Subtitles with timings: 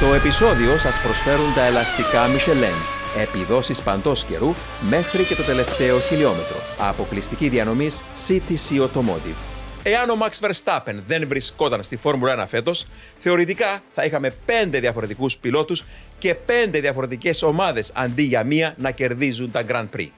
[0.00, 2.76] Το επεισόδιο σας προσφέρουν τα ελαστικά Michelin.
[3.20, 4.54] Επιδόσεις παντός καιρού
[4.90, 6.56] μέχρι και το τελευταίο χιλιόμετρο.
[6.78, 9.36] Αποκλειστική διανομής CTC Automotive.
[9.82, 12.86] Εάν ο Max Verstappen δεν βρισκόταν στη Φόρμουλα 1 φέτος,
[13.18, 15.84] θεωρητικά θα είχαμε πέντε διαφορετικούς πιλότους
[16.18, 20.08] και πέντε διαφορετικές ομάδες αντί για μία να κερδίζουν τα Grand Prix.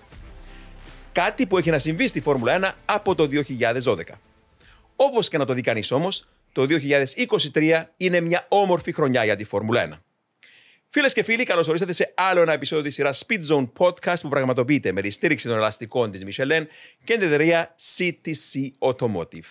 [1.13, 3.29] Κάτι που έχει να συμβεί στη Φόρμουλα 1 από το
[3.85, 4.19] 2012.
[4.97, 6.67] Όπως και να το δει κανείς όμως, το
[7.53, 9.99] 2023 είναι μια όμορφη χρονιά για τη Φόρμουλα 1.
[10.89, 14.29] Φίλες και φίλοι, καλώς ορίσατε σε άλλο ένα επεισόδιο της σειράς Speed Zone Podcast που
[14.29, 16.63] πραγματοποιείται με τη στήριξη των ελαστικών της Michelin
[17.05, 19.51] και την εταιρεία CTC Automotive.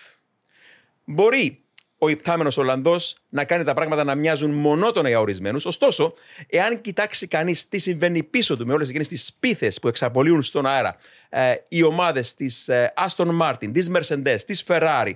[1.04, 1.62] Μπορεί
[2.02, 6.14] ο υπτάμενος Ολλανδός να κάνει τα πράγματα να μοιάζουν μονότονα για ορισμένους, ωστόσο,
[6.46, 10.66] εάν κοιτάξει κανείς τι συμβαίνει πίσω του με όλες εκείνες τις πίθες που εξαπολύουν στον
[10.66, 10.96] αέρα
[11.28, 15.12] ε, οι ομάδες της ε, Aston Martin, της Mercedes, της Ferrari,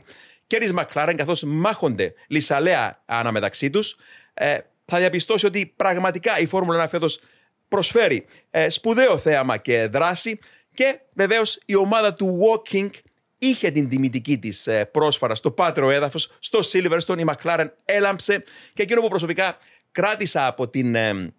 [0.46, 3.96] και της McLaren, καθώς μάχονται λησαλέα αναμεταξύ τους,
[4.34, 7.20] ε, θα διαπιστώσει ότι πραγματικά η Φόρμουλα 1 φέτος
[7.68, 10.38] προσφέρει ε, σπουδαίο θέαμα και δράση
[10.74, 12.90] και βεβαίως η ομάδα του Walking
[13.38, 17.18] είχε την τιμητική της ε, πρόσφαρα στο πάτριο έδαφος, στο Silverstone.
[17.18, 19.58] Η McLaren έλαμψε και εκείνο που προσωπικά
[19.92, 21.34] κράτησα από την, ε,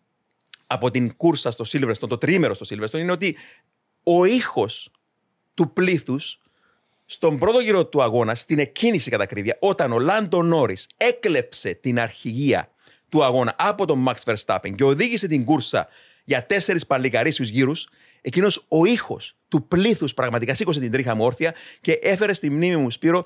[0.68, 3.38] από την κούρσα στο Silverstone, το τρίμερο στο Silverstone, είναι ότι
[4.04, 4.92] ο ήχος
[5.54, 6.40] του πλήθους
[7.06, 12.00] στον πρώτο γύρο του αγώνα, στην εκκίνηση κατά ακρίβεια, όταν ο Λάντο Νόρις έκλεψε την
[12.00, 12.70] αρχηγία
[13.10, 15.88] του αγώνα από τον Max Verstappen και οδήγησε την κούρσα
[16.24, 17.90] για τέσσερις παλικαρίσιους γύρους,
[18.22, 22.76] εκείνος ο ήχος του πλήθους πραγματικά σήκωσε την τρίχα μου όρθια και έφερε στη μνήμη
[22.76, 23.26] μου, Σπύρο,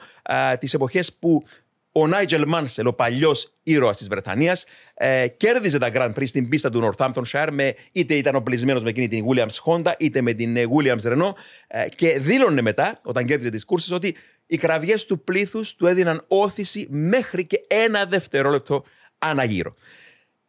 [0.59, 1.43] τις εποχές που
[1.91, 6.69] ο Νάιτζελ Μάνσελ, ο παλιός ήρωας της Βρετανίας, ε, κέρδιζε τα Grand Prix στην πίστα
[6.69, 10.63] του Northamptonshire με είτε ήταν οπλισμένος με εκείνη την Williams Honda είτε με την ε,
[10.77, 11.33] Williams Renault
[11.67, 14.15] ε, και δήλωνε μετά, όταν κέρδιζε τις κούρσες, ότι
[14.47, 18.83] οι κραυγές του πλήθους του έδιναν όθηση μέχρι και ένα δευτερόλεπτο
[19.17, 19.75] αναγύρω.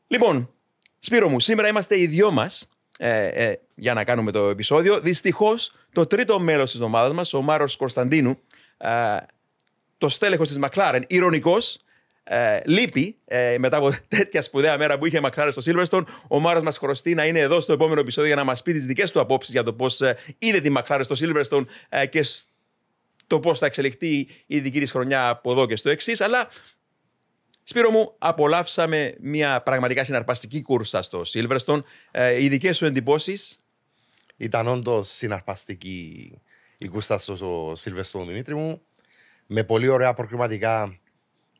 [0.06, 0.50] Λοιπόν,
[0.98, 2.68] Σπύρο μου, σήμερα είμαστε οι δυο μας
[2.98, 5.00] ε, ε, για να κάνουμε το επεισόδιο.
[5.00, 8.38] Δυστυχώς, το τρίτο μέλος της ομάδας μας, ο Μάρος Κωνσταντίνου,
[10.00, 11.78] το στέλεχος της Μακλάρεν, ηρωνικός,
[12.24, 16.04] ε, λείπει ε, μετά από τέτοια σπουδαία μέρα που είχε η Μακλάρεν στο Silverstone.
[16.28, 18.86] Ο Μάρο μας χρωστεί να είναι εδώ στο επόμενο επεισόδιο για να μας πει τις
[18.86, 22.24] δικές του απόψεις για το πώς ε, είδε τη Μακλάρεν στο Silverstone ε, και
[23.26, 26.20] το πώς θα εξελιχθεί η δική της χρονιά από εδώ και στο εξής.
[26.20, 26.48] Αλλά
[27.62, 31.82] Σπύρο μου, απολαύσαμε μια πραγματικά συναρπαστική κούρσα στο Silverstone.
[32.10, 33.60] Ε, οι δικές σου εντυπώσεις;
[34.36, 36.32] Ήταν όντως συναρπαστική
[36.82, 38.82] η κούρσα στο Silverstone, Δημήτρη μου
[39.52, 40.98] με πολύ ωραία προκριματικά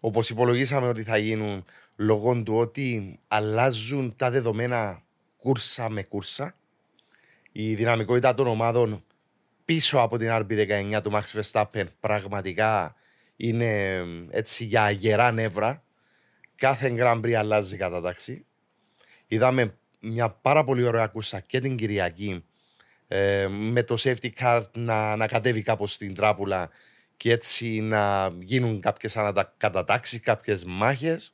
[0.01, 1.65] όπως υπολογίσαμε ότι θα γίνουν
[1.97, 5.03] λόγω του ότι αλλάζουν τα δεδομένα
[5.37, 6.55] κούρσα με κούρσα.
[7.53, 9.05] Η δυναμικότητα των ομάδων
[9.65, 12.95] πίσω από την RB19 του Max Verstappen πραγματικά
[13.37, 15.83] είναι έτσι για γερά νεύρα.
[16.55, 18.47] Κάθε Grand Prix αλλάζει κατάταξη.
[19.27, 22.45] Είδαμε μια πάρα πολύ ωραία κούρσα και την Κυριακή
[23.09, 26.71] ε, με το safety car να, να κατέβει κάπως στην τράπουλα
[27.21, 31.33] και έτσι να γίνουν κάποιες ανακατατάξει, κάποιες μάχες.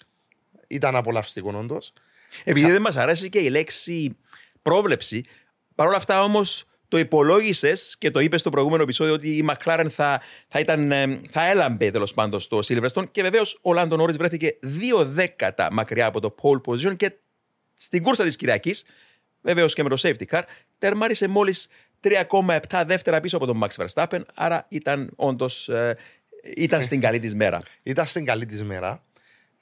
[0.66, 1.92] Ήταν απολαυστικό όντως.
[2.44, 4.16] Επειδή δεν μας αρέσει και η λέξη
[4.62, 5.24] πρόβλεψη,
[5.74, 10.20] παρόλα αυτά όμως το υπολόγισες και το είπες στο προηγούμενο επεισόδιο ότι η McLaren θα,
[10.48, 14.56] θα, ήταν, ε, θα έλαμπε τέλος πάντων στο Silverstone και βεβαίως ο Λάντον Όρι βρέθηκε
[14.60, 17.12] δύο δέκατα μακριά από το pole position και
[17.74, 18.84] στην κούρσα της Κυριακής,
[19.40, 20.42] βεβαίως και με το safety car,
[20.78, 21.68] τερμάρισε μόλις
[22.30, 24.20] 3,7 δεύτερα πίσω από τον Max Verstappen.
[24.34, 25.96] Άρα ήταν όντως ε,
[26.56, 27.58] ήταν στην καλή της μέρα.
[27.82, 29.02] Ήταν στην καλή της μέρα.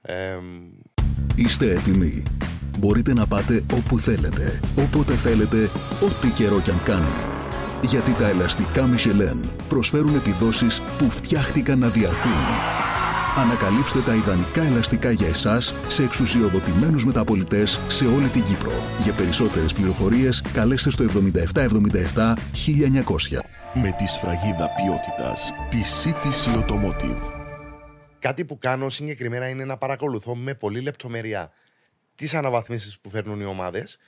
[0.03, 0.37] Ε,
[1.37, 2.23] Είστε έτοιμοι.
[2.79, 7.33] Μπορείτε να πάτε όπου θέλετε, όποτε θέλετε, ό,τι καιρό κι αν κάνει.
[7.83, 13.04] Γιατί τα ελαστικά Michelin προσφέρουν επιδόσεις που φτιάχτηκαν να διαρκούν.
[13.37, 18.73] Ανακαλύψτε τα ιδανικά ελαστικά για εσάς σε εξουσιοδοτημένους μεταπολιτές σε όλη την Κύπρο.
[19.03, 23.39] Για περισσότερες πληροφορίες καλέστε στο 7777 1900.
[23.75, 27.33] Με τη σφραγίδα ποιότητας τη CTC Automotive.
[28.19, 31.51] Κάτι που κάνω συγκεκριμένα είναι να παρακολουθώ με πολύ λεπτομέρεια
[32.15, 33.99] τις αναβαθμίσεις που φέρνουν οι ομάδες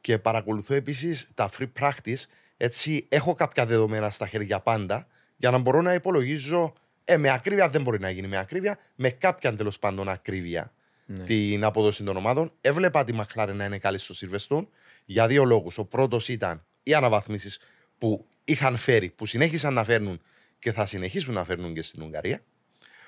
[0.00, 2.24] και παρακολουθώ επίσης τα free practice
[2.56, 5.06] έτσι έχω κάποια δεδομένα στα χέρια πάντα
[5.36, 6.72] για να μπορώ να υπολογίζω
[7.08, 10.72] ε, με ακρίβεια δεν μπορεί να γίνει με ακρίβεια, με κάποια τέλος πάντων ακρίβεια
[11.06, 11.24] ναι.
[11.24, 12.52] την απόδοση των ομάδων.
[12.60, 14.68] Έβλεπα τη Μαχλάρε να είναι καλή στο Σιλβεστούν
[15.04, 15.78] για δύο λόγους.
[15.78, 17.60] Ο πρώτος ήταν οι αναβαθμίσεις
[17.98, 20.20] που είχαν φέρει, που συνέχισαν να φέρνουν
[20.58, 22.42] και θα συνεχίσουν να φέρνουν και στην Ουγγαρία.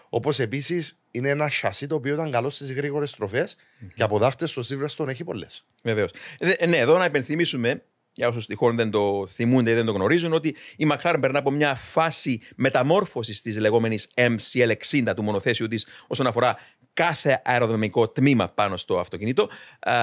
[0.09, 3.87] Όπως επίσης είναι ένα σασί το οποίο ήταν καλό στις γρήγορες στροφές mm-hmm.
[3.95, 5.67] και από δάφτες στο Σίλβερστον έχει πολλές.
[5.83, 6.11] Βεβαίως.
[6.39, 7.83] Ε, ναι, εδώ να υπενθυμίσουμε
[8.19, 11.51] για όσους τυχόν δεν το θυμούνται ή δεν το γνωρίζουν, ότι η McLaren περνά από
[11.51, 16.57] μια φάση μεταμόρφωσης της λεγόμενης MCL60 του μονοθέσιου της όσον αφορά
[16.93, 19.49] κάθε αεροδρομικό τμήμα πάνω στο αυτοκίνητο,
[19.81, 19.95] α,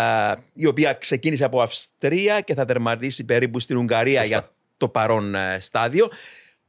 [0.54, 5.58] η οποία ξεκίνησε από Αυστρία και θα τερματίσει περίπου στην Ουγγαρία για το παρόν ε,
[5.60, 6.08] στάδιο.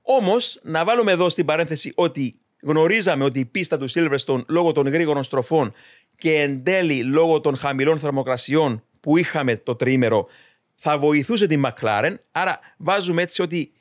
[0.02, 4.88] Όμως, να βάλουμε εδώ στην παρένθεση ότι γνωρίζαμε ότι η πίστα του Silverstone λόγω των
[4.88, 5.72] γρήγορων στροφών
[6.16, 10.28] και εν τέλει λόγω των χαμηλών θερμοκρασιών που είχαμε το τρίμερο
[10.76, 12.14] θα βοηθούσε την McLaren.
[12.32, 13.72] Άρα βάζουμε έτσι ότι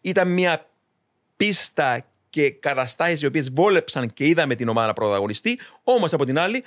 [0.00, 0.66] ήταν μια
[1.36, 5.58] πίστα και καταστάσεις οι οποίες βόλεψαν και είδαμε την ομάδα να πρωταγωνιστεί.
[5.84, 6.64] Όμως από την άλλη,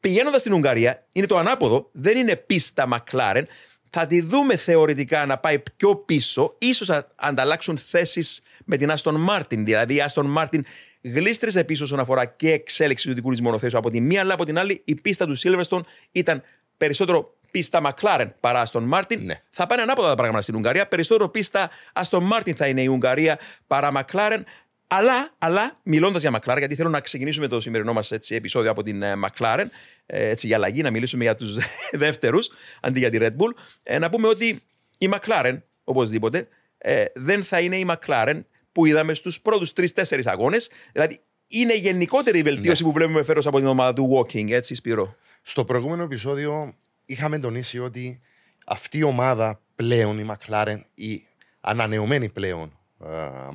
[0.00, 3.42] πηγαίνοντας στην Ουγγαρία, είναι το ανάποδο, δεν είναι πίστα McLaren.
[3.90, 9.26] Θα τη δούμε θεωρητικά να πάει πιο πίσω, ίσως θα ανταλλάξουν θέσεις με την Aston
[9.28, 9.58] Martin.
[9.58, 10.60] Δηλαδή, η Aston Martin
[11.02, 14.44] γλίστριζε πίσω όσον αφορά και εξέλιξη του δικού της μονοθέσου από τη μία, αλλά από
[14.44, 15.80] την άλλη η πίστα του Silverstone
[16.12, 16.42] ήταν
[16.76, 19.18] περισσότερο πίστα McLaren παρά Aston Martin.
[19.20, 19.40] Ναι.
[19.50, 20.86] Θα πάνε ανάποδα τα πράγματα στην Ουγγαρία.
[20.88, 24.40] Περισσότερο πίστα Aston Martin θα είναι η Ουγγαρία παρά McLaren.
[24.86, 29.02] Αλλά, αλλά μιλώντας για McLaren, γιατί θέλω να ξεκινήσουμε το σημερινό μας επεισόδιο από την
[29.02, 29.64] ε, McLaren,
[30.06, 31.56] ε, έτσι για αλλαγή, να μιλήσουμε για τους
[32.04, 32.50] δεύτερους
[32.80, 33.50] αντί για τη Red Bull,
[33.82, 34.62] ε, να πούμε ότι
[34.98, 36.48] η McLaren, οπωσδήποτε,
[36.78, 38.40] ε, δεν θα είναι η McLaren
[38.72, 40.70] που είδαμε στους πρώτους τρει-τέσσερι αγώνες.
[40.92, 45.16] Δηλαδή, είναι γενικότερη η βελτίωση που βλέπουμε φέρω από την ομάδα του Walking, έτσι, Σπύρο;
[45.42, 46.74] Στο προηγούμενο επεισόδιο
[47.06, 48.20] είχαμε τονίσει ότι
[48.66, 51.22] αυτή η ομάδα πλέον, η McLaren, η
[51.60, 53.06] ανανεωμένη πλέον ε,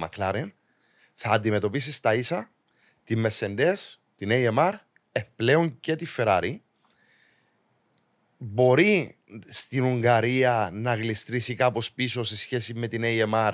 [0.03, 0.51] McLaren,
[1.13, 2.51] θα αντιμετωπίσει στα ίσα
[3.03, 3.75] τη Mercedes,
[4.15, 4.74] την AMR,
[5.12, 6.56] ε, πλέον και τη Ferrari.
[8.38, 13.53] Μπορεί στην Ουγγαρία να γλιστρήσει κάπως πίσω σε σχέση με την AMR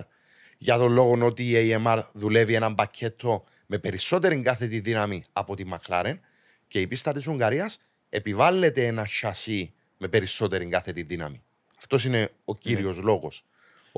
[0.58, 5.64] για τον λόγο ότι η AMR δουλεύει ένα πακέτο με περισσότερη κάθετη δύναμη από τη
[5.72, 6.20] McLaren
[6.68, 7.80] και η πίστα της Ουγγαρίας
[8.10, 11.42] επιβάλλεται ένα σασί με περισσότερη κάθετη δύναμη.
[11.78, 13.04] Αυτός είναι ο κύριος Ναι.
[13.04, 13.44] λόγος.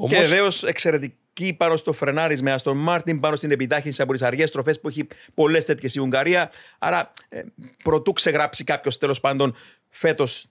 [0.08, 4.80] Και βεβαίως εξαιρετική πάνω στο φρενάρισμα Αστον Μάρτιν, πάνω στην επιτάχυνση από τις αργές στροφές
[4.80, 6.52] που έχει πολλές τέτοιες η Ουγγαρία.
[6.80, 7.42] Άρα, ε,
[7.84, 9.56] προτού ξεγράψει κάποιος τέλος πάντων
[9.90, 10.46] φέτος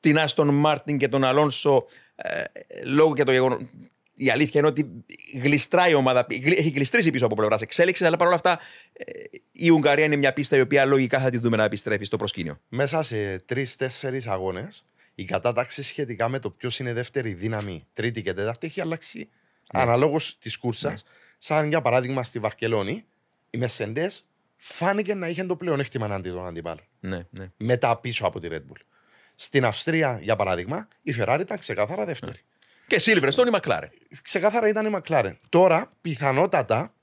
[0.00, 1.86] την Άστον Μάρτιν και τον Αλόνσο,
[2.16, 2.42] ε,
[2.84, 3.58] λόγω και το γεγονό.
[4.16, 5.04] Η αλήθεια είναι ότι
[5.42, 8.58] γλιστράει η ομάδα, γλι- έχει γλιστρήσει πίσω από πλευράς εξέλιξης, αλλά παρόλα αυτά
[8.92, 9.12] ε,
[9.52, 12.60] η Ουγγαρία είναι μια πίστα η οποία λογικά θα τη δούμε να επιστρέφει στο προσκήνιο.
[12.68, 18.32] Μέσα σε τρει-τέσσερι αγώνες, η κατάταξη σχετικά με το ποιος είναι δεύτερη δύναμη, τρίτη και
[18.34, 19.82] τέταρτη, έχει αλλάξει Ναι.
[19.82, 21.04] αναλόγως της κούρσας.
[21.38, 23.04] Σαν για παράδειγμα στη Βαρκελόνη,
[23.50, 24.10] η Μεσεντέ
[24.56, 26.84] φάνηκε να είχε το πλεονέκτημα αντί των αντιπάλων.
[27.00, 27.50] Ναι, ναι.
[27.56, 28.80] Μετά πίσω από τη Red Bull.
[29.34, 32.38] Στην Αυστρία, για παράδειγμα, η Ferrari ήταν ξεκάθαρα δεύτερη.
[32.86, 33.90] Και Silverstone η Μακλάρεν.
[34.22, 35.32] Ξεκάθαρα ήταν η McLaren.
[35.48, 36.94] Τώρα, πιθανότατα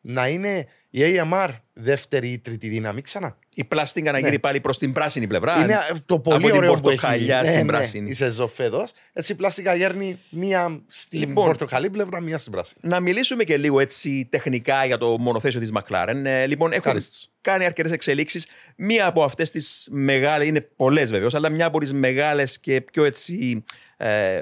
[0.00, 3.38] να είναι η AMR δεύτερη ή τρίτη δύναμη ξανά.
[3.54, 5.62] Η πλάστιγκα να γύρει πάλι προς την πράσινη πλευρά.
[5.62, 8.10] Είναι το πολύ από την ωραίο που έχει πορτοκαλιά στην ναι, ναι, πράσινη.
[8.10, 8.92] η σεζόν φέτος.
[9.12, 11.44] Έτσι η πλάστικα γέρνει μία στην Λοιπόν.
[11.44, 12.80] πορτοκαλί πλευρά, μία στην πράσινη.
[12.88, 16.22] Να μιλήσουμε και λίγο έτσι τεχνικά για το μονοθέσιο της McLaren.
[16.24, 17.26] Ε, λοιπόν, έχουν Ευχαριστώ.
[17.40, 18.46] κάνει αρκετές εξελίξεις.
[18.76, 23.04] Μία από αυτές τις μεγάλες, είναι πολλές βεβαίως, αλλά μια από τις μεγάλες και πιο
[23.04, 23.64] έτσι
[23.96, 24.40] ε,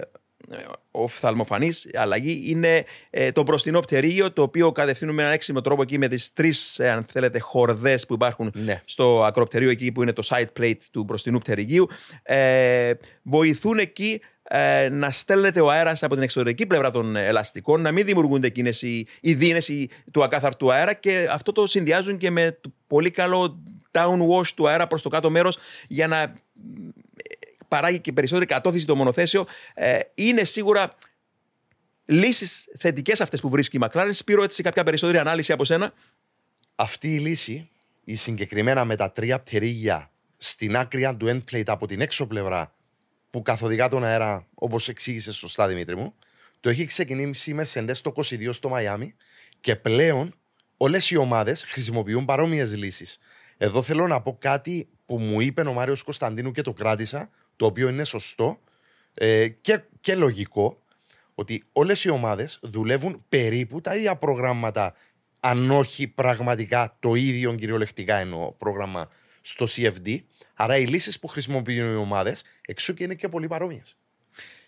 [0.91, 5.99] οφθαλμοφανής αλλαγή είναι ε, το μπροστινό πτερίγιο, το οποίο κατευθύνουμε με έναν έξιμο τρόπο εκεί
[5.99, 8.83] με τις τρεις, ε, αν θέλετε, χορδές που υπάρχουν Ναι.
[8.85, 11.87] στο ακροπτερίο εκεί που είναι το side plate του μπροστινού πτερυγίου.
[12.23, 12.93] Ε,
[13.23, 18.05] βοηθούν εκεί ε, να στέλνεται ο αέρας από την εξωτερική πλευρά των ελαστικών, να μην
[18.07, 22.59] δημιουργούνται εκείνες οι, οι δίνες οι- του ακάθαρτου αέρα και αυτό το συνδυάζουν και με
[22.61, 25.59] το πολύ καλό downwash του αέρα προς το κάτω μέρος
[25.89, 26.33] για να ε,
[27.69, 29.47] παράγει και περισσότερη κατώθηση το μονοθέσιο.
[29.75, 30.95] Ε, είναι σίγουρα
[32.05, 34.09] λύσεις θετικές αυτές που βρίσκει η McLaren.
[34.11, 35.93] Σπύρο έτσι κάποια περισσότερη ανάλυση από σένα;
[36.75, 37.69] Αυτή η λύση,
[38.05, 42.75] η συγκεκριμένα με τα τρία πτερίγια στην άκρη του end plate από την έξω πλευρά
[43.31, 46.15] που καθοδηγά τον αέρα, όπως εξήγησες σωστά Δημήτρη μου,
[46.61, 49.15] το έχει ξεκινήσει η Mercedes το 22 στο Μαϊάμι
[49.61, 50.35] και πλέον
[50.77, 53.19] όλες οι ομάδες χρησιμοποιούν παρόμοιες λύσεις.
[53.57, 57.67] Εδώ θέλω να πω κάτι που μου είπε ο Μάριος Κωνσταντίνου και το κράτησα, το
[57.67, 58.59] οποίο είναι σωστό
[59.15, 60.83] ε, και, και λογικό,
[61.35, 64.95] ότι όλες οι ομάδες δουλεύουν περίπου τα ίδια προγράμματα,
[65.41, 69.11] αν όχι πραγματικά το ίδιο κυριολεκτικά εννοώ πρόγραμμα
[69.41, 70.19] στο CFD.
[70.55, 73.97] Άρα οι λύσεις που χρησιμοποιούν οι ομάδες εξού και είναι και πολύ παρόμοιες.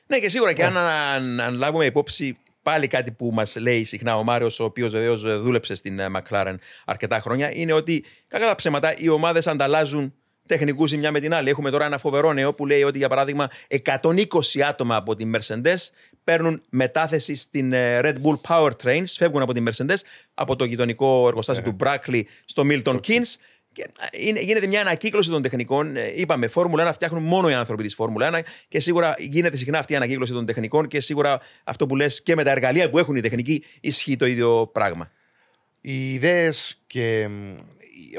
[0.06, 4.16] Ναι, και σίγουρα και αν, αν, αν λάβουμε υπόψη πάλι κάτι που μας λέει συχνά
[4.16, 6.54] ο Μάριος, ο οποίος βεβαίως δούλεψε στην ε, McLaren
[6.84, 10.14] αρκετά χρόνια, είναι ότι κακά τα ψέματα οι ομάδες ανταλλάζουν
[10.50, 11.48] τεχνικούς η μια με την άλλη.
[11.48, 13.50] Έχουμε τώρα ένα φοβερό νέο που λέει ότι για παράδειγμα
[13.84, 15.88] 120 άτομα από την Mercedes
[16.24, 19.98] παίρνουν μετάθεση στην ε, Red Bull Powertrains, φεύγουν από την Mercedes,
[20.34, 23.34] από το γειτονικό εργοστάσιο του Brackley στο Milton Keynes.
[23.72, 25.96] Και ε, είναι, γίνεται μια ανακύκλωση των τεχνικών.
[25.96, 29.78] Ε, Είπαμε, Φόρμουλα 1 φτιάχνουν μόνο οι άνθρωποι της Φόρμουλα 1 και σίγουρα γίνεται συχνά
[29.78, 32.98] αυτή η ανακύκλωση των τεχνικών και σίγουρα αυτό που λες και με τα εργαλεία που
[32.98, 35.10] έχουν οι τεχνικοί ισχύει το ίδιο πράγμα.
[35.80, 37.56] Οι ιδέες και μ,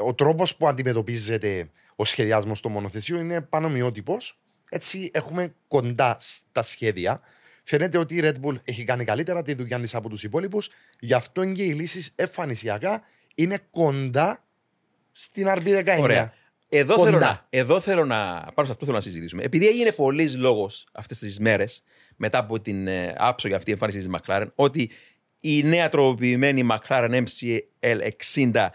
[0.06, 4.38] ο τρόπος που αντιμετωπίζεται ο σχεδιασμός των μονοθεσιών είναι πανομοιότυπος.
[4.70, 7.20] Έτσι έχουμε κοντά στα σχέδια.
[7.64, 10.70] Φαίνεται ότι η Red Bull έχει κάνει καλύτερα τη δουλειά της από τους υπόλοιπους.
[11.00, 13.02] Γι' αυτό και οι λύσεις εμφανισιακά
[13.34, 14.44] είναι κοντά
[15.12, 15.98] στην RB19.
[16.00, 16.32] Ωραία.
[16.74, 17.10] Εδώ Κοντά.
[17.10, 18.16] θέλω, να, εδώ θέλω να.
[18.54, 19.42] Πάνω σε αυτό θέλω να συζητήσουμε.
[19.42, 21.82] Επειδή έγινε πολλής λόγος αυτές τις μέρες,
[22.16, 24.90] μετά από την ε, άψογη αυτή εμφάνιση της McLaren, ότι
[25.40, 28.66] η νέα τροποποιημένη McLaren MCL 60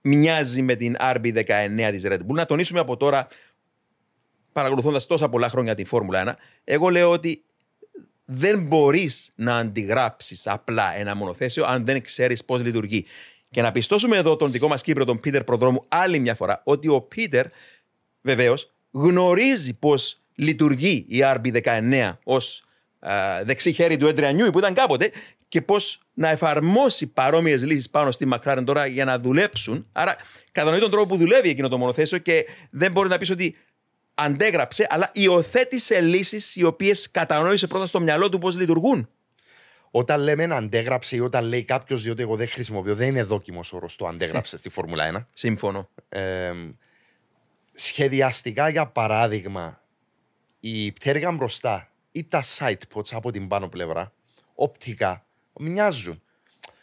[0.00, 2.34] μοιάζει με την RB19 της Red Bull.
[2.34, 3.28] Να τονίσουμε από τώρα,
[4.52, 7.44] παρακολουθώντας τόσα πολλά χρόνια την Φόρμουλα 1, εγώ λέω ότι
[8.24, 13.04] δεν μπορείς να αντιγράψεις απλά ένα μονοθέσιο αν δεν ξέρεις πώς λειτουργεί.
[13.50, 16.88] Και να πιστώσουμε εδώ τον δικό μας Κύπρο, τον Πίτερ Προδρόμου, άλλη μια φορά, ότι
[16.88, 17.46] ο Πίτερ
[18.20, 22.64] βεβαίως γνωρίζει πώς λειτουργεί η RB19 ως
[23.44, 25.10] δεξί χέρι του Έντρια που ήταν κάποτε
[25.50, 29.86] και πώς να εφαρμόσει παρόμοιες λύσεις πάνω στη McLaren τώρα για να δουλέψουν.
[29.92, 30.16] Άρα,
[30.52, 33.56] κατανοεί τον τρόπο που δουλεύει εκείνο το μονοθέσιο και δεν μπορεί να πεις ότι
[34.14, 39.08] αντέγραψε, αλλά υιοθέτησε λύσεις οι οποίες κατανόησε πρώτα στο μυαλό του πώς λειτουργούν.
[39.90, 43.72] Όταν λέμε να αντέγραψε ή όταν λέει κάποιος, διότι εγώ δεν χρησιμοποιώ, δεν είναι δόκιμος
[43.72, 45.26] όρος το αντέγραψε στη Φόρμουλα 1.
[45.34, 45.88] Σύμφωνο.
[46.08, 46.52] Ε,
[47.72, 49.82] σχεδιαστικά, για παράδειγμα,
[50.60, 54.12] η πτέρυγα μπροστά ή τα side pods από την πάνω πλευρά,
[54.54, 55.24] οπτικά,
[55.60, 56.22] μοιάζουν.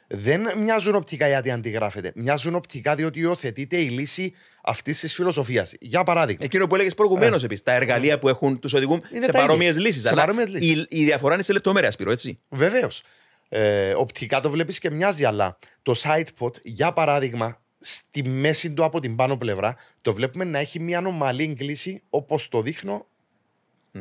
[0.10, 2.12] Δεν μοιάζουν οπτικά γιατί αντιγράφεται.
[2.16, 4.34] Μοιάζουν οπτικά διότι υιοθετείται η λύση
[4.64, 5.74] αυτής της φιλοσοφίας.
[5.80, 6.44] Για παράδειγμα.
[6.46, 7.64] Εκείνο που έλεγες προηγουμένως επίσης.
[7.64, 9.40] Τα εργαλεία που έχουν τους οδηγούν Είναι σε τα ίδια.
[9.42, 10.02] παρόμοιες λύσεις.
[10.02, 10.76] Σε Αλλά παρόμοιες λύσεις.
[10.76, 12.40] η, η διαφορά είναι σε λεπτομέρεια, Σπύρο, έτσι.
[12.50, 13.02] Βεβαίως.
[13.50, 18.84] Ε, οπτικά το βλέπεις και μοιάζει, αλλά το side pod, για παράδειγμα, στη μέση του
[18.84, 23.06] από την πάνω πλευρά, το βλέπουμε να έχει μια ομαλή κλίση όπως το δείχνω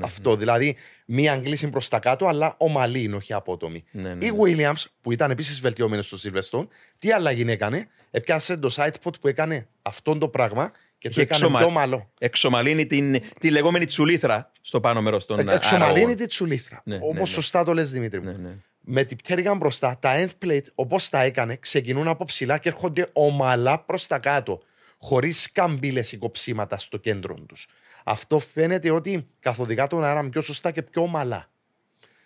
[0.03, 0.37] αυτό.
[0.37, 0.77] Δηλαδή,
[1.07, 3.85] μια αγγλίση προς τα κάτω, αλλά ομαλή είναι, όχι απότομη.
[3.91, 6.67] Ναι, ναι, Η Williams, που ήταν επίσης βελτιωμένος στο Silverstone,
[6.99, 11.21] τι αλλαγή έκανε, έπιασε το side pod που έκανε αυτό το πράγμα και το Είχε
[11.21, 12.11] έκανε εξομα- πιο ομαλό.
[12.19, 16.17] Εξομαλύνει την, τη λεγόμενη τσουλήθρα στο πάνω μέρος των Εξομαλύνει αραγών.
[16.17, 16.81] τη τσουλήθρα.
[16.85, 17.27] Ναι, Όπως ναι, ναι.
[17.27, 18.31] σωστά το λες, Δημήτρη μου.
[18.31, 18.55] Ναι, ναι.
[18.89, 23.09] Με την πτέρυγα μπροστά, τα end plate, όπως τα έκανε, ξεκινούν από ψηλά και έρχονται
[23.13, 24.61] ομαλά προς τα κάτω.
[24.99, 27.67] Χωρίς καμπύλες ή κοψίματα στο κέντρο τους.
[28.09, 31.51] Αυτό φαίνεται ότι καθοδηγά τον αέρα πιο σωστά και πιο ομαλά.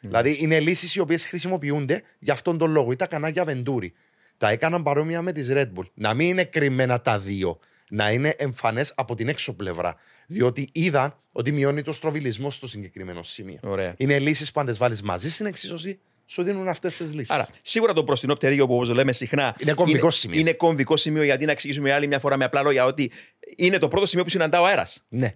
[0.01, 2.93] Δηλαδή είναι λύσεις οι οποίες χρησιμοποιούνται για αυτόν τον λόγο.
[2.93, 3.91] Ή τα κανάλια Venturi.
[4.37, 5.87] Τα έκαναν παρόμοια με τις Red Bull.
[5.95, 7.59] Να μην είναι κρυμμένα τα δύο.
[7.89, 9.97] Να είναι εμφανές από την έξω πλευρά.
[10.27, 13.59] Διότι είδαν ότι μειώνει το στροβιλισμό στο συγκεκριμένο σημείο.
[13.63, 13.95] Ωραία.
[13.97, 17.31] Είναι λύσεις που αν τις βάλεις μαζί στην εξίσωση, σου δίνουν αυτές τις λύσεις.
[17.31, 19.57] Άρα, σίγουρα το μπροστινό πτερίγιο που όπως λέμε συχνά.
[19.59, 20.41] Είναι κομβικό σημείο.
[20.41, 23.11] Είναι κομβικό σημείο γιατί να εξηγήσουμε άλλη μια φορά με απλά λόγια ότι
[23.57, 25.05] είναι το πρώτο σημείο που συναντά ο αέρας.
[25.09, 25.35] Ναι.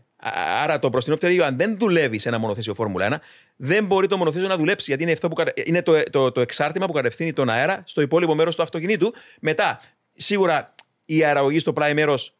[0.62, 3.16] Άρα το μπροστινό πτερίγιο, αν δεν δουλεύει σε ένα μονοθέσιο Φόρμουλα 1,
[3.56, 6.40] δεν μπορεί το μονοθέσιο να δουλέψει γιατί είναι, αυτό που, κατα- είναι το, το, το
[6.40, 9.14] εξάρτημα που κατευθύνει τον αέρα στο υπόλοιπο μέρος του αυτοκινήτου.
[9.40, 9.80] Μετά,
[10.14, 10.72] σίγουρα
[11.04, 12.34] η αεραγωγή στο πλάι μέρος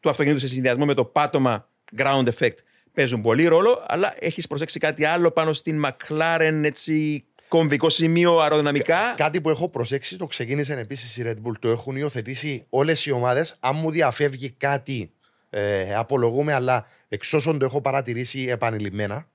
[0.00, 2.56] του αυτοκινήτου σε συνδυασμό με το πάτωμα ground effect
[2.92, 9.14] παίζουν πολύ ρόλο, αλλά έχεις προσέξει κάτι άλλο πάνω στην McLaren, έτσι κομβικό σημείο αεροδυναμικά.
[9.16, 13.10] Κάτι που έχω προσέξει, το ξεκίνησε επίσης η Red Bull, το έχουν υιοθετήσει όλες οι
[13.10, 13.56] ομάδες.
[13.60, 15.12] Αν μου διαφεύγει κάτι,
[15.50, 19.28] ε, απολογούμε, αλλά εξ όσων το έχω παρατηρήσει επανειλημμένα,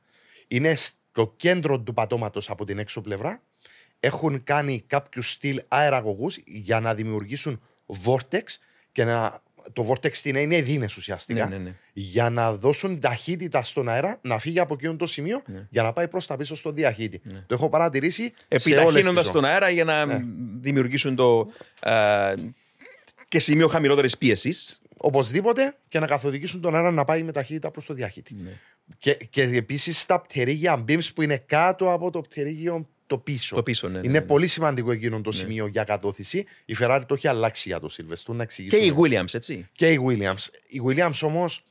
[0.47, 3.41] είναι στο κέντρο του πατώματος από την έξω πλευρά.
[3.99, 7.61] Έχουν κάνει κάποιους στυλ αεραγωγούς για να δημιουργήσουν
[8.05, 8.43] vortex
[8.91, 9.41] και να.
[9.73, 11.47] Το vortex τι είναι, είναι εδίνε ουσιαστικά.
[11.47, 11.73] Ναι, ναι, ναι.
[11.93, 15.67] Για να δώσουν ταχύτητα στον αέρα να φύγει από εκείνο το σημείο Ναι.
[15.69, 17.21] για να πάει προς τα πίσω στο διαχύτη.
[17.47, 18.23] Το έχω παρατηρήσει.
[18.23, 20.05] σε όλες Επιταχύνοντας τις τον αέρα για να
[20.59, 21.49] δημιουργήσουν το.
[21.79, 22.33] α,
[23.27, 24.81] και σημείο χαμηλότερης πίεσης.
[24.97, 28.35] Οπωσδήποτε και να καθοδηγήσουν τον αέρα να πάει με ταχύτητα προς το διαχύτη.
[28.43, 28.51] Ναι.
[28.97, 33.55] Και, και επίσης τα πτερίγια beams που είναι κάτω από το πτερίγιο το πίσω.
[33.55, 34.25] Το πίσω, ναι, ναι, είναι ναι.
[34.25, 36.45] πολύ σημαντικό εκείνο το σημείο για κατώθηση.
[36.65, 38.85] Η Ferrari το έχει αλλάξει για το Silverstone να Και εξηγήσουμε.
[38.85, 39.69] η Williams, έτσι.
[39.71, 40.45] και η Williams.
[40.67, 41.63] Η Williams όμως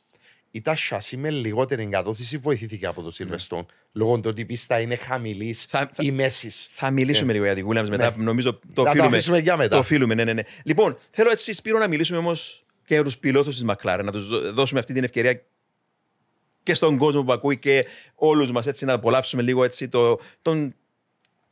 [0.51, 3.65] ήταν σασί με λιγότερη εγκατώθηση βοηθήθηκε από το Silverstone.
[3.93, 5.79] Λόγω του ότι η πίστα είναι χαμηλής Ναι.
[5.79, 6.69] Θα- θα- ή μέσης.
[6.73, 8.15] Θα μιλήσουμε λίγο για τη Williams μετά.
[8.17, 8.25] Ναι.
[8.25, 9.09] Νομίζω το Να το οφείλουμε.
[9.09, 9.69] αφήσουμε για μετά.
[9.69, 10.43] Το οφείλουμε, ναι, ναι, ναι.
[10.65, 14.01] Λοιπόν, θέλω έτσι, Σπύρο, να μιλήσουμε όμως και για τους πιλότους της McLaren.
[14.05, 15.43] Να τους δώσουμε αυτή την ευκαιρία
[16.63, 20.75] και στον κόσμο που ακούει και όλους μας έτσι να απολαύσουμε λίγο έτσι το, τον.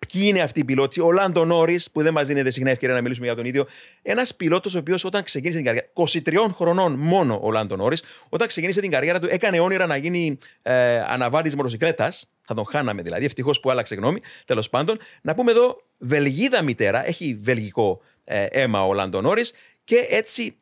[0.08, 3.00] Ποιοι είναι αυτοί οι πιλότοι, ο Λάντο Νόρις, που δεν μας δίνεται συχνά ευκαιρία να
[3.00, 3.66] μιλήσουμε για τον ίδιο.
[4.02, 5.86] Ένας πιλότος, ο οποίος όταν ξεκίνησε την καριέρα.
[5.92, 10.38] 23 χρονών μόνο ο Λάντο Νόρις, όταν ξεκίνησε την καριέρα του, έκανε όνειρα να γίνει
[10.62, 12.30] ε, αναβάτη μοτοσυκλέτας.
[12.46, 13.24] Θα τον χάναμε δηλαδή.
[13.24, 14.20] Ευτυχώς που άλλαξε γνώμη.
[14.44, 19.52] Τέλος πάντων, να πούμε εδώ, Βελγίδα μητέρα, έχει βελγικό ε, αίμα ο Λάντο Νόρις
[19.84, 20.56] και έτσι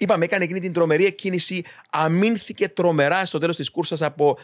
[0.00, 4.38] Είπαμε, έκανε εκείνη την τρομερή εκκίνηση, αμήνθηκε τρομερά στο τέλος της κούρσας από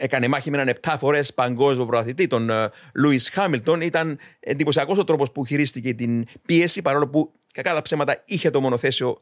[0.00, 2.50] έκανε μάχη με έναν 7 φορές παγκόσμιο πρωταθλητή, τον
[2.94, 3.80] Λούι Χάμιλτον.
[3.80, 8.60] Ήταν εντυπωσιακός ο τρόπος που χειρίστηκε την πίεση, παρόλο που κακά τα ψέματα είχε το
[8.60, 9.18] μονοθέσιο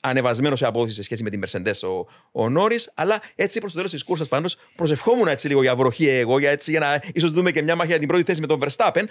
[0.00, 2.06] ανεβασμένο σε απόδοση σε σχέση με την Mercedes ο,
[2.42, 2.76] ο Νόρι.
[2.94, 6.50] Αλλά έτσι προς το τέλος της κούρσας πάντως προσευχόμουν έτσι λίγο για βροχή εγώ, για,
[6.50, 9.04] έτσι, για να ίσως δούμε και μια μάχη για την πρώτη θέση με τον Verstappen,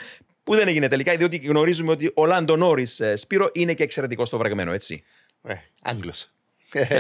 [0.44, 4.38] που δεν έγινε τελικά, διότι γνωρίζουμε ότι ο Λάντο Νόρι Σπύρο είναι και εξαιρετικός στο
[4.38, 5.03] βρεγμένο, έτσι.
[5.44, 6.32] Ε, Άγγλος.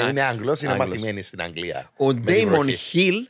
[0.09, 1.91] είναι Άγγλος, είναι μαθημένη στην Αγγλία.
[1.97, 3.27] Ο Ντέιμον Χιλ,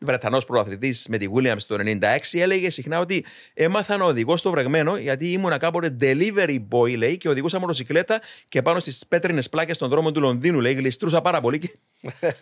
[0.00, 3.24] Βρετανός προαθλητής με τη Williams το 96, έλεγε συχνά ότι
[3.54, 8.62] έμαθα να οδηγώ στο βρεγμένο γιατί ήμουν κάποτε delivery boy, λέει, και οδηγούσα μοτοσυκλέτα και
[8.62, 11.58] πάνω στις πέτρινες πλάκες των δρόμων του Λονδίνου, λέει, γλιστρούσα πάρα πολύ.
[11.58, 11.70] Και...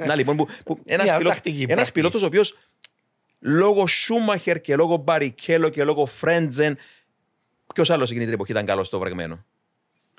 [0.06, 0.80] να λοιπόν, που, που
[1.68, 2.56] ένας πιλότος ο οποίος
[3.38, 6.78] λόγω Σούμαχερ και λόγω Μπαρικέλο και λόγω Φρέντζεν.
[7.74, 9.44] Ποιος άλλος εκείνη την εποχή ήταν καλός στο βρεγμένο;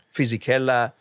[0.09, 0.95] Φιζικέλα,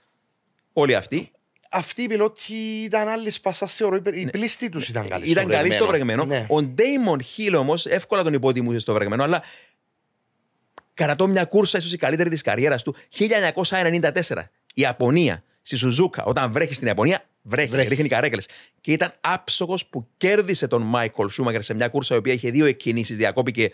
[0.72, 1.30] όλοι αυτοί
[1.76, 2.54] αυτοί οι πιλότοι
[2.84, 3.96] ήταν άλλοι σπαστά θεωρώ.
[4.14, 4.30] Η ναι.
[4.30, 5.30] πλήστη τους ήταν καλή.
[5.30, 6.24] Ήταν καλή στο βρεγμένο.
[6.24, 6.46] Ναι.
[6.48, 9.42] Ο Ντέιμον Χίλ όμως εύκολα τον υποτιμούσε στο βρεγμένο, αλλά
[10.94, 14.50] κρατώ μια κούρσα, ίσως η καλύτερη της καριέρας του, 1994.
[14.74, 17.88] Η Ιαπωνία, στη Σουζούκα, όταν βρέχει στην Ιαπωνία, βρέχει, βρέχει.
[17.88, 18.48] ρίχνει καρέκλες.
[18.80, 22.64] Και ήταν άψογος που κέρδισε τον Μάικολ Σούμαγκερ σε μια κούρσα η οποία είχε δύο
[22.66, 23.70] εκκινήσεις, διακόπηκε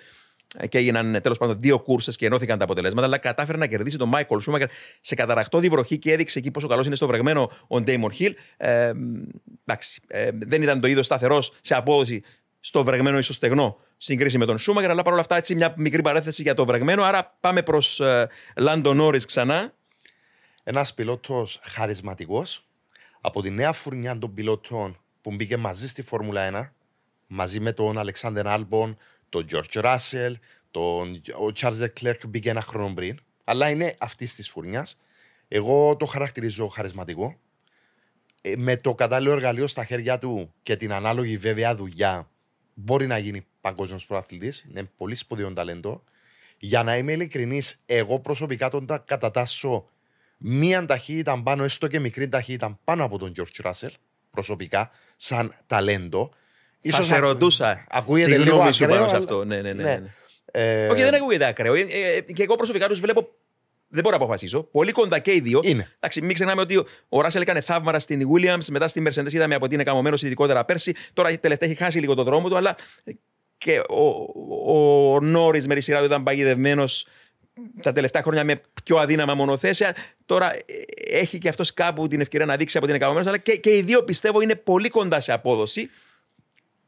[0.68, 3.06] και έγιναν τέλος πάντων δύο κούρσες και ενώθηκαν τα αποτελέσματα.
[3.06, 4.68] Αλλά κατάφερε να κερδίσει τον Μάικολ Σούμακερ
[5.00, 8.34] σε καταραχτό βροχή και έδειξε εκεί πόσο καλός είναι στο βρεγμένο ο Ντέιμον Χιλ.
[8.56, 8.92] Ε,
[9.66, 12.22] εντάξει, ε, δεν ήταν το είδος σταθερός σε απόδοση
[12.60, 14.90] στο βρεγμένο ή στο στεγνό συγκρίση με τον Σούμακερ.
[14.90, 17.02] Αλλά παρόλα αυτά, έτσι μια μικρή παρέθεση για το βρεγμένο.
[17.02, 19.72] Άρα πάμε προς ε, Λάντο Νόρι ξανά.
[20.62, 22.66] Ένας πιλότος χαρισματικός
[23.20, 26.70] από τη νέα φουρνιά των πιλότων που μπήκε μαζί στη Φόρμουλα 1
[27.26, 28.96] μαζί με τον Αλεξάνδρ Άλμπον,
[29.32, 30.32] τον George Russell,
[30.70, 34.98] τον, ο Charles Leclerc μπήκε ένα χρόνο πριν, αλλά είναι αυτής της φουρνιάς.
[35.48, 37.36] Εγώ το χαρακτηρίζω χαρισματικό.
[38.40, 42.30] Ε, με το κατάλληλο εργαλείο στα χέρια του και την ανάλογη βέβαια δουλειά
[42.74, 44.52] μπορεί να γίνει παγκόσμιος προαθλητή.
[44.70, 46.02] Είναι πολύ σπουδαίο ταλέντο.
[46.58, 49.88] Για να είμαι ειλικρινής, εγώ προσωπικά τον κατατάσσω
[50.38, 53.94] μία ταχύτητα πάνω, έστω και μικρή ταχύτητα πάνω από τον George Russell
[54.30, 56.30] προσωπικά, σαν ταλέντο.
[56.82, 57.84] Ίσως θα σε ρωτούσα.
[57.90, 59.44] Ακούγεται λίγο γνώμη σου πάνω σε αυτό.
[59.44, 59.82] Ναι, ναι, ναι.
[59.82, 59.96] ναι.
[59.96, 60.08] ναι.
[60.52, 60.86] Ε...
[60.86, 61.74] Όχι, δεν ακούγεται ακραίο.
[61.74, 63.28] Ε, ε, και εγώ προσωπικά τους βλέπω.
[63.88, 64.62] Δεν μπορώ να αποφασίσω.
[64.62, 65.60] Πολύ κοντά και οι δύο.
[65.62, 65.92] Είναι.
[65.96, 69.64] Εντάξει, μην ξεχνάμε ότι ο Ράσελ έκανε θαύματα στην Williams, μετά στην Mercedes είδαμε από
[69.64, 70.94] ότι είναι καμωμένος ειδικότερα πέρσι.
[71.12, 72.76] Τώρα τελευταία έχει χάσει λίγο το δρόμο του, αλλά
[73.58, 74.06] και ο,
[74.66, 77.06] ο, ο Νόρις με τη σειρά του ήταν παγιδευμένος
[77.82, 79.96] τα τελευταία χρόνια με πιο αδύναμα μονοθέσια.
[80.26, 80.62] Τώρα ε,
[81.10, 83.82] έχει και αυτός κάπου την ευκαιρία να δείξει από την εκαμωμένο, αλλά και, και οι
[83.82, 85.90] δύο πιστεύω είναι πολύ κοντά σε απόδοση.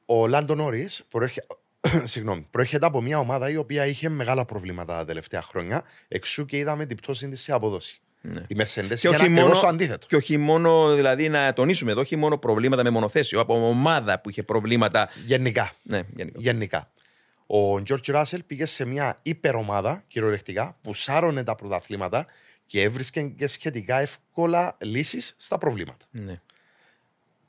[0.07, 1.03] Ο Λάντο Νόρις
[2.51, 5.83] προέρχεται από μια ομάδα η οποία είχε μεγάλα προβλήματα τα τελευταία χρόνια.
[6.09, 8.01] Εξού και είδαμε την πτώση της σε αποδόση.
[8.21, 8.40] Ναι.
[8.49, 10.07] Η Mercedes και όχι μόνο, το αντίθετο.
[10.07, 14.31] Και όχι μόνο, δηλαδή να τονίσουμε εδώ, όχι μόνο προβλήματα με μονοθέσιο, από ομάδα που
[14.31, 15.09] είχε προβλήματα.
[15.27, 15.73] Γενικά.
[15.83, 16.40] Ναι, γενικά.
[16.40, 16.90] γενικά.
[17.47, 22.27] Ο George Russell πήγε σε μια υπερομάδα κυριολεκτικά που σάρωνε τα πρωταθλήματα
[22.67, 26.07] και έβρισκε και σχετικά εύκολα λύσεις στα προβλήματα.
[26.11, 26.40] Ναι.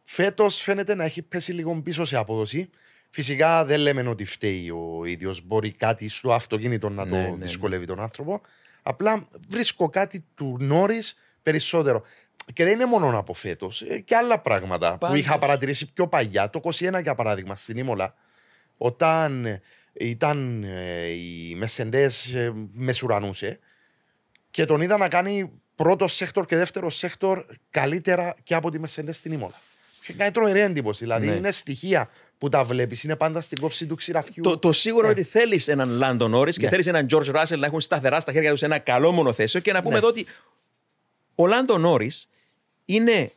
[0.07, 2.69] Φέτος φαίνεται να έχει πέσει λίγο πίσω σε απόδοση.
[3.09, 5.41] Φυσικά δεν λέμε ότι φταίει ο ίδιος.
[5.45, 8.41] Μπορεί κάτι στο αυτοκίνητο να το ναι, ναι, δυσκολεύει τον άνθρωπο.
[8.81, 10.99] Απλά βρίσκω κάτι του Νόρις
[11.43, 12.03] περισσότερο.
[12.53, 13.81] Και δεν είναι μόνο από φέτος.
[13.81, 16.49] Ε, και άλλα πράγματα που είχα παρατηρήσει πιο παλιά.
[16.49, 18.13] Το 21 για παράδειγμα στην Ίμολα.
[18.77, 19.61] Όταν
[19.93, 23.59] ήταν ε, η Μερσεντές ε, μεσουρανούσε
[24.51, 29.15] και τον είδα να κάνει πρώτο sector και δεύτερο sector καλύτερα και από τη Μερσεντές
[29.15, 29.61] στην Ίμολα.
[30.05, 31.03] Και κάνει τρομερή εντύπωση.
[31.03, 31.33] Δηλαδή ναι.
[31.33, 34.43] είναι στοιχεία που τα βλέπεις, είναι πάντα στην κόψη του ξυραφιού.
[34.43, 35.11] Το, το σίγουρο ναι.
[35.11, 36.69] ότι θέλεις έναν Λάντον Όρι και ναι.
[36.69, 39.79] θέλεις έναν George Russell να έχουν σταθερά στα χέρια τους ένα καλό μονοθέσιο και να
[39.79, 39.97] πούμε ναι.
[39.97, 40.25] εδώ ότι
[41.35, 42.11] ο Λάντον Όρι
[42.85, 43.31] είναι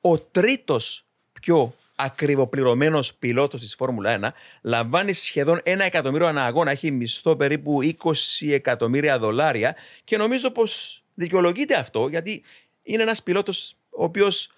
[0.00, 4.28] ο τρίτος πιο ακριβοπληρωμένος πιλότος της Φόρμουλα 1.
[4.62, 6.70] Λαμβάνει σχεδόν ένα εκατομμύριο ανά αγώνα.
[6.70, 8.12] Έχει μισθό περίπου 20
[8.50, 9.76] εκατομμύρια δολάρια.
[10.04, 12.42] Και νομίζω πως δικαιολογείται αυτό γιατί
[12.82, 14.50] είναι ένας πιλότος ο οποίος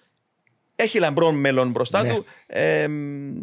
[0.81, 2.13] έχει λαμπρό μέλλον μπροστά ναι.
[2.13, 2.25] του.
[2.47, 2.87] Ε,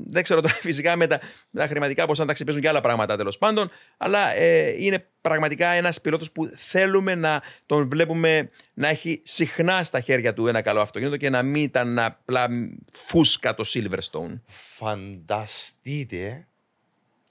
[0.07, 1.20] δεν ξέρω τώρα φυσικά με τα,
[1.53, 3.70] τα χρηματικά πώ θα τα ξεπέσουν και άλλα πράγματα τέλος πάντων.
[3.96, 10.01] Αλλά ε, είναι πραγματικά ένας πιλότος που θέλουμε να τον βλέπουμε να έχει συχνά στα
[10.01, 12.48] χέρια του ένα καλό αυτοκίνητο και να μην ήταν απλά
[12.92, 14.40] φούσκα το Silverstone.
[14.77, 16.46] Φανταστείτε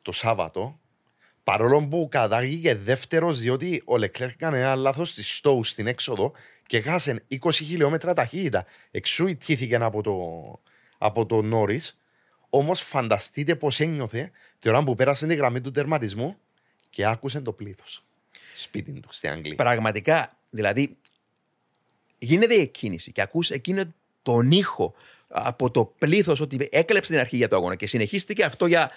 [0.02, 0.80] το Σάββατο
[1.48, 6.32] Παρόλο που κατάγηκε δεύτερος, διότι ο Λεκλέρ έκανε ένα λάθος στη Στόου στην έξοδο
[6.66, 8.66] και χάσε 20 χιλιόμετρα ταχύτητα.
[8.92, 10.16] Εξού ιτήθηκε από το,
[10.98, 11.82] από το Νόρι.
[12.50, 16.38] Όμως φανταστείτε πώς ένιωθε την ώρα που πέρασε τη γραμμή του τερματισμού
[16.90, 18.04] και άκουσε το πλήθος.
[18.54, 19.56] Σπίτι του στην Αγγλία.
[19.56, 20.98] Πραγματικά, δηλαδή,
[22.18, 23.84] γίνεται η εκκίνηση και ακούς εκείνο
[24.22, 24.94] τον ήχο
[25.28, 28.92] από το πλήθος ότι έκλεψε την αρχή για το αγώνα και συνεχίστηκε αυτό για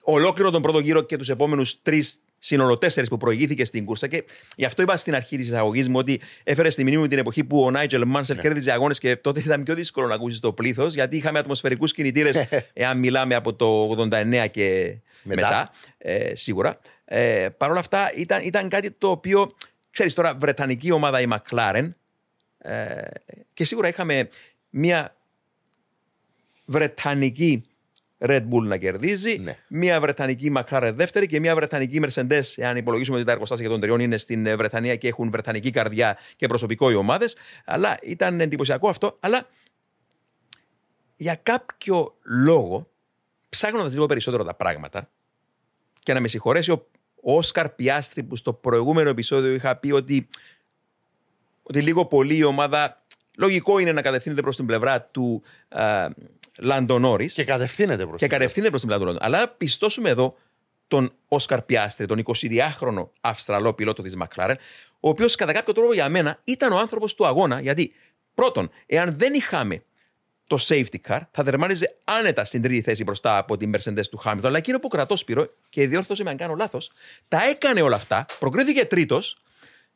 [0.00, 4.06] ολόκληρο τον πρώτο γύρο και τους επόμενους τρεις σύνολο τέσσερις που προηγήθηκε στην κούρσα.
[4.06, 4.24] Και
[4.56, 7.44] γι' αυτό είπα στην αρχή της εισαγωγής μου ότι έφερε στη μνήμη μου την εποχή
[7.44, 8.42] που ο Νάιτζελ Μάνσελ Ναι.
[8.42, 12.46] κέρδιζε αγώνες και τότε ήταν πιο δύσκολο να ακούσεις το πλήθος γιατί είχαμε ατμοσφαιρικούς κινητήρες,
[12.72, 15.70] εάν μιλάμε από το 89 και μετά, Μετά.
[15.98, 16.78] ε, σίγουρα.
[17.04, 19.54] Ε, Παρ' όλα αυτά ήταν, ήταν κάτι το οποίο,
[19.90, 21.90] ξέρεις τώρα, βρετανική ομάδα η McLaren
[22.58, 23.02] ε,
[23.54, 24.28] και σίγουρα είχαμε
[24.70, 25.16] μια
[26.64, 27.64] βρετανική
[28.22, 29.56] Red Bull να κερδίζει, Ναι.
[29.68, 34.00] μια βρετανική McLaren δεύτερη και μια βρετανική Mercedes, εάν υπολογίσουμε ότι τα εργοστάσια των τριών
[34.00, 37.36] είναι στην ε, Βρετανία και έχουν βρετανική καρδιά και προσωπικό οι ομάδες.
[37.64, 39.16] Αλλά ήταν εντυπωσιακό αυτό.
[39.20, 39.46] Αλλά
[41.16, 42.90] για κάποιο λόγο,
[43.48, 45.10] ψάχνοντας λίγο περισσότερο τα πράγματα,
[45.98, 46.86] και να με συγχωρέσει ο,
[47.22, 50.26] ο Όσκαρ Πιάστρη που στο προηγούμενο επεισόδιο είχα πει ότι,
[51.62, 53.04] ότι λίγο πολύ η ομάδα
[53.38, 56.18] λογικό είναι να κατευθύνεται προς την πλευρά του Λάντο
[56.86, 59.26] Νόρις Και κατευθύνεται προς και κατευθύνεται προς την πλευρά του Λάντο.
[59.26, 60.36] Αλλά πιστώσουμε εδώ
[60.88, 64.56] τον Όσκαρ Πιάστρη, τον 22χρονο Αυστραλό πιλότο της Μακλάρεν,
[65.00, 67.92] ο οποίος κατά κάποιο τρόπο για μένα ήταν ο άνθρωπος του αγώνα, γιατί
[68.34, 69.82] πρώτον, εάν δεν είχαμε
[70.46, 74.48] το safety car θα δερμάριζε άνετα στην τρίτη θέση μπροστά από την Mercedes του Χάμιλτον.
[74.48, 76.90] Αλλά εκείνο που κρατώ Σπύρο, και διόρθωσε με αν κάνω λάθος,
[77.28, 79.38] τα έκανε όλα αυτά, προκρίθηκε τρίτος,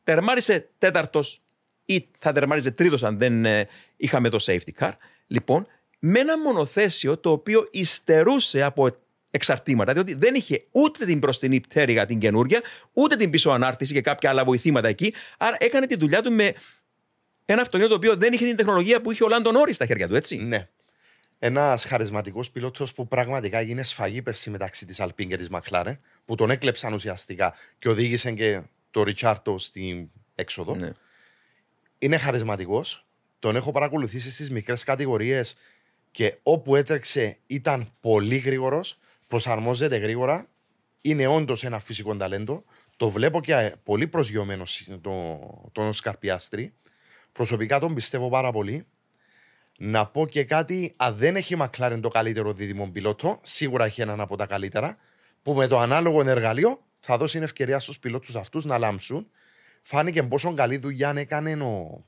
[0.03, 1.41] τερμάρισε τέταρτος
[1.85, 4.91] ή θα τερμάριζε τρίτος αν δεν ε, είχαμε το safety car.
[5.27, 5.67] Λοιπόν,
[6.07, 8.97] με ένα μονοθέσιο το οποίο υστερούσε από
[9.31, 12.61] εξαρτήματα, διότι δεν είχε ούτε την μπροστινή πτέρυγα την καινούργια,
[12.93, 15.13] ούτε την πίσω ανάρτηση και κάποια άλλα βοηθήματα εκεί.
[15.37, 16.53] Άρα έκανε τη δουλειά του με
[17.45, 20.07] ένα αυτοκίνητο το οποίο δεν είχε την τεχνολογία που είχε ο Λάντον Όρις στα χέρια
[20.07, 20.37] του, έτσι.
[20.37, 20.67] Ναι.
[21.39, 26.35] Ένας χαρισματικός πιλότος που πραγματικά έγινε σφαγή πέρσι μεταξύ της Αλπίν και της Μακλάρεν, που
[26.35, 30.75] τον έκλεψαν ουσιαστικά και οδήγησε και το Ριτσάρτο στην έξοδο.
[30.75, 30.91] Ναι.
[31.97, 33.05] Είναι χαρισματικός.
[33.39, 35.55] Τον έχω παρακολουθήσει στις μικρές κατηγορίες
[36.15, 38.97] και όπου έτρεξε ήταν πολύ γρήγορος,
[39.27, 40.47] προσαρμόζεται γρήγορα.
[41.01, 42.63] Είναι όντως ένα φυσικό ταλέντο.
[42.97, 44.63] Το βλέπω και πολύ προσγειωμένο
[45.01, 45.39] το,
[45.71, 46.73] τον Σκαρπιάστρη.
[47.31, 48.85] Προσωπικά τον πιστεύω πάρα πολύ.
[49.77, 54.01] Να πω και κάτι, αν δεν έχει η McLaren το καλύτερο δίδυμο πιλότο, σίγουρα έχει
[54.01, 54.97] έναν από τα καλύτερα,
[55.43, 59.27] που με το ανάλογο εργαλείο θα δώσει ευκαιρία στους πιλότους αυτούς να λάμψουν.
[59.81, 62.05] Φάνηκε πόσο καλή δουλειά έκανε ο,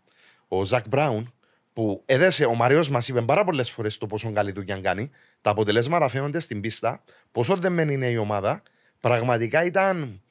[0.47, 1.33] ο Ζακ Μπράουν,
[1.77, 5.09] που έδεσε, ο Μαριό μας είπε πάρα πολλές φορές το πόσο καλή δουλειά κάνει.
[5.41, 7.03] Τα αποτελέσματα φαίνονται στην πίστα.
[7.31, 8.61] Πόσο δεμένη είναι η ομάδα.
[8.99, 10.21] Πραγματικά ήταν.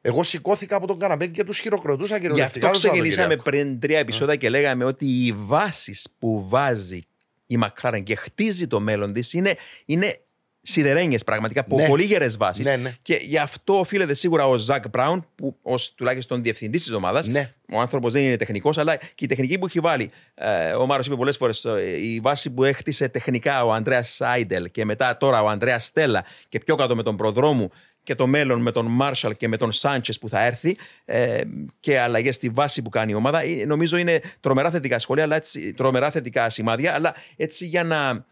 [0.00, 2.66] Εγώ σηκώθηκα από τον καναπέ και τους χειροκροτούσα Γι' κυριολεκτικά.
[2.68, 3.64] αυτό το ξεκινήσαμε Σαββατοκύριακο.
[3.66, 7.06] πριν τρία επεισόδια και λέγαμε ότι οι βάσεις που βάζει
[7.46, 10.20] η McLaren και χτίζει το μέλλον της είναι, είναι
[10.66, 11.86] σιδερένιες πραγματικά, από Ναι.
[11.86, 12.66] πολύ γερές βάσεις.
[12.66, 12.94] Ναι, ναι.
[13.02, 17.26] Και γι' αυτό οφείλεται σίγουρα ο Ζακ Μπράουν, που ως τουλάχιστον διευθυντής της ομάδας.
[17.28, 17.52] Ναι.
[17.72, 20.10] Ο άνθρωπος δεν είναι τεχνικός, αλλά και η τεχνική που έχει βάλει.
[20.34, 21.66] Ε, ο Μάρος είπε πολλές φορές
[22.02, 26.58] η βάση που έχτισε τεχνικά ο Ανδρέας Σάιντελ και μετά τώρα ο Ανδρέας Στέλλα και
[26.58, 27.70] πιο κάτω με τον προδρόμου
[28.02, 31.40] και το μέλλον με τον Μάρσαλ και με τον Σάντσες που θα έρθει ε,
[31.80, 33.42] και αλλαγές στη βάση που κάνει η ομάδα.
[33.42, 36.94] Ε, Νομίζω είναι τρομερά θετικά σχόλια, αλλά έτσι, τρομερά θετικά σημάδια.
[36.94, 38.24] Αλλά έτσι για να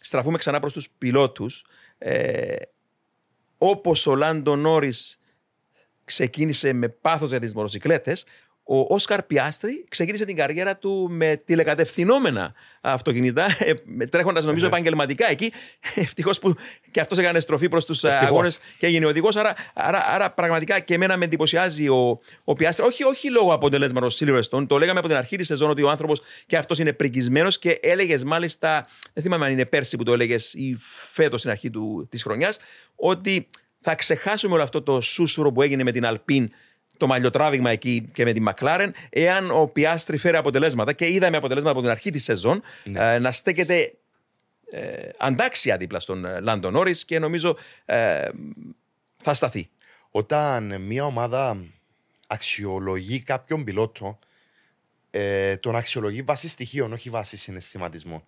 [0.00, 1.64] στραφούμε ξανά προς τους πιλότους,
[1.98, 2.56] ε,
[3.58, 5.20] όπως ο Λάντο Νόρις
[6.04, 8.24] ξεκίνησε με πάθος για τις μοτοσυκλέτες,
[8.72, 14.72] ο Όσκαρ Πιάστρη ξεκίνησε την καριέρα του με τηλεκατευθυνόμενα αυτοκίνητα, ε, τρέχοντας νομίζω Ναι.
[14.72, 15.52] επαγγελματικά εκεί.
[15.94, 16.54] Ευτυχώς που
[16.90, 18.28] και αυτός έκανε στροφή προς τους Ευτυχώς.
[18.28, 19.36] αγώνες και έγινε οδηγός.
[19.36, 22.84] Άρα, άρα, άρα πραγματικά και εμένα με εντυπωσιάζει ο, ο Πιάστρη.
[22.84, 24.66] Όχι, όχι λόγω αποτελέσματος Silverstone.
[24.66, 27.78] Το λέγαμε από την αρχή της σεζόν ότι ο άνθρωπος και αυτός είναι πρικισμένο και
[27.82, 30.76] έλεγες μάλιστα, δεν θυμάμαι αν είναι πέρσι που το έλεγες ή
[31.12, 31.70] φέτος στην αρχή
[32.08, 32.58] της χρονιάς,
[32.96, 33.46] ότι
[33.80, 36.50] θα ξεχάσουμε όλο αυτό το σούσουρο που έγινε με την Αλπίν
[37.00, 41.72] το μαλλιοτράβηγμα εκεί και με τη Μακλάρεν, εάν ο Πιάστρη φέρει αποτελέσματα και είδαμε αποτελέσματα
[41.72, 43.92] από την αρχή της σεζόν ε, να στέκεται
[44.70, 48.28] ε, αντάξια δίπλα στον ε, Λάντον Νόρις και νομίζω ε,
[49.16, 49.68] θα σταθεί.
[50.10, 51.64] Όταν μια ομάδα
[52.26, 54.18] αξιολογεί κάποιον πιλότο,
[55.10, 58.24] ε, τον αξιολογεί βάσει στοιχείων, όχι βάσει συναισθηματισμών.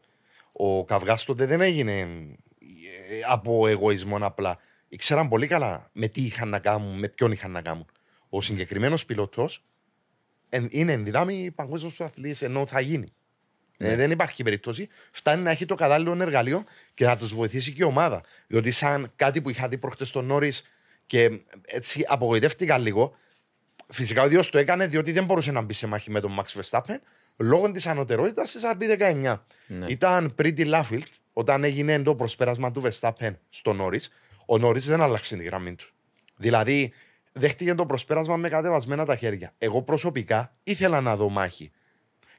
[0.52, 4.58] Ο Καυγάς τότε δεν έγινε ε, από εγωισμό απλά.
[4.88, 7.86] Ήξεραν πολύ καλά με τι είχαν να κάνουν, με ποιον είχαν να κάνουν.
[8.34, 9.64] Ο συγκεκριμένος πιλότος
[10.70, 13.06] είναι εν δυνάμει παγκόσμιος πρωταθλητής, ενώ θα γίνει.
[13.76, 14.88] Ε, δεν υπάρχει περίπτωση.
[15.10, 16.64] Φτάνει να έχει το κατάλληλο εργαλείο
[16.94, 18.22] και να τους βοηθήσει και η ομάδα.
[18.46, 20.62] Διότι, σαν κάτι που είχα δει προχτές τον Νόρις
[21.06, 23.14] και έτσι απογοητεύτηκα λίγο,
[23.88, 26.60] φυσικά ο ίδιος το έκανε διότι δεν μπορούσε να μπει σε μάχη με τον Max
[26.60, 26.96] Verstappen
[27.36, 29.36] λόγω της ανωτερότητας της RB19.
[29.86, 34.10] Ήταν πριν τη Λάφιλτ, όταν έγινε το προσπέρασμα του Verstappen στο Νόρις,
[34.46, 35.86] ο Νόρις δεν άλλαξε τη γραμμή του.
[36.36, 36.92] Δηλαδή,
[37.32, 39.52] δέχτηκε το προσπέρασμα με κατεβασμένα τα χέρια.
[39.58, 41.70] Εγώ προσωπικά ήθελα να δω μάχη.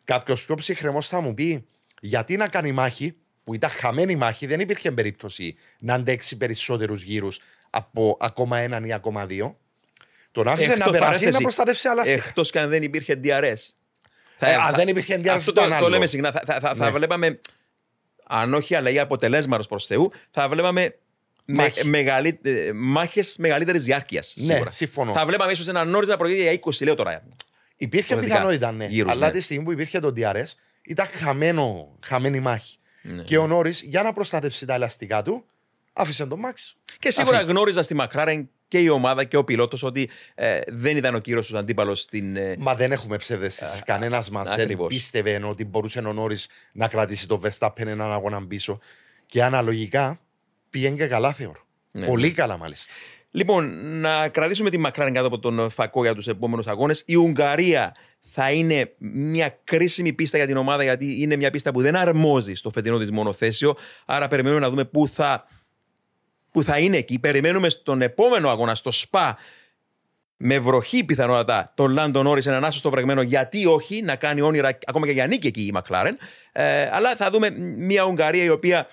[0.03, 1.65] Κάποιος πιο ψυχρεμός θα μου πει
[1.99, 7.39] γιατί να κάνει μάχη που ήταν χαμένη μάχη, δεν υπήρχε περίπτωση να αντέξει περισσότερους γύρους
[7.69, 9.57] από ακόμα έναν ή ακόμα δύο.
[10.31, 12.23] Τον άφησε να περάσει να προστατεύσει άλλα αστικά.
[12.27, 13.55] Εκτός και αν δεν υπήρχε DRS.
[14.39, 15.83] Ε, αν δεν υπήρχε DRS, Αυτό ήταν το, άλλο.
[15.83, 16.31] το λέμε συχνά.
[16.31, 16.91] Θα, θα, θα, θα Ναι.
[16.91, 17.39] βλέπαμε,
[18.27, 20.95] αν όχι αλλαγή αποτελέσματο προς Θεού, θα βλέπαμε
[21.45, 21.87] με, Μάχη.
[21.87, 24.33] μεγαλύ, ε, μάχες μεγαλύτερης διάρκειας.
[24.37, 24.69] Ναι, σίγουρα.
[24.71, 25.13] συμφωνώ.
[25.13, 27.23] Θα βλέπαμε ίσως έναν Νόρις να προηγείται για 20, λέω τώρα.
[27.77, 28.35] Υπήρχε Υποθετικά.
[28.35, 28.85] πιθανότητα, ναι.
[28.85, 29.31] Γύρους, αλλά ναι.
[29.31, 30.43] τη στιγμή που υπήρχε το DRS
[30.81, 32.77] ήταν χαμένο, χαμένη μάχη.
[33.01, 33.23] Ναι.
[33.23, 35.45] Και ο Νόρις για να προστατεύσει τα ελαστικά του
[35.93, 36.77] άφησε τον Μαξ.
[36.99, 37.51] Και σίγουρα Αφήνει.
[37.51, 41.45] γνώριζα στη Μακράρεν και η ομάδα και ο πιλότος ότι ε, δεν ήταν ο κύριος
[41.47, 42.35] τους αντίπαλος στην...
[42.35, 43.83] ε, Μα δεν έχουμε ψευδεστήσεις.
[43.83, 44.87] Κανένας μας δεν ακριβώς.
[44.87, 48.79] πίστευε ότι μπορούσε ο Νόρις να κρατήσει το Verstappen έναν αγώνα πίσω.
[49.25, 50.19] Και αναλογικά
[50.73, 51.65] πήγαινε και καλά, θεωρώ.
[51.91, 52.93] Ναι, Πολύ καλά, μάλιστα.
[53.31, 57.03] Λοιπόν, να κρατήσουμε τη Μακράρεν κάτω από τον φακό για τους επόμενους αγώνες.
[57.05, 61.81] Η Ουγγαρία θα είναι μια κρίσιμη πίστα για την ομάδα γιατί είναι μια πίστα που
[61.81, 63.75] δεν αρμόζει στο φετινό της μονοθέσιο.
[64.05, 65.47] Άρα περιμένουμε να δούμε πού θα,
[66.51, 67.19] πού θα είναι εκεί.
[67.19, 69.37] Περιμένουμε στον επόμενο αγώνα, στο ΣΠΑ,
[70.37, 73.21] με βροχή πιθανότατα τον Λάντο Νόρι έναν άσο στο βρεγμένο.
[73.21, 76.17] Γιατί όχι, να κάνει όνειρα ακόμα και για νίκη εκεί η Μακλάρεν.
[76.51, 78.87] Ε, αλλά θα δούμε μια Ουγγαρία η οποία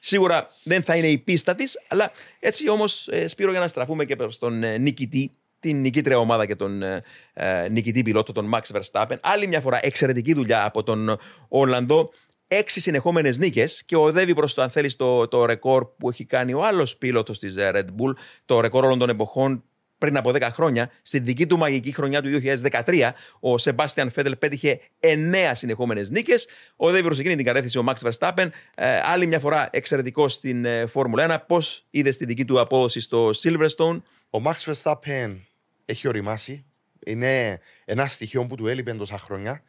[0.00, 1.78] σίγουρα δεν θα είναι η πίστα της.
[1.88, 6.46] Αλλά έτσι όμως, Σπύρο, για να στραφούμε και προς τον ε, νικητή, την νικήτρια ομάδα
[6.46, 9.16] και τον ε, ε, νικητή πιλότο, τον Max Verstappen.
[9.20, 12.10] Άλλη μια φορά εξαιρετική δουλειά από τον Ολλανδό.
[12.50, 16.52] Έξι συνεχόμενες νίκες και οδεύει προς το, αν θέλεις, το, το ρεκόρ που έχει κάνει
[16.52, 18.12] ο άλλος πίλοτο της Red Bull,
[18.44, 19.64] το ρεκόρ όλων των εποχών
[19.98, 20.90] πριν από 10 χρόνια.
[21.02, 25.06] Στη δική του μαγική χρονιά του 2013, ο Σεμπάστιαν Φέτελ πέτυχε 9
[25.52, 26.48] συνεχόμενες νίκες.
[26.76, 28.48] Οδεύει προ εκείνη την κατεύθυνση ο Max Verstappen.
[28.74, 31.44] Ε, άλλη μια φορά εξαιρετικό στην ε, Φόρμουλα 1.
[31.46, 35.36] Πώς είδες τη δική του απόδοση στο Silverstone; Ο Max Verstappen
[35.84, 36.64] έχει οριμάσει.
[37.06, 39.62] Είναι ένα στοιχείο που του έλειπε τόσα χρόνια.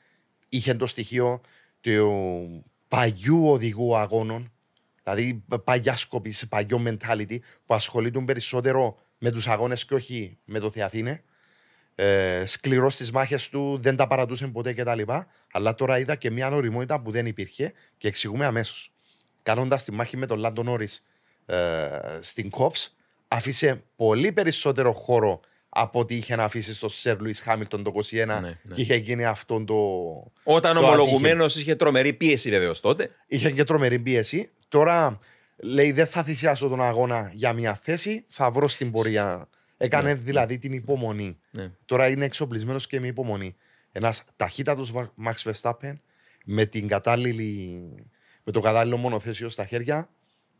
[0.49, 1.41] Είχε το στοιχείο
[1.81, 4.51] του παλιού οδηγού αγώνων,
[5.03, 10.71] δηλαδή παλιά σκοπής, παλιό mentality, που ασχολείται περισσότερο με τους αγώνες και όχι με το
[10.71, 11.23] Θεαθήνε.
[11.95, 15.01] Ε, σκληρός στις μάχες του, δεν τα παρατούσε ποτέ κτλ.
[15.51, 18.91] Αλλά τώρα είδα και μια οριμότητα που δεν υπήρχε και εξηγούμε αμέσως.
[19.43, 21.05] Κάνοντας τη μάχη με τον Λάντο Νόρις
[21.45, 21.87] ε,
[22.21, 22.95] στην Κόψ,
[23.27, 28.25] άφησε πολύ περισσότερο χώρο από ό,τι είχε να αφήσει στο Σερ Λουίς Χάμιλτον το 21
[28.25, 28.57] ναι.
[28.73, 29.75] και είχε γίνει αυτόν το.
[30.43, 33.09] Όταν το ομολογουμένως είχε τρομερή πίεση βεβαίως τότε.
[33.27, 34.49] Είχε και τρομερή πίεση.
[34.67, 35.19] Τώρα
[35.61, 39.49] λέει δεν θα θυσιάσω τον αγώνα για μια θέση, θα βρω στην πορεία.
[39.77, 41.37] Έκανε δηλαδή την υπομονή.
[41.51, 41.71] Ναι.
[41.85, 43.55] Τώρα είναι εξοπλισμένος και με υπομονή.
[43.91, 44.93] Ένας ταχύτατος
[45.25, 45.93] Max Verstappen
[46.45, 47.81] με, την κατάλληλη,
[48.43, 50.09] με το κατάλληλο μονοθέσιο στα χέρια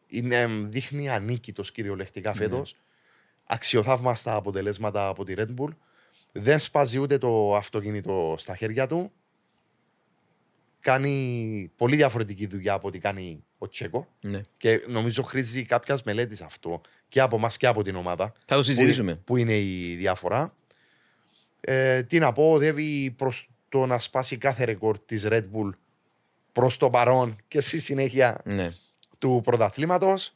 [0.07, 2.75] είναι, δείχνει ανίκητος κυριολεκτικά φέτος.
[3.45, 5.69] Αξιοθαύμαστα αποτελέσματα από τη Red Bull.
[6.31, 9.11] Δεν σπάζει ούτε το αυτοκίνητο στα χέρια του.
[10.79, 14.07] Κάνει πολύ διαφορετική δουλειά από ό,τι κάνει ο Τσέκο.
[14.21, 14.41] Ναι.
[14.57, 18.33] Και νομίζω χρήζει κάποιας μελέτης αυτό και από εμάς και από την ομάδα.
[18.45, 19.15] Θα το συζητήσουμε.
[19.15, 20.53] Πού, πού είναι η διαφορά.
[21.61, 25.69] Ε, τι να πω, οδεύει προς το να σπάσει κάθε ρεκόρ της Red Bull
[26.51, 28.71] προς το παρόν και στη συνέχεια Ναι.
[29.17, 30.33] του πρωταθλήματος.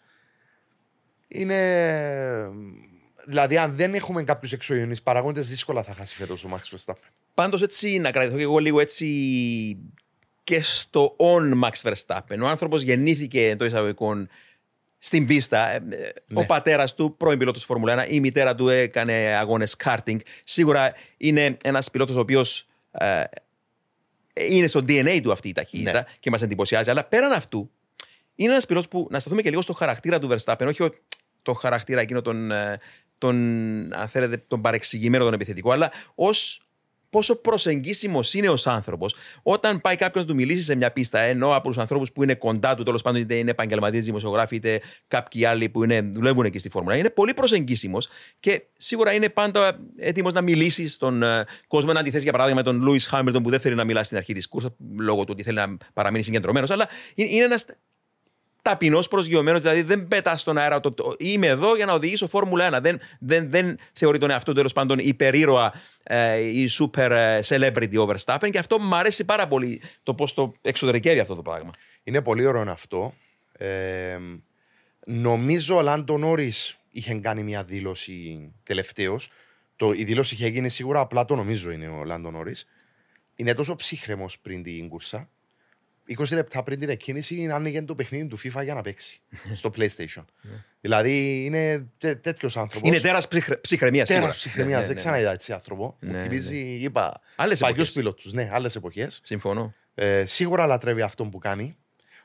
[1.27, 2.51] Είναι.
[3.25, 7.09] Δηλαδή, αν δεν έχουμε κάποιους εξωγενείς παραγόντε, δύσκολα θα χάσει φέτος ο Max Verstappen.
[7.33, 9.07] Πάντως έτσι να κρατηθώ και εγώ λίγο έτσι
[10.43, 12.39] και στο on Max Verstappen.
[12.41, 14.29] Ο άνθρωπος γεννήθηκε εντός εισαγωγικών
[14.97, 15.67] στην πίστα.
[15.69, 16.45] Ε, ε, Ο Ναι.
[16.45, 20.17] πατέρας του, πρώην πιλότος Φόρμουλα 1, η μητέρα του έκανε αγώνες karting.
[20.43, 22.65] Σίγουρα είναι ένας πιλότος ο οποίος
[24.33, 26.03] είναι στο DNA του αυτή η ταχύτητα Ναι.
[26.19, 26.89] και μας εντυπωσιάζει.
[26.89, 27.71] Αλλά πέραν αυτού,
[28.35, 30.93] είναι ένας πιλότος που να σταθούμε και λίγο στο χαρακτήρα του Verstappen, όχι ο-
[31.41, 32.79] το χαρακτήρα εκείνο τον, ε,
[33.17, 33.35] τον,
[33.93, 36.62] αν θέλετε, τον παρεξηγημένο, τον επιθετικό, αλλά ως
[37.13, 41.55] πόσο προσεγγίσιμος είναι ω άνθρωπος όταν πάει κάποιο να του μιλήσει σε μια πίστα, ενώ
[41.55, 45.45] από τους ανθρώπους που είναι κοντά του, τέλος πάντων είτε είναι επαγγελματίες δημοσιογράφοι, είτε κάποιοι
[45.45, 48.07] άλλοι που είναι, δουλεύουν εκεί στη Φόρμουλα, είναι πολύ προσεγγίσιμος
[48.39, 51.93] και σίγουρα είναι πάντα έτοιμος να μιλήσει στον ε, κόσμο.
[51.93, 54.33] Να αντιθέσει για παράδειγμα με τον Λούι Χάμιλτον που δεν θέλει να μιλά στην αρχή
[54.33, 56.69] της κούρσας λόγω του ότι θέλει να παραμείνει συγκεντρωμένος.
[56.69, 57.65] Αλλά είναι, είναι ένας
[58.63, 62.77] ταπεινός προσγειωμένος, δηλαδή δεν πετάς στον αέρα το, το, είμαι εδώ για να οδηγήσω Φόρμουλα
[62.77, 62.81] 1.
[62.81, 65.73] Δεν, δεν, δεν θεωρεί τον εαυτό του τέλος πάντων υπερήρωα
[66.03, 70.33] ε, ή super ε, celebrity ο Verstappen και αυτό μου αρέσει πάρα πολύ το πώς
[70.33, 71.71] το εξωτερικεύει αυτό το πράγμα.
[72.03, 73.13] Είναι πολύ ωραίο αυτό.
[73.57, 74.17] Ε,
[75.05, 76.51] νομίζω ο Λάντο Νόρι
[76.91, 79.29] είχε κάνει μια δήλωση τελευταίως.
[79.95, 82.55] Η δήλωση είχε γίνει σίγουρα, απλά το νομίζω είναι ο Λάντο Νόρι.
[83.35, 85.29] Είναι τόσο ψύχρεμος πριν την κούρσα.
[86.17, 89.21] 20 λεπτά πριν την εκκίνηση άνοιγε το παιχνίδι του FIFA για να παίξει
[89.55, 90.23] στο PlayStation.
[90.81, 92.89] δηλαδή είναι τέ, τέτοιος άνθρωπος.
[92.89, 93.27] Είναι τέρας
[93.61, 94.33] ψυχραιμία τέρα σίγουρα.
[94.33, 94.71] ψυχραιμία.
[94.75, 95.01] Ναι, ναι, Δεν ναι.
[95.01, 95.97] ξαναείδα έτσι άνθρωπο.
[95.99, 96.21] Ναι, Μου ναι.
[96.21, 97.93] θυμίζει, είπα, Άλλες παλιού εποχές.
[97.93, 98.33] πιλότους.
[98.33, 99.21] Ναι, άλλες εποχές.
[99.23, 99.73] Συμφωνώ.
[99.95, 101.75] Ε, σίγουρα λατρεύει αυτό που κάνει.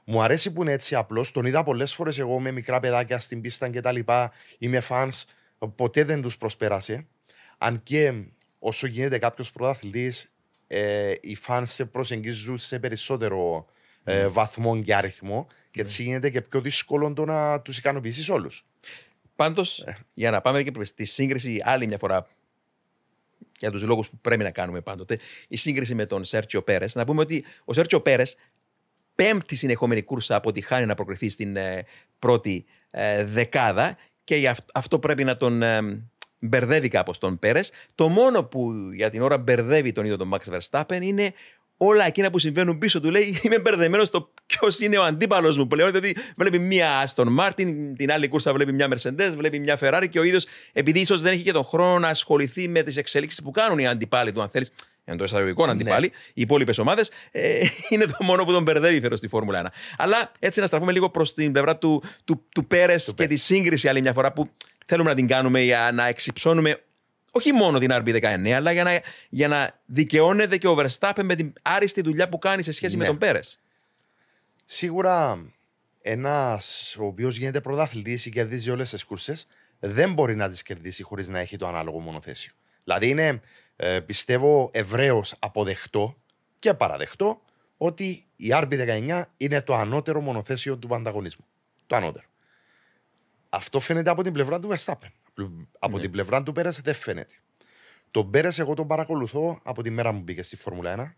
[0.05, 1.31] Μου αρέσει που είναι έτσι απλός.
[1.31, 4.33] Τον είδα πολλές φορές εγώ με μικρά παιδάκια στην πίστα και τα λοιπά.
[4.59, 5.23] Είμαι fans.
[5.75, 7.07] Ποτέ δεν τους προσπέρασε.
[7.59, 8.13] Αν και
[8.59, 10.31] όσο γίνεται κάποιος πρωταθλητής,
[10.69, 13.67] ε, οι φαν σε προσεγγίζουν σε περισσότερο
[14.05, 18.67] ε, βαθμό και αριθμό και έτσι γίνεται και πιο δύσκολο το να τους ικανοποιήσεις όλους.
[19.37, 19.97] Πάντως, Ε.
[20.15, 22.29] για να πάμε και στη σύγκριση άλλη μια φορά
[23.59, 26.95] για τους λόγους που πρέπει να κάνουμε πάντοτε, η σύγκριση με τον Σέρτσιο Πέρες.
[26.95, 28.37] Να πούμε ότι ο Σέρτσιο Πέρες,
[29.15, 31.85] πέμπτη συνεχόμενη κούρσα από τη χάνει να προκριθεί στην ε,
[32.19, 36.03] πρώτη ε, δεκάδα και γι' αυ- αυτό πρέπει να τον ε,
[36.39, 37.73] μπερδεύει κάπως τον Πέρες.
[37.95, 41.33] Το μόνο που για την ώρα μπερδεύει τον ίδιο τον Max Verstappen είναι
[41.79, 43.11] όλα εκείνα που συμβαίνουν πίσω του.
[43.11, 45.91] Λέει: Είμαι μπερδεμένος στο ποιος είναι ο αντίπαλος μου πλέον.
[45.91, 50.19] Δηλαδή, βλέπει μία Aston Martin, την άλλη κούρσα βλέπει μια Mercedes, βλέπει μια Ferrari και
[50.19, 53.51] ο ίδιος, επειδή ίσως δεν έχει και τον χρόνο να ασχοληθεί με τις εξελίξεις που
[53.51, 54.73] κάνουν οι αντιπάλοι του, αν θέλεις,
[55.05, 59.29] εντό εισαγωγικών αντιπάλοι, οι υπόλοιπες ομάδες, ε, είναι το μόνο που τον μπερδεύει φέρω στη
[59.29, 59.67] Φόρμουλα 1.
[59.97, 63.89] Αλλά έτσι να στραφούμε λίγο προς την πλευρά του, του, του Πέρες και τη σύγκριση
[63.89, 64.51] άλλη μια φορά που
[64.89, 66.83] θέλουμε να την κάνουμε για να εξυψώνουμε
[67.31, 71.53] όχι μόνο την RB19, αλλά για να, για να δικαιώνεται και ο Verstappen με την
[71.63, 73.09] άριστη δουλειά που κάνει σε σχέση με Ναι.
[73.09, 73.59] τον Πέρες.
[74.65, 75.45] Σίγουρα
[76.03, 79.47] ένας ο οποίος γίνεται πρωταθλητή ή κερδίζει όλες τις κούρσες
[79.79, 82.53] δεν μπορεί να τις κερδίσει χωρίς να έχει το ανάλογο μονοθέσιο.
[82.85, 83.41] Δηλαδή είναι,
[83.77, 86.17] ε, πιστεύω, ευρέως αποδεκτό
[86.59, 87.41] και παραδεκτό
[87.77, 91.45] ότι η RB19 είναι το ανώτερο μονοθέσιο του ανταγωνισμού.
[91.87, 92.27] Το ανώτερο.
[93.49, 95.11] Αυτό φαίνεται από την πλευρά του Verstappen.
[95.79, 97.35] Από την πλευρά του Πέρες δεν φαίνεται.
[98.11, 101.15] Τον Πέρες, εγώ τον παρακολουθώ από τη μέρα μου μπήκε στη Φόρμουλα 1.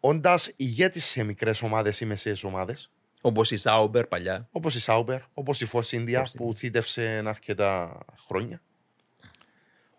[0.00, 4.48] Όντας ηγέτης σε μικρές ομάδες ή μεσαίες ομάδες, Όπως η Σάουμπερ παλιά.
[4.52, 8.62] όπως η Σάουμπερ, όπως η Force India Force που θύτευσε αρκετά χρόνια.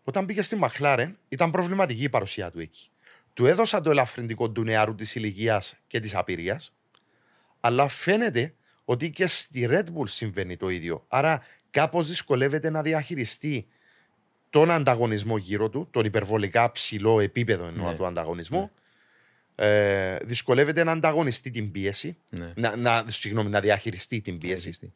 [0.04, 2.90] Όταν πήγε στη Μαχλάρεν, ήταν προβληματική η παρουσία του εκεί.
[3.34, 6.74] Του έδωσα το ελαφρυντικό του νεαρού της ηλικίας και της απειρίας,
[7.60, 8.54] αλλά φαίνεται
[8.86, 11.06] ότι και στη Red Bull συμβαίνει το ίδιο.
[11.08, 13.68] Άρα κάπως δυσκολεύεται να διαχειριστεί
[14.50, 17.96] τον ανταγωνισμό γύρω του, τον υπερβολικά ψηλό επίπεδο εννοώ Ναι.
[17.96, 18.72] του ανταγωνισμού.
[19.56, 22.54] Ε, δυσκολεύεται να ανταγωνιστεί την πίεση, Ναι.
[22.56, 24.54] να, να, συγγνώμη, να διαχειριστεί την πίεση.
[24.54, 24.94] Διαχειριστεί.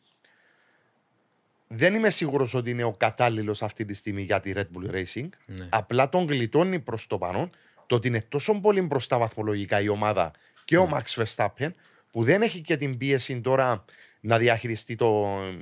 [1.68, 5.30] Δεν είμαι σίγουρος ότι είναι ο κατάλληλος αυτή τη στιγμή για τη Red Bull Racing.
[5.46, 5.68] Ναι.
[5.70, 7.50] Απλά τον γλιτώνει προς το παρόν
[7.88, 10.32] το ότι είναι τόσο πολύ μπροστά βαθμολογικά η ομάδα
[10.66, 11.70] και ο Max Verstappen
[12.12, 13.86] που δεν έχει και την πίεση τώρα
[14.20, 15.58] να διαχειριστεί τον,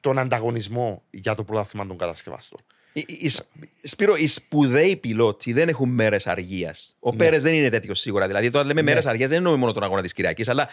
[0.00, 2.60] τον ανταγωνισμό για το πρωτάθλημα των κατασκευαστών.
[2.92, 3.46] Οι- οι- οι Σ-
[3.82, 6.96] Σπύρο, οι σπουδαίοι πιλότοι δεν έχουν μέρες αργίας.
[7.00, 7.16] Ο Ναι.
[7.16, 8.26] Πέρες δεν είναι τέτοιος σίγουρα.
[8.26, 10.68] Δηλαδή, όταν λέμε μέρες αργίας, δεν εννοούμε μόνο τον αγώνα της Κυριακής, αλλά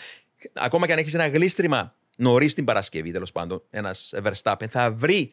[0.54, 5.32] ακόμα και αν έχεις ένα γλίστριμα νωρίς την Παρασκευή, τέλος πάντων, ένας Verstappen θα βρει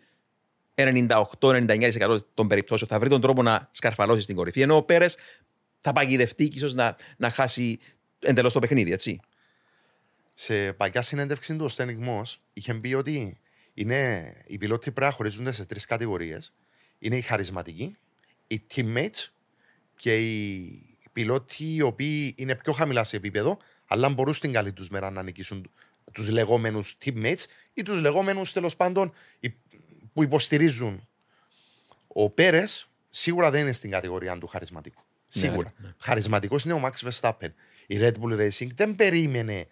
[0.74, 4.60] 98-99% των περιπτώσεων, θα βρει τον τρόπο να σκαρφαλώσεις στην κορυφή.
[4.60, 5.16] Ενώ ο Πέρες
[5.80, 7.78] θα παγιδευτεί και ίσως να, να χάσει
[8.18, 9.20] εντελώς το παιχνίδι, έτσι.
[10.34, 13.38] Σε παλιά συνέντευξη του ο Στένικ Μος είχε πει ότι
[13.74, 16.52] είναι, οι πιλότοι πρέπει να χωρίζονται σε τρεις κατηγορίες.
[16.98, 17.96] Είναι οι χαρισματικοί,
[18.46, 19.28] οι teammates
[19.96, 24.88] και οι πιλότοι οι οποίοι είναι πιο χαμηλά σε επίπεδο, αλλά μπορούν στην καλή τους
[24.88, 25.70] μέρα να νικήσουν
[26.12, 27.44] τους λεγόμενους teammates
[27.74, 29.54] ή τους λεγόμενους τέλος πάντων οι-
[30.12, 31.08] που υποστηρίζουν.
[32.06, 35.02] Ο Πέρες σίγουρα δεν είναι στην κατηγορία του χαρισματικού.
[35.28, 35.74] Σίγουρα.
[35.78, 35.94] ναι, ναι.
[35.98, 37.48] Χαρισματικός είναι ο Max Verstappen.
[37.86, 39.66] Η Red Bull Racing δεν περίμενε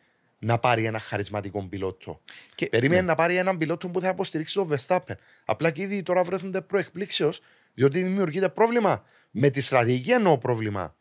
[0.44, 2.20] να πάρει ένα χαρισματικό πιλότο.
[2.54, 3.06] Και- Περίμενε ναι.
[3.06, 5.14] να πάρει έναν πιλότο που θα υποστηρίξει τον Verstappen.
[5.44, 7.40] Απλά και ήδη τώρα βρέθονται προεκπλήξεως,
[7.74, 9.02] διότι δημιουργείται πρόβλημα.
[9.30, 10.94] Με τη στρατηγική εννοώ πρόβλημα.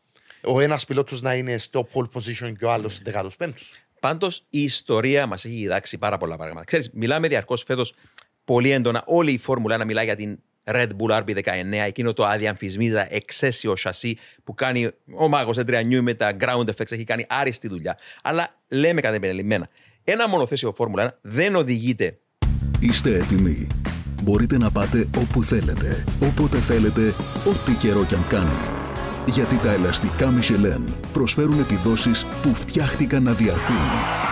[0.44, 3.12] Ο ένας πιλότος να είναι στο pole position και ο άλλος Ναι.
[3.12, 3.52] 15ο.
[4.00, 6.64] Πάντως η ιστορία μας έχει διδάξει πάρα πολλά πράγματα.
[6.64, 7.94] Ξέρεις, μιλάμε διαρκώς φέτος
[8.44, 9.02] πολύ έντονα.
[9.06, 11.42] Όλη η Φόρμουλα 1 μιλάει για την Red Bull RB19,
[11.86, 17.04] εκείνο το αδιαμφισβήτητα εξαίσιο σασί που κάνει ο μάγος Εντριανιού με τα ground effects, έχει
[17.04, 17.98] κάνει άριστη δουλειά.
[18.22, 19.68] Αλλά λέμε κατά επανελειμμένα,
[20.04, 22.16] ένα μονοθέσιο Φόρμουλα 1 δεν οδηγείται
[22.82, 23.66] Είστε έτοιμοι.
[24.22, 28.50] Μπορείτε να πάτε όπου θέλετε, όποτε θέλετε, ό,τι καιρό κι αν κάνει.
[29.26, 34.31] Γιατί τα ελαστικά Michelin προσφέρουν επιδόσεις που φτιάχτηκαν να διαρκούν.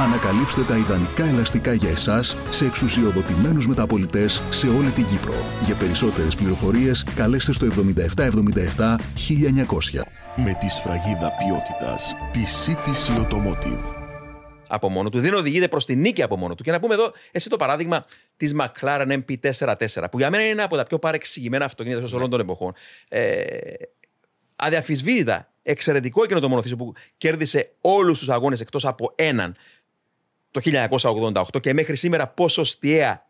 [0.00, 5.34] Ανακαλύψτε τα ιδανικά ελαστικά για εσάς σε εξουσιοδοτημένους μεταπολιτές σε όλη την Κύπρο.
[5.64, 10.02] Για περισσότερες πληροφορίες καλέστε στο 7777 1900.
[10.36, 13.94] Με τη σφραγίδα ποιότητας τη CTC Automotive.
[14.68, 16.62] από μόνο του, δεν οδηγείται προς τη νίκη από μόνο του.
[16.62, 18.04] Και να πούμε εδώ, εσύ το παράδειγμα
[18.36, 22.30] της McLaren MP44, που για μένα είναι ένα από τα πιο παρεξηγημένα αυτοκίνητα σε όλων
[22.30, 22.72] των εποχών.
[23.08, 23.44] Ε,
[24.56, 29.56] αδιαφυσβήτητα, εξαιρετικό εκείνο το μονοθήσιο που κέρδισε όλους τους αγώνες εκτός από έναν
[30.50, 30.60] το
[31.54, 33.28] 1988 και μέχρι σήμερα ποσοστιαία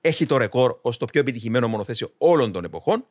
[0.00, 3.06] έχει το ρεκόρ ως το πιο επιτυχημένο μονοθέσιο όλων των εποχών.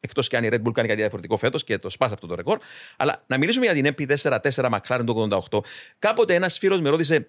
[0.00, 2.34] Εκτός και αν η Red Bull κάνει κάτι διαφορετικό φέτος και το σπάσει αυτό το
[2.34, 2.58] ρεκόρ.
[2.96, 5.60] Αλλά να μιλήσουμε για την MP44 McLaren το 88.
[5.98, 7.28] Κάποτε ένας φίλος με ρώτησε,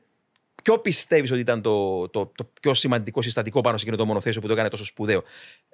[0.63, 4.41] ποιο πιστεύεις ότι ήταν το, το, το πιο σημαντικό συστατικό πάνω σε εκείνο το μονοθέσιο
[4.41, 5.23] που το έκανε τόσο σπουδαίο;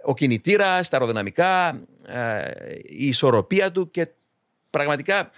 [0.03, 2.51] Ο κινητήρας, τα αεροδυναμικά, ε,
[2.83, 4.07] η ισορροπία του και
[4.69, 5.31] πραγματικά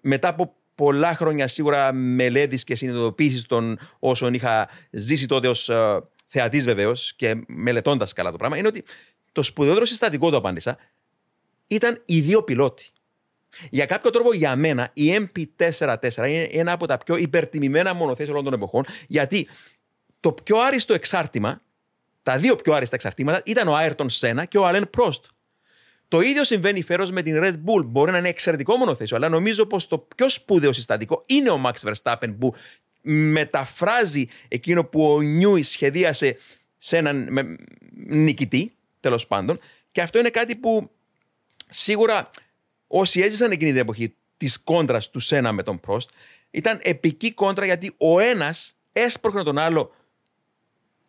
[0.00, 6.00] μετά από πολλά χρόνια σίγουρα μελέτης και συνειδητοποίησης των όσων είχα ζήσει τότε ως ε,
[6.26, 8.84] θεατής βεβαίως και μελετώντας καλά το πράγμα, είναι ότι
[9.32, 10.78] το σπουδαιότερο συστατικό το απάντησα
[11.66, 12.88] ήταν οι δύο πιλότοι.
[13.70, 18.44] Για κάποιο τρόπο για μένα η MP44 είναι ένα από τα πιο υπερτιμημένα μονοθέσια όλων
[18.44, 19.48] των εποχών γιατί
[20.20, 21.62] το πιο άριστο εξάρτημα,
[22.22, 25.24] τα δύο πιο άριστα εξαρτήματα ήταν ο Άιρτον Σένα και ο Αλέν Πρόστ.
[26.08, 27.84] Το ίδιο συμβαίνει φέρος με την Red Bull.
[27.84, 31.92] Μπορεί να είναι εξαιρετικό μονοθέσιο, αλλά νομίζω πως το πιο σπουδαίο συστατικό είναι ο Max
[31.92, 32.54] Verstappen που
[33.02, 36.36] μεταφράζει εκείνο που ο Νιούις σχεδίασε
[36.78, 37.28] σε έναν
[38.06, 39.58] νικητή, τέλος πάντων.
[39.92, 40.90] Και αυτό είναι κάτι που
[41.70, 42.30] σίγουρα
[42.86, 46.10] όσοι έζησαν εκείνη την εποχή της κόντρας του Σένα με τον Πρόστ,
[46.50, 49.94] ήταν επική κόντρα γιατί ο ένας έσπροχνε τον άλλο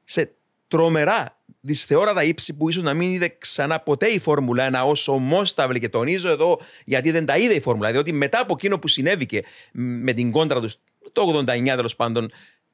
[0.04, 0.36] σε
[0.68, 1.35] τρομερά
[1.66, 5.80] δυσθεώρατα ύψη που ίσως να μην είδε ξανά ποτέ η Φόρμουλα 1 ω ομόσταυλη.
[5.80, 7.91] Και τονίζω εδώ γιατί δεν τα είδε η Φόρμουλα.
[7.91, 10.76] Διότι μετά από εκείνο που συνέβηκε με την κόντρα τους
[11.11, 12.32] το 89 τέλος πάντων,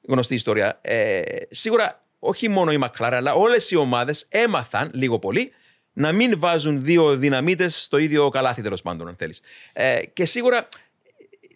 [0.07, 5.51] γνωστή ιστορία, ε, σίγουρα όχι μόνο η Μακλάρα, αλλά όλες οι ομάδες έμαθαν λίγο πολύ
[5.93, 9.41] να μην βάζουν δύο δυναμίτες στο ίδιο καλάθι, τέλος πάντων, αν θέλεις.
[9.73, 10.67] Ε, και σίγουρα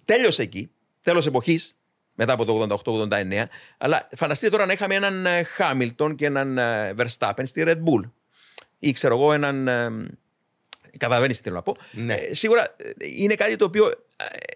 [0.05, 0.71] τέλειωσε εκεί,
[1.01, 1.75] τέλος εποχής,
[2.15, 3.43] μετά από το 88-89.
[3.77, 8.09] Αλλά φανταστείτε τώρα να είχαμε έναν Χάμιλτον και έναν ε, Verstappen στη Red Bull.
[8.79, 9.67] Ή ξέρω εγώ έναν.
[9.67, 9.89] Ε,
[10.97, 11.75] Καταλαβαίνεις τι θέλω να πω.
[11.91, 12.13] Ναι.
[12.13, 13.91] Ε, σίγουρα είναι κάτι το οποίο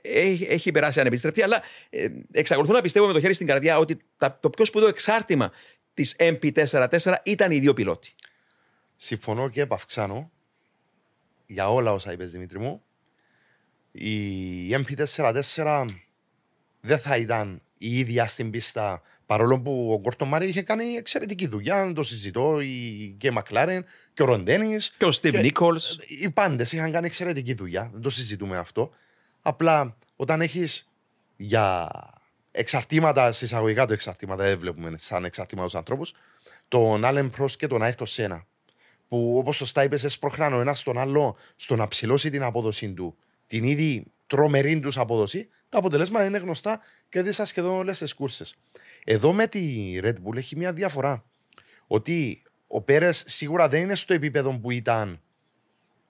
[0.01, 3.99] έχει, έχει περάσει ανεπιστρεπτή, αλλά ε, εξακολουθώ να πιστεύω με το χέρι στην καρδιά ότι
[4.39, 5.51] το πιο σπουδαίο εξάρτημα
[5.93, 8.13] της MP44 ήταν οι δύο πιλότοι.
[8.95, 10.31] Συμφωνώ και επαυξάνω
[11.45, 12.83] για όλα όσα είπες Δημήτρη μου.
[13.91, 15.85] Η MP44
[16.81, 21.47] δεν θα ήταν η ίδια στην πίστα παρόλο που ο Γκόρτο Μάρι είχε κάνει εξαιρετική
[21.47, 21.91] δουλειά.
[21.95, 24.77] Το συζητώ η, και η Μακλάρεν και ο Ροντένι.
[24.97, 25.99] Και ο Στίβ Νίκολς.
[26.07, 27.89] Οι πάντες είχαν κάνει εξαιρετική δουλειά.
[27.93, 28.91] Δεν το συζητούμε αυτό.
[29.41, 30.87] Απλά όταν έχεις
[31.37, 31.89] για
[32.51, 36.13] εξαρτήματα, συσσαγωγικά το εξαρτήματα, δεν βλέπουμε σαν εξαρτήματα τους ανθρώπους,
[36.67, 38.45] τον Άλεν Πρό και τον Άιρτο Σένα.
[39.07, 43.15] Που όπως σωστά είπες, έσπροχναν ο ένα τον άλλο στο να ψηλώσει την απόδοση του.
[43.47, 48.55] Την ήδη τρομερή τους απόδοση, τα αποτελέσματα είναι γνωστά και δίσα σχεδόν όλες τις κούρσες.
[49.03, 51.23] Εδώ με τη Red Bull έχει μια διαφορά.
[51.87, 55.21] Ότι ο Πέρες σίγουρα δεν είναι στο επίπεδο που ήταν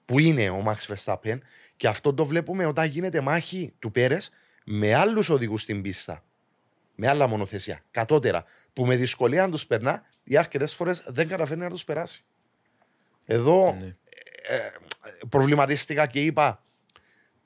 [0.04, 1.38] που είναι ο Max Verstappen
[1.76, 4.30] και αυτό το βλέπουμε όταν γίνεται μάχη του Πέρες
[4.64, 6.24] με άλλους οδηγούς στην πίστα.
[6.94, 11.62] Με άλλα μονοθεσία, κατώτερα, που με δυσκολία να τους περνά ή αρκετές φορές δεν καταφέρνει
[11.62, 12.24] να τους περάσει.
[13.26, 13.96] Εδώ ναι.
[14.48, 14.70] ε, ε,
[15.28, 16.62] προβληματίστηκα και είπα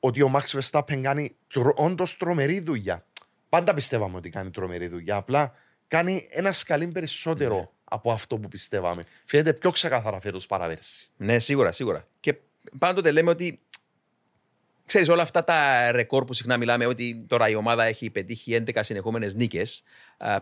[0.04, 1.36] ότι ο Max Verstappen κάνει
[1.74, 3.06] όντως τρομερή δουλειά.
[3.48, 5.16] Πάντα πιστεύαμε ότι κάνει τρομερή δουλειά.
[5.16, 5.52] Απλά
[5.88, 7.68] κάνει ένα σκαλί περισσότερο ναι.
[7.84, 9.02] από αυτό που πιστεύαμε.
[9.24, 11.10] Φαίνεται πιο ξεκάθαρα φέτος παραβέρση.
[11.16, 12.08] Ναι, σίγουρα, σίγουρα.
[12.20, 12.36] Και
[12.78, 13.60] πάντοτε λέμε ότι
[14.86, 18.78] Ξέρεις, όλα αυτά τα ρεκόρ που συχνά μιλάμε ότι τώρα η ομάδα έχει πετύχει 11
[18.80, 19.82] συνεχόμενες νίκες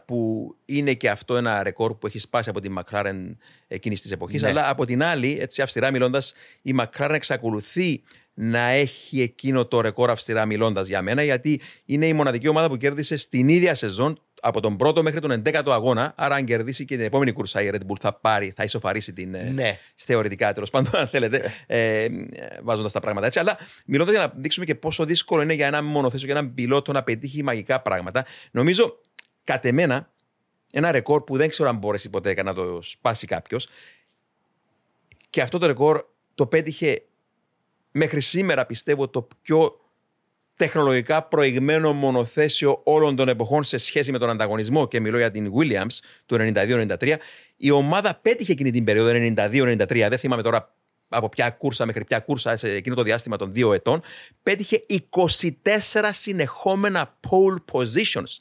[0.05, 3.37] που είναι και αυτό ένα ρεκόρ που έχει σπάσει από τη McLaren
[3.69, 4.43] εκείνης της εποχής.
[4.43, 4.49] Ναι.
[4.49, 8.03] Αλλά από την άλλη, έτσι αυστηρά μιλώντας, η McLaren εξακολουθεί
[8.35, 12.77] να έχει εκείνο το ρεκόρ αυστηρά μιλώντας για μένα, γιατί είναι η μοναδική ομάδα που
[12.77, 16.13] κέρδισε στην ίδια σεζόν από τον πρώτο μέχρι τον 11ο αγώνα.
[16.17, 19.35] Άρα, αν κερδίσει και την επόμενη κουρσά, η Red Bull θα πάρει, θα ισοφαρίσει την.
[19.35, 19.79] Ε, ναι.
[19.95, 22.07] Θεωρητικά, τέλος πάντων, αν θέλετε, ε,
[22.63, 23.39] βάζοντας τα πράγματα έτσι.
[23.39, 26.93] Αλλά μιλώντας για να δείξουμε και πόσο δύσκολο είναι για ένα μονοθέσιο, για έναν πιλότο
[26.93, 28.99] να πετύχει μαγικά πράγματα, νομίζω
[29.45, 30.13] κατ' εμένα
[30.73, 33.69] ένα ρεκόρ που δεν ξέρω αν μπορέσει ποτέ να το σπάσει κάποιος.
[35.31, 37.03] Και αυτό το ρεκόρ το πέτυχε
[37.91, 39.82] μέχρι σήμερα πιστεύω το πιο
[40.57, 44.89] τεχνολογικά προηγμένο μονοθέσιο όλων των εποχών σε σχέση με τον ανταγωνισμό.
[44.89, 47.15] Και μιλώ για την Williams του 92-93.
[47.57, 50.75] Η ομάδα πέτυχε εκείνη την περίοδο 92-93, δεν θυμάμαι τώρα
[51.09, 54.03] από ποια κούρσα μέχρι ποια κούρσα σε εκείνο το διάστημα των δύο ετών,
[54.43, 58.37] πέτυχε 24 συνεχόμενα pole positions.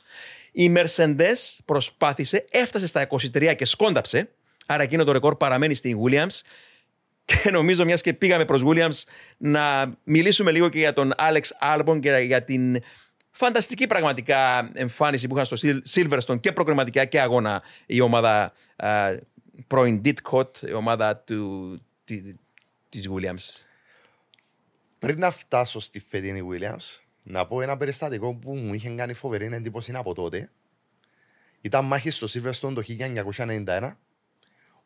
[0.52, 4.30] Η Mercedes προσπάθησε, έφτασε στα 23 και σκόνταψε,
[4.66, 6.40] άρα εκείνο το ρεκόρ παραμένει στην Williams
[7.32, 9.04] και νομίζω, μιας και πήγαμε προς Williams,
[9.38, 12.82] να μιλήσουμε λίγο και για τον Άλεξ Άλμπον και για την
[13.32, 19.18] φανταστική πραγματικά εμφάνιση που είχαν στο Silverstone και προκριματικά και αγώνα η ομάδα uh,
[19.68, 22.36] πρώην Ditcot, η ομάδα του, τη,
[22.90, 23.66] της Williams.
[25.00, 29.50] Πριν να φτάσω στη φετινή Williams, να πω ένα περιστατικό που μου είχε κάνει φοβερή
[29.52, 30.52] εντύπωση από τότε.
[31.62, 32.84] Ήταν μάχη στο Silverstone το
[33.66, 33.92] 1991.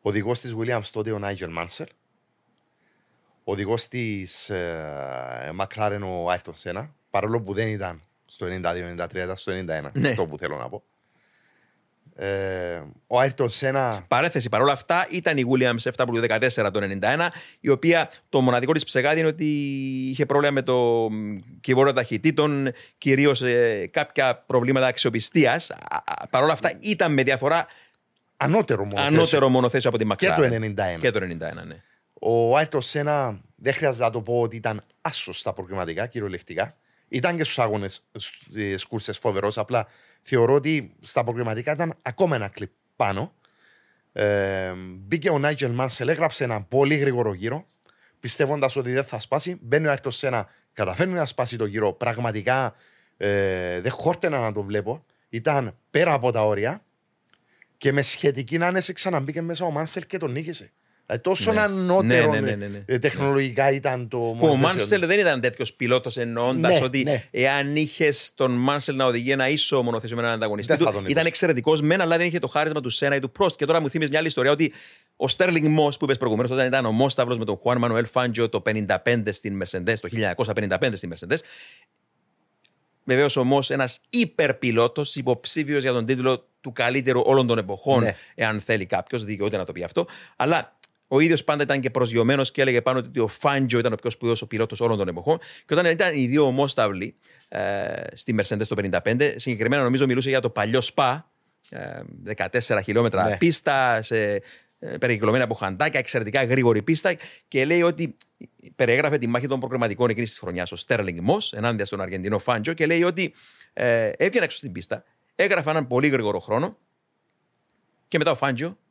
[0.00, 1.86] Ο οδηγός της Williams τότε ο Νάιτζελ Μάνσελ
[3.48, 9.52] οδηγός της ε, McLaren ο Άιρτον Σένα, παρόλο που δεν ήταν στο 92-93, ήταν στο
[9.52, 9.90] 91.
[9.92, 10.08] Ναι.
[10.08, 10.82] Αυτό που θέλω να πω.
[12.14, 14.04] Ε, ο Άιρτον Σένα.
[14.08, 17.26] Παρέθεση παρόλα αυτά ήταν η Williams 7W14 το 91,
[17.60, 19.44] η οποία το μοναδικό της ψεγάδι είναι ότι
[20.10, 21.08] είχε πρόβλημα με το
[21.60, 25.72] κυβόρο ταχυτήτων, κυρίως ε, κάποια προβλήματα αξιοπιστίας.
[26.30, 27.66] Παρόλα αυτά ήταν με διαφορά
[28.36, 29.14] Ανώτερο μονοθέσιο.
[29.16, 30.36] ανώτερο μονοθέσιο από τη Και McLaren.
[30.36, 31.00] το 91.
[31.00, 31.82] Και το 91, ναι.
[32.20, 36.76] Ο Άιρτον Σένα δεν χρειάζεται να το πω ότι ήταν άσο στα προκριματικά, κυριολεκτικά.
[37.08, 39.58] Ήταν και στους αγώνε, στι κούρσε φοβερός.
[39.58, 39.86] Απλά
[40.22, 43.32] θεωρώ ότι στα προκριματικά ήταν ακόμα ένα κλειπ πάνω.
[44.12, 47.66] Ε, μπήκε ο Νάιτζελ Μάνσελ, έγραψε ένα πολύ γρήγορο γύρο,
[48.20, 49.58] πιστεύοντας ότι δεν θα σπάσει.
[49.62, 51.92] Μπαίνει ο Άιρτον Σένα, καταφέρνει να σπάσει το γύρο.
[51.92, 52.74] Πραγματικά
[53.16, 55.04] ε, δεν χόρτενα να το βλέπω.
[55.28, 56.84] Ήταν πέρα από τα όρια
[57.76, 60.72] και με σχετική άνεση ξαναμπήκε μέσα ο Μάνσελ και τον νίκησε.
[61.06, 61.60] Δηλαδή, τόσο Ναι.
[61.60, 62.82] ανώτερο Ναι, ναι, ναι, ναι, ναι.
[62.86, 64.56] ε, τεχνολογικά ήταν το Που ο μονοθέσιο.
[64.68, 67.24] Μάνσελ δεν ήταν τέτοιος πιλότος εννοώντας Ναι, ότι ναι.
[67.30, 70.92] εάν είχες τον Μάνσελ να οδηγεί ένα ίσο μονοθέσιο με έναν ανταγωνιστή Δεν θα του,
[70.92, 71.28] τον ήταν ήκουσε.
[71.28, 73.56] εξαιρετικός μεν, αλλά δεν είχε το χάρισμα του Σένα ή του Πρόστ.
[73.56, 74.72] Και τώρα μου θύμισε μια άλλη ιστορία ότι
[75.16, 78.48] ο Στέρλινγκ Μό που είπες προηγουμένως, όταν ήταν ο Μόσταυρος με τον Χουάν Μανουέλ Φάντζιο
[78.48, 81.38] το 55 στην Mercedes, το 1955 στην Mercedes.
[83.04, 88.16] Βεβαίως όμω ένας υπερπιλότος υποψήφιος για τον τίτλο του καλύτερου όλων των εποχών, Ναι.
[88.34, 90.06] εάν θέλει κάποιος, δικαιούται να το πει αυτό.
[90.36, 90.76] Αλλά
[91.08, 94.10] ο ίδιος πάντα ήταν και προσγειωμένος και έλεγε πάνω ότι ο Φάντζο ήταν ο πιο
[94.10, 95.38] σπουδαίος ο πιλότος όλων των εποχών.
[95.38, 97.14] Και όταν ήταν οι δύο ομόσταυλοι
[97.48, 101.30] ε, στη Mercedes το 55, συγκεκριμένα νομίζω μιλούσε για το παλιό Σπα,
[101.70, 102.00] ε,
[102.36, 103.36] 14 χιλιόμετρα Ναι.
[103.36, 104.42] πίστα, σε,
[104.78, 107.16] ε, περικυκλωμένη από χαντάκια, εξαιρετικά γρήγορη πίστα
[107.48, 108.16] και λέει ότι
[108.76, 112.72] περιέγραφε τη μάχη των προκριματικών εκείνης της χρονιάς ο Στέρλινγκ Μό ενάντια στον Αργεντινό Φάντζο
[112.72, 113.34] και λέει ότι
[113.72, 115.04] ε, έβγαινε έξω στην πίστα,
[115.34, 116.78] έγραφε έναν πολύ γρήγορο χρόνο
[118.08, 118.85] και μετά ο Φάντζο Τον έσπασε.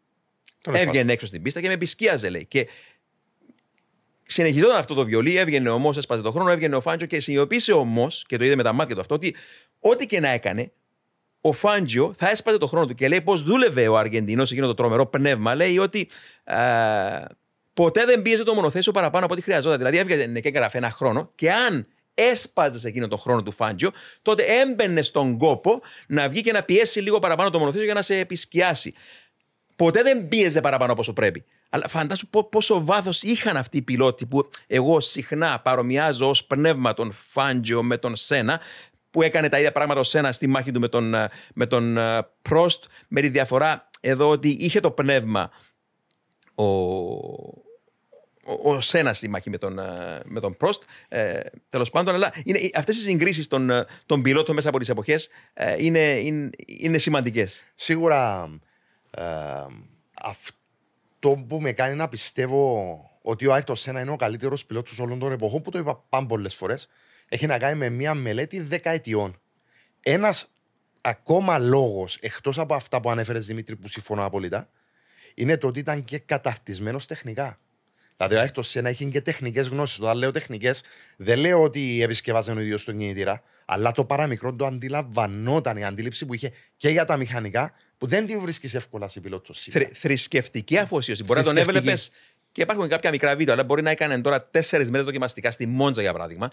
[0.73, 2.45] Έβγαινε έξω στην πίστα και με επισκίαζε, λέει.
[2.45, 2.67] Και
[4.23, 7.71] συνεχιζόταν αυτό το βιολί, έβγαινε ο Μό, έσπαζε το χρόνο, έβγαινε ο Φάντζο και συνειδητοποίησε
[7.71, 9.35] ο Μό, και το είδε με τα μάτια του αυτό, ότι
[9.79, 10.71] ό,τι και να έκανε,
[11.41, 14.73] ο Φάντζιο θα έσπαζε το χρόνο του και λέει πώ δούλευε ο Αργεντινός εκείνο το
[14.73, 15.55] τρομερό πνεύμα.
[15.55, 16.09] Λέει ότι
[16.43, 16.55] ε,
[17.73, 19.77] ποτέ δεν πίεζε το μονοθέσιο παραπάνω από ό,τι χρειαζόταν.
[19.77, 23.91] Δηλαδή έβγαινε και έγραφε ένα χρόνο και αν έσπαζε σε εκείνο το χρόνο του Φάντζιο,
[24.21, 28.01] τότε έμπαινε στον κόπο να βγει και να πιέσει λίγο παραπάνω το μονοθέσιο για να
[28.01, 28.93] σε επισκιάσει.
[29.75, 31.43] Ποτέ δεν πίεζε παραπάνω από όσο πρέπει.
[31.69, 36.93] Αλλά φαντάσου πο- πόσο βάθος είχαν αυτοί οι πιλότοι που εγώ συχνά παρομοιάζω ως πνεύμα
[36.93, 38.59] τον Φάντζιο με τον Σένα,
[39.11, 41.97] που έκανε τα ίδια πράγματα ο Σένα στη μάχη του με τον, ε, με τον
[41.97, 45.51] ε, Πρόστ, με τη διαφορά εδώ ότι είχε το πνεύμα
[46.55, 47.53] ο, ο,
[48.63, 50.83] ο Σένα στη μάχη με τον, ε, με τον Πρόστ.
[51.07, 54.89] Ε, Τέλος πάντων, αλλά είναι, αυτές οι συγκρίσεις των, ε, των πιλότων μέσα από τις
[54.89, 57.63] εποχές ε, είναι, είναι, είναι σημαντικές.
[57.75, 58.59] Σίγουρα ε,
[60.21, 65.19] αυτό που με κάνει να πιστεύω ότι ο Άιρτον Σένα είναι ο καλύτερος πιλότος όλων
[65.19, 66.87] των εποχών, που το είπα πάρα πολλές φορές,
[67.29, 69.39] έχει να κάνει με μια μελέτη δεκαετιών.
[70.01, 70.47] Ένας
[71.01, 74.69] ακόμα λόγος, εκτός από αυτά που ανέφερες Δημήτρη, που συμφωνώ απόλυτα,
[75.35, 77.59] είναι το ότι ήταν και καταρτισμένος τεχνικά.
[78.17, 79.99] Δηλαδή, ο Άιρτον Σένα έχει και τεχνικές γνώσεις.
[79.99, 80.83] Όταν λέω τεχνικές,
[81.17, 86.25] δεν λέω ότι επισκευάζε ο ίδιος τον κινητήρα, αλλά το παραμικρό το αντιλαμβανόταν η αντίληψη
[86.25, 89.85] που είχε και για τα μηχανικά, που δεν την βρίσκεις εύκολα σε πιλότο σήμερα.
[89.85, 91.23] Θρη- θρησκευτική αφοσίωση.
[91.23, 91.87] Μπορεί να τον Θρησκευτική.
[91.89, 92.11] έβλεπες.
[92.51, 96.01] Και υπάρχουν κάποια μικρά βίντεο, αλλά μπορεί να έκανε τώρα τέσσερις μέρες δοκιμαστικά στη Μόντζα,
[96.01, 96.51] για παράδειγμα.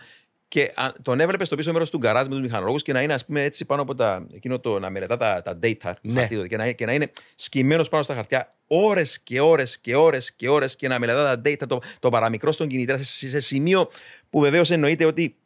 [0.52, 3.14] Και α, τον έβλεπες στο πίσω μέρος του γκαράζ με τους μηχανολόγους και να είναι,
[3.14, 5.92] ας πούμε, έτσι πάνω από τα, εκείνο το να μελετά τα, τα data.
[6.02, 6.20] Ναι.
[6.20, 10.32] χαρτί, και, να, και να είναι σκυμμένος πάνω στα χαρτιά ώρες και ώρες και ώρες
[10.32, 13.90] και ώρες και να μελετά τα data, το, το παραμικρό στον κινητήρα σε, σε σημείο
[14.30, 15.36] που βεβαίως εννοείται ότι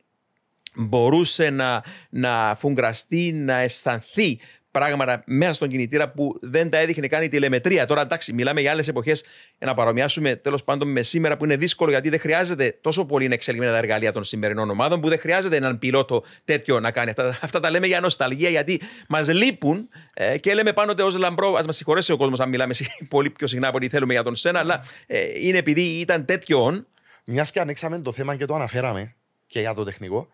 [0.74, 4.38] μπορούσε να, να φουγκραστεί, να αισθανθεί
[4.78, 7.86] πράγματα μέσα στον κινητήρα που δεν τα έδειχνε καν η τηλεμετρία.
[7.86, 9.24] Τώρα εντάξει, μιλάμε για άλλες εποχές
[9.58, 13.28] για να παρομοιάσουμε τέλος πάντων με σήμερα που είναι δύσκολο γιατί δεν χρειάζεται τόσο πολύ
[13.28, 17.10] να εξελιγμένα τα εργαλεία των σημερινών ομάδων που δεν χρειάζεται έναν πιλότο τέτοιο να κάνει.
[17.10, 21.48] Αυτά, αυτά τα λέμε για νοσταλγία γιατί μας λείπουν ε, και λέμε πάνω ως λαμπρό.
[21.54, 24.22] Α μας συγχωρέσει ο κόσμος αν μιλάμε συ- πολύ πιο συχνά από ό,τι θέλουμε για
[24.22, 26.86] τον Σένα, αλλά ε, είναι επειδή ήταν τέτοιον.
[27.24, 29.14] Μιας και ανοίξαμε το θέμα και το αναφέραμε
[29.46, 30.28] και για το τεχνικό,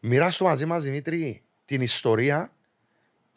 [0.00, 2.52] μοιράστο μαζί μας Δημήτρη την ιστορία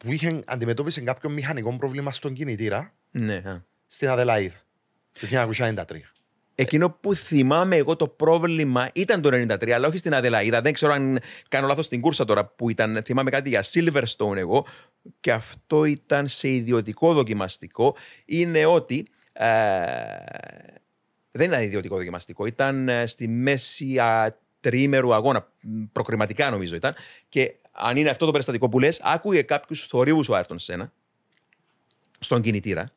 [0.04, 3.64] που είχε αντιμετώπισε κάποιο μηχανικό πρόβλημα στον κινητήρα Ναι, α.
[3.86, 4.54] στην Αδελαίδα
[5.20, 5.26] το
[5.58, 5.84] 1993.
[6.56, 10.60] Εκείνο που θυμάμαι εγώ το πρόβλημα ήταν το 93, αλλά όχι στην Αδελαίδα.
[10.60, 13.02] Δεν ξέρω αν κάνω λάθος στην κούρσα τώρα που ήταν.
[13.04, 14.66] Θυμάμαι κάτι για Silverstone εγώ
[15.20, 17.96] και αυτό ήταν σε ιδιωτικό δοκιμαστικό.
[18.24, 19.06] Είναι ότι.
[19.32, 19.46] Ε,
[21.30, 22.46] δεν ήταν ιδιωτικό δοκιμαστικό.
[22.46, 25.48] Ήταν ε, στη μέση α, τριήμερου αγώνα.
[25.60, 26.94] μ, Προκριματικά νομίζω ήταν.
[27.28, 30.92] Και αν είναι αυτό το περιστατικό που λες, άκουγε κάποιους θορύβους ο Άρτον Σένα
[32.18, 32.92] στον κινητήρα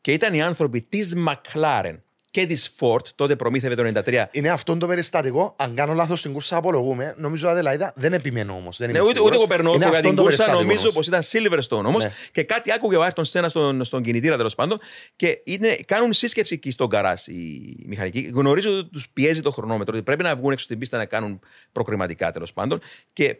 [0.00, 1.96] και ήταν οι άνθρωποι της McLaren
[2.30, 4.24] και της Ford, τότε προμήθευε το 93.
[4.30, 5.54] Είναι αυτό το περιστατικό.
[5.58, 7.14] Αν κάνω λάθος στην κούρσα, απολογούμε.
[7.18, 8.78] Νομίζω Αδελαίδα δεν επιμένω όμως.
[8.78, 12.04] Ναι, ούτε, ούτε εγώ περνώ για την κούρσα, νομίζω πως ήταν Silverstone όμως.
[12.04, 12.12] Ναι.
[12.32, 14.78] Και κάτι άκουγε ο Άρτον Σένα στον, στον κινητήρα τέλος πάντων.
[15.16, 18.30] Και είναι, κάνουν σύσκεψη εκεί στον καρά οι μηχανικοί.
[18.34, 21.40] Γνωρίζω ότι τους πιέζει το χρονόμετρο, ότι πρέπει να βγουν έξω στην πίστα να κάνουν
[21.72, 22.80] προκριματικά τέλος πάντων.
[23.12, 23.36] Και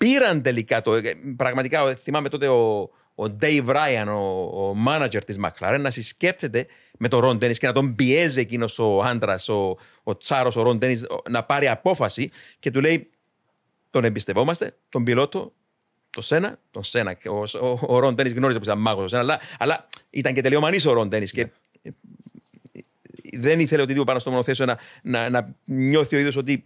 [0.00, 0.94] πήραν τελικά το.
[0.94, 2.80] Ε, πραγματικά θυμάμαι τότε ο,
[3.14, 6.66] ο Dave Ryan, ο, ο manager της McLaren, να συσκέπτεται
[6.98, 10.62] με τον Ρον Ντένι και να τον πιέζει εκείνος ο άντρας, ο, ο Τσάρος, ο
[10.62, 13.10] Ρον Ντένι, να πάρει απόφαση και του λέει:
[13.90, 15.52] Τον εμπιστευόμαστε, τον πιλότο,
[16.10, 17.16] το Σένα, τον Σένα.
[17.26, 20.92] Ο, ο, ο Ρον Ντένι γνώριζε που ήταν μάγος, αλλά, αλλά ήταν και τελειομανής ο
[20.92, 21.28] Ρον Ντένι.
[21.28, 21.48] Και
[23.32, 26.64] δεν ήθελε οτιδήποτε πάνω στο μονοθέσιο να, να, να νιώθει ο ίδιος ότι ε,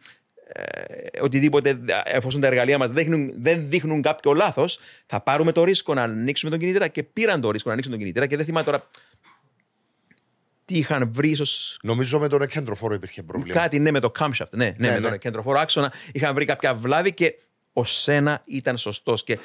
[1.20, 2.90] οτιδήποτε, εφόσον τα εργαλεία μας
[3.36, 7.50] δεν δείχνουν κάποιο λάθος, θα πάρουμε το ρίσκο να ανοίξουμε τον κινητήρα και πήραν το
[7.50, 8.88] ρίσκο να ανοίξουν τον κινητήρα και δεν θυμάμαι τώρα
[10.64, 11.76] τι είχαν βρει, ίσω.
[11.82, 13.60] Νομίζω με τον κέντροφόρο υπήρχε πρόβλημα.
[13.60, 14.50] Κάτι, ναι, με το camshaft.
[14.50, 15.08] Ναι, ναι, ναι με ναι.
[15.08, 17.34] τον κέντροφόρο άξονα είχαν βρει κάποια βλάβη και
[17.72, 19.24] ο Σένα ήταν σωστός.
[19.24, 19.38] Και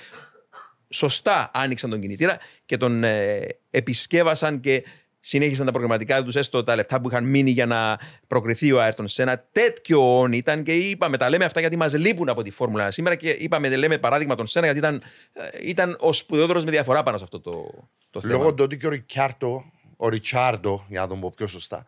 [0.89, 3.39] σωστά άνοιξαν τον κινητήρα και τον ε,
[3.69, 4.83] επισκέβασαν και
[5.19, 9.07] συνέχισαν τα προγραμματικά τους, έστω τα λεπτά που είχαν μείνει για να προκριθεί ο Άερτον
[9.07, 12.51] σε ένα τέτοιο όν ήταν και είπαμε, τα λέμε αυτά γιατί μας λείπουν από τη
[12.51, 15.03] Φόρμουλα σήμερα και είπαμε, λέμε παράδειγμα τον Σένα γιατί ήταν,
[15.33, 17.65] ε, ήταν ο σπουδαιότερος με διαφορά πάνω σε αυτό το,
[18.09, 18.33] το θέμα.
[18.33, 21.87] Λόγω του ότι και ο Ρικιάρτο, ο Ριτσάρντο, για να τον πω πιο σωστά,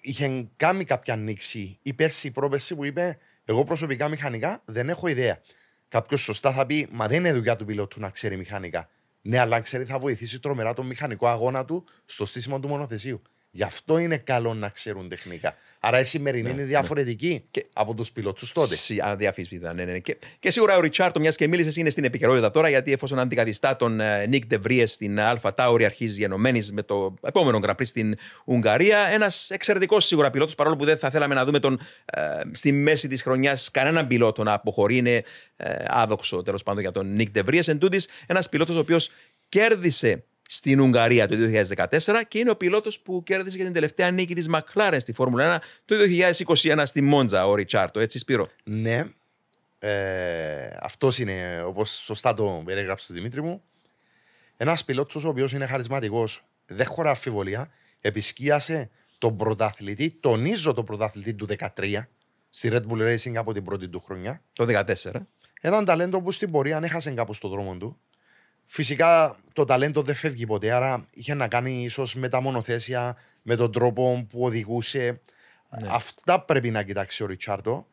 [0.00, 5.06] είχε κάνει κάποια ανοίξη ή πέρσι η πρόπεση που είπε εγώ προσωπικά μηχανικά δεν έχω
[5.06, 5.40] ιδέα.
[5.88, 8.88] Κάποιος σωστά θα πει, Μα δεν είναι δουλειά του πιλότου να ξέρει μηχανικά.
[9.22, 13.22] Ναι, αλλά ξέρει, θα βοηθήσει τρομερά τον μηχανικό αγώνα του στο στήσιμο του μονοθεσίου.
[13.52, 15.54] Γι' αυτό είναι καλό να ξέρουν τεχνικά.
[15.80, 16.66] Άρα η σημερινή ναι, είναι ναι.
[16.66, 17.62] διαφορετική ναι.
[17.72, 18.76] από τους πιλότους τότε.
[19.02, 19.98] Αδιαφυσβήτητα, ναι, ναι.
[19.98, 23.76] Και, και σίγουρα ο Ριτσάρτο, μιας και μίλησες, είναι στην επικαιρότητα τώρα, γιατί εφόσον αντικαθιστά
[23.76, 28.98] τον Νίκ Ντεβρίε στην Αλφα Τάουρη, αρχίζει γενομένης με το επόμενο γραφή στην Ουγγαρία.
[28.98, 32.20] Ένας εξαιρετικός σίγουρα πιλότος, παρόλο που δεν θα θέλαμε να δούμε τον ε,
[32.52, 34.96] στη μέση της χρονιάς κανέναν πιλότο να αποχωρεί.
[34.96, 35.22] Είναι
[35.56, 37.62] ε, άδοξο τέλος πάντων για τον Νίκ Ντεβρίε.
[37.66, 37.78] Εν
[38.26, 39.10] ένας πιλότος ο οποίος
[39.48, 44.34] κέρδισε στην Ουγγαρία το 2014 και είναι ο πιλότος που κέρδισε για την τελευταία νίκη
[44.34, 45.94] της McLaren στη Φόρμουλα 1 το
[46.44, 48.00] 2021 στη Μόντζα, ο Ριτσάρτο.
[48.00, 49.04] Έτσι, Σπύρο; Ναι.
[49.78, 53.62] Ε, Αυτός είναι, όπως σωστά το περιέγραψες Δημήτρη μου.
[54.56, 57.70] Ένας πιλότος ο οποίος είναι χαρισματικός, δεν χωρά αμφιβολία,
[58.00, 62.08] επισκίασε τον πρωταθλητή, τονίζω τον πρωταθλητή του 2013
[62.50, 64.42] στη Red Bull Racing από την πρώτη του χρονιά.
[64.52, 65.12] Το 2014.
[65.60, 67.98] Έναν ταλέντο που στην πορεία έχασε κάπου στον δρόμο του.
[68.72, 73.56] Φυσικά το ταλέντο δεν φεύγει ποτέ, άρα είχε να κάνει ίσως με τα μονοθέσια, με
[73.56, 75.20] τον τρόπο που οδηγούσε.
[75.80, 75.88] Ναι.
[75.90, 77.86] Αυτά πρέπει να κοιτάξει ο Ριτσάρτο.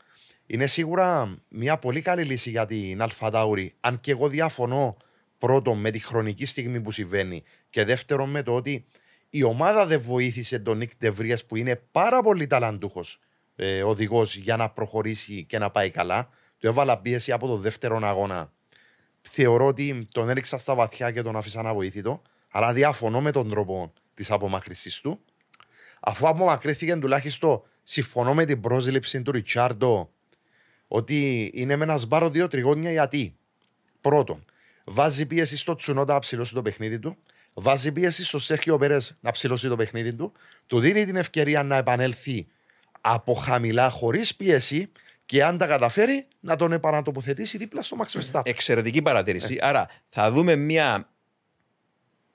[0.45, 3.75] Είναι σίγουρα μια πολύ καλή λύση για την Αλφατάουρη.
[3.79, 4.97] Αν και εγώ διαφωνώ
[5.37, 8.85] πρώτον με τη χρονική στιγμή που συμβαίνει και δεύτερον με το ότι
[9.29, 13.19] η ομάδα δεν βοήθησε τον Νίκ Ντεβρία που είναι πάρα πολύ ταλαντούχος
[13.55, 16.29] ε, οδηγός για να προχωρήσει και να πάει καλά.
[16.57, 18.51] Του έβαλα πίεση από το δεύτερο αγώνα
[19.29, 22.21] θεωρώ ότι τον έριξα στα βαθιά και τον άφησα να βοήθητο.
[22.49, 25.19] Αλλά διαφωνώ με τον τρόπο της απομακρυσή του.
[25.99, 30.09] Αφού απομακρύθηκε τουλάχιστον συμφωνώ με την πρόσληψη του Ριτσάρντο
[30.87, 33.35] ότι είναι με ένα σμπάρο δύο τριγώνια γιατί.
[34.01, 34.45] Πρώτον,
[34.83, 37.17] βάζει πίεση στο Τσουνότα να ψηλώσει το παιχνίδι του.
[37.53, 40.31] Βάζει πίεση στο Σέρχιο Πέρες να ψηλώσει το παιχνίδι του.
[40.67, 42.47] Του δίνει την ευκαιρία να επανέλθει
[43.01, 44.91] από χαμηλά χωρίς πίεση
[45.27, 48.41] και αν τα καταφέρει να τον επανατοποθετήσει δίπλα στο Max Verstappen.
[48.45, 49.57] Εξαιρετική παρατήρηση.
[49.59, 49.67] Ε.
[49.67, 51.09] Άρα θα δούμε μια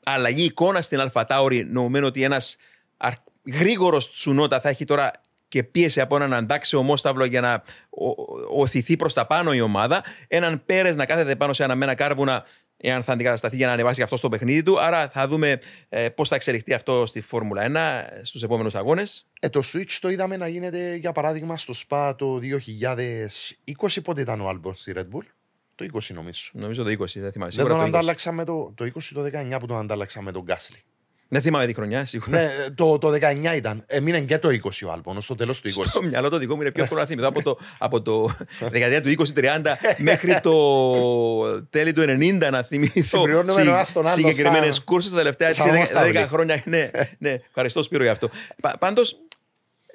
[0.05, 2.57] αλλαγή εικόνα στην Αλφατάουρη, νομίζουμε ότι ένας
[3.47, 5.11] γρήγορος Τσουνότα θα έχει τώρα
[5.49, 7.63] και πίεση από έναν αντάξιο ομόσταυλο για να
[8.49, 10.05] οθηθεί προς τα πάνω η ομάδα.
[10.29, 12.45] Έναν Πέρες να κάθεται πάνω σε ένα μένα κάρβουνα
[12.83, 14.81] εάν θα αντικατασταθεί για να ανεβάσει αυτό στο παιχνίδι του.
[14.81, 19.27] Άρα θα δούμε ε, πώς θα εξελιχθεί αυτό στη Φόρμουλα 1 στους επόμενους αγώνες.
[19.41, 22.39] Ε, το Switch το είδαμε να γίνεται για παράδειγμα στο SPA το
[23.77, 24.03] 2020.
[24.03, 25.25] Πότε ήταν ο Άλμπον στη Red Bull;
[25.75, 26.51] Το 20 νομίζω.
[26.53, 27.53] Νομίζω το 20, δεν θυμάμαι.
[27.55, 29.25] Δεν τον αντάλλαξα με το, το 20 το
[29.55, 30.83] 19 που τον αντάλλαξα με τον Γκάσλι.
[31.33, 32.31] Δεν θυμάμαι τη χρονιά, σίγουρα.
[32.39, 33.85] Ναι, το, το 19 ήταν.
[33.87, 35.85] Έμεινε και το 20 ο Άλμπον, στο τέλος του 20.
[35.87, 38.35] Στο μυαλό το δικό μου είναι πιο εύκολο να θυμηθώ από το, από το
[38.73, 39.61] δεκαετία του 20-30
[39.97, 43.25] μέχρι το τέλη του 90 να θυμηθώ
[44.05, 46.63] συγκεκριμένες κούρσες τα τελευταία 10 χρόνια.
[46.65, 48.31] ναι, ναι, ευχαριστώ Σπύρο για αυτό.
[48.79, 49.17] Πάντως,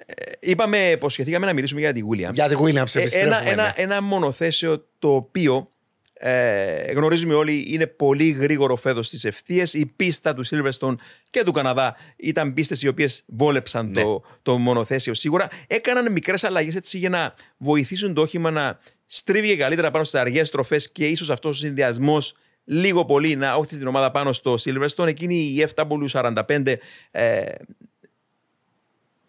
[0.06, 2.34] ε, είπαμε, υποσχεθήκαμε να μιλήσουμε για τη Williams.
[2.34, 5.72] Για τη Williams, ε, ένα, ένα, ένα μονοθέσιο το οποίο
[6.20, 9.74] ε, γνωρίζουμε όλοι, είναι πολύ γρήγορο φέδος στις ευθείες.
[9.74, 10.96] Η πίστα του Silverstone
[11.30, 14.38] και του Καναδά ήταν πίστες οι οποίες βόλεψαν το, ναι.
[14.42, 15.48] το μονοθέσιο σίγουρα.
[15.68, 20.48] Έκαναν μικρές αλλαγές έτσι για να βοηθήσουν το όχημα να στρίβει καλύτερα πάνω στις αργές
[20.48, 25.08] στροφές και ίσως αυτός ο συνδυασμός λίγο πολύ να όχι την ομάδα πάνω στο Silverstone.
[25.08, 26.76] Εκείνη η FW45
[27.12, 27.46] ε,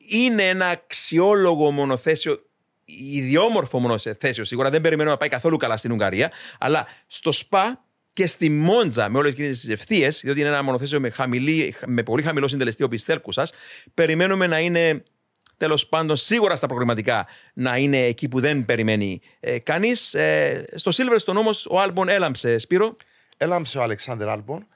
[0.09, 2.48] είναι ένα αξιόλογο μονοθέσιο
[2.97, 4.71] ιδιόμορφο μονοθέσιο σίγουρα.
[4.71, 6.33] Δεν περιμένω να πάει καθόλου καλά στην Ουγγαρία.
[6.59, 11.11] Αλλά στο ΣΠΑ και στη Μόντζα με όλες τις ευθείες, διότι είναι ένα μονοθέσιο με,
[11.11, 13.53] χαμηλή, με πολύ χαμηλό συντελεστή ο σας,
[13.95, 15.03] περιμένουμε να είναι
[15.57, 20.15] τέλος πάντων σίγουρα στα προγραμματικά να είναι εκεί που δεν περιμένει ε, κανείς.
[20.15, 22.97] Ε, στο Silverstone όμως ο Άλμπον έλαμψε, Σπύρο.
[23.37, 24.67] Έλαμψε ο Αλεξάνδρ Άλμπον.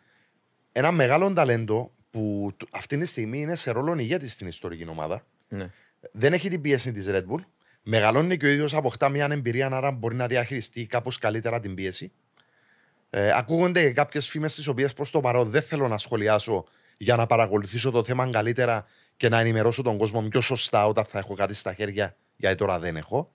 [0.73, 5.25] Ένα μεγάλο ταλέντο που αυτή τη στιγμή είναι σε ρόλο ηγέτης στην ιστορική ομάδα.
[5.49, 5.71] Ναι.
[6.13, 7.45] Δεν έχει την πίεση της Red Bull.
[7.83, 12.13] Μεγαλώνει και ο ίδιος αποκτά μια εμπειρία, άρα μπορεί να διαχειριστεί κάπως καλύτερα την πίεση.
[13.11, 16.65] Ε, ακούγονται κάποιες φήμες τις οποίες προς το παρόν δεν θέλω να σχολιάσω
[16.97, 21.19] για να παρακολουθήσω το θέμα καλύτερα και να ενημερώσω τον κόσμο πιο σωστά όταν θα
[21.19, 23.33] έχω κάτι στα χέρια, γιατί τώρα δεν έχω.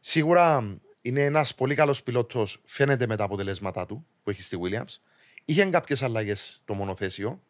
[0.00, 4.96] Σίγουρα είναι ένας πολύ καλός πιλότος, φαίνεται με τα αποτελέσματά του που έχει στη Williams.
[5.44, 7.42] Είχε κάποιες αλλαγές το μονοθέσιο.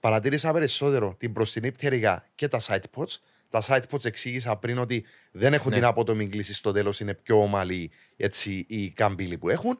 [0.00, 3.16] Παρατήρησα περισσότερο την μπροστινή πτέρυγα και τα side pods.
[3.50, 5.76] Τα side pods εξήγησα πριν ότι δεν έχουν ναι.
[5.76, 9.78] την απότομη κλίση στο τέλος, είναι πιο ομαλή έτσι, οι καμπύλοι που έχουν.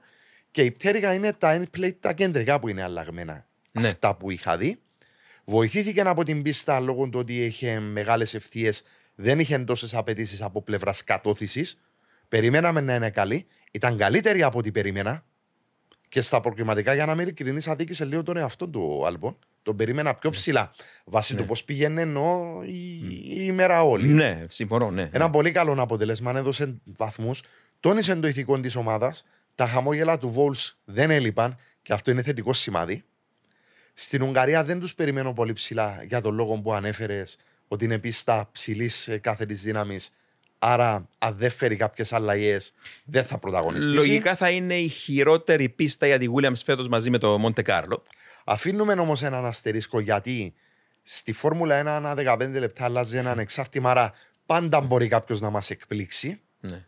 [0.50, 3.46] Και η πτέρυγα είναι τα end plate, τα κεντρικά που είναι αλλαγμένα.
[3.72, 3.86] Ναι.
[3.88, 4.80] Αυτά που είχα δει.
[5.44, 8.82] Βοηθήθηκε από την πίστα λόγω του ότι είχε μεγάλες ευθείες,
[9.14, 11.80] δεν είχε τόσες απαιτήσεις από πλευράς κατώθησης.
[12.28, 13.46] Περιμέναμε να είναι καλή.
[13.70, 15.24] Ήταν καλύτερη από ό,τι περίμενα.
[16.10, 19.36] Και στα προκριματικά, για να είμαι ειλικρινή, αδίκησε λίγο τον εαυτό του Άλμπον.
[19.62, 20.70] Τον περίμενα πιο ψηλά.
[21.04, 21.40] Βάσει ναι.
[21.40, 22.96] του πώς πήγαινε ενώ η,
[23.28, 24.08] η ημέρα όλη.
[24.08, 24.90] Ναι, συμφωνώ.
[24.90, 26.32] Ναι, Ένα πολύ καλό αποτέλεσμα.
[26.36, 27.42] Έδωσε βαθμούς.
[27.80, 29.24] Τόνισε το ηθικό της ομάδας.
[29.54, 33.02] Τα χαμόγελα του Βόλς δεν έλειπαν και αυτό είναι θετικό σημάδι.
[33.94, 37.38] Στην Ουγγαρία δεν τους περιμένω πολύ ψηλά για τον λόγο που ανέφερες
[37.68, 40.10] ότι είναι πίστα ψηλής ε, κάθετη δύναμης.
[40.62, 43.94] Άρα, αν δεν φέρει κάποιες αλλαγές, δεν θα πρωταγωνιστήσει.
[43.94, 48.02] Λογικά θα είναι η χειρότερη πίστα για τη Williams φέτος μαζί με το Μοντε Κάρλο.
[48.44, 50.54] Αφήνουμε όμως έναν αστερίσκο γιατί
[51.02, 53.90] στη Φόρμουλα 1 ένα 15 λεπτά αλλάζει έναν εξάρτημα.
[53.90, 54.12] Άρα,
[54.46, 56.40] πάντα μπορεί κάποιος να μας εκπλήξει.
[56.60, 56.84] Ναι.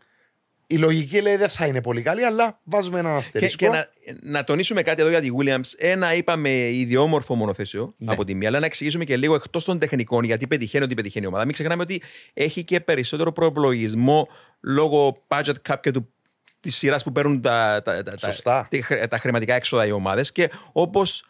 [0.73, 3.57] Η λογική λέει δεν θα είναι πολύ καλή, αλλά βάζουμε έναν αστερίσκο.
[3.57, 3.87] Και, και να,
[4.31, 5.73] να τονίσουμε κάτι εδώ για τη Williams.
[5.77, 8.11] Ένα, είπαμε, ιδιόμορφο μονοθέσιο ναι.
[8.11, 11.25] από τη μία, αλλά να εξηγήσουμε και λίγο εκτός των τεχνικών γιατί πετυχαίνει ότι πετυχαίνει
[11.25, 11.45] η ομάδα.
[11.45, 12.01] Μην ξεχνάμε ότι
[12.33, 14.27] έχει και περισσότερο προεπλογισμό
[14.61, 16.13] λόγω budget cap και του
[16.59, 20.31] της σειράς που παίρνουν τα, τα, τα, τα, τα, χρηματικά έξοδα οι ομάδες.
[20.31, 21.25] Και όπως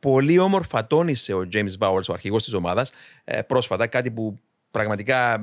[0.00, 2.92] πολύ όμορφα τόνισε ο James Bowers, ο αρχηγός της ομάδας,
[3.24, 4.38] ε, πρόσφατα, κάτι που
[4.74, 5.34] πραγματικά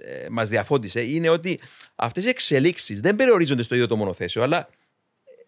[0.00, 1.60] ε, μας διαφώτισε, είναι ότι
[1.94, 4.68] αυτές οι εξελίξεις δεν περιορίζονται στο ίδιο το μονοθέσιο, αλλά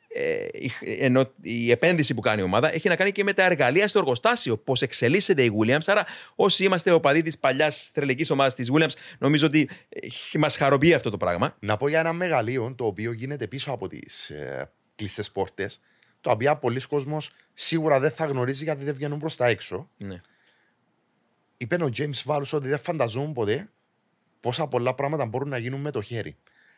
[0.08, 0.46] ε,
[0.98, 3.98] ενώ η επένδυση που κάνει η ομάδα έχει να κάνει και με τα εργαλεία στο
[3.98, 4.56] εργοστάσιο.
[4.56, 5.84] Πώς εξελίσσεται η Williams.
[5.86, 10.94] Άρα, όσοι είμαστε οπαδοί της παλιάς τρελικής ομάδας της Williams, νομίζω ότι ε, μας χαροποιεί
[10.94, 11.56] αυτό το πράγμα.
[11.60, 15.80] Να πω για ένα μεγαλείο το οποίο γίνεται πίσω από τις ε, κλειστές πόρτες,
[16.20, 17.16] το οποίο πολλοί κόσμοι
[17.54, 19.90] σίγουρα δεν θα γνωρίζει γιατί δεν βγαίνουν προς τα έξω.
[19.96, 20.20] Ναι
[21.56, 23.68] είπε ο James Βάλου ότι δεν φανταζόμουν ποτέ
[24.40, 26.36] πόσα πολλά πράγματα μπορούν να γίνουν με το χέρι.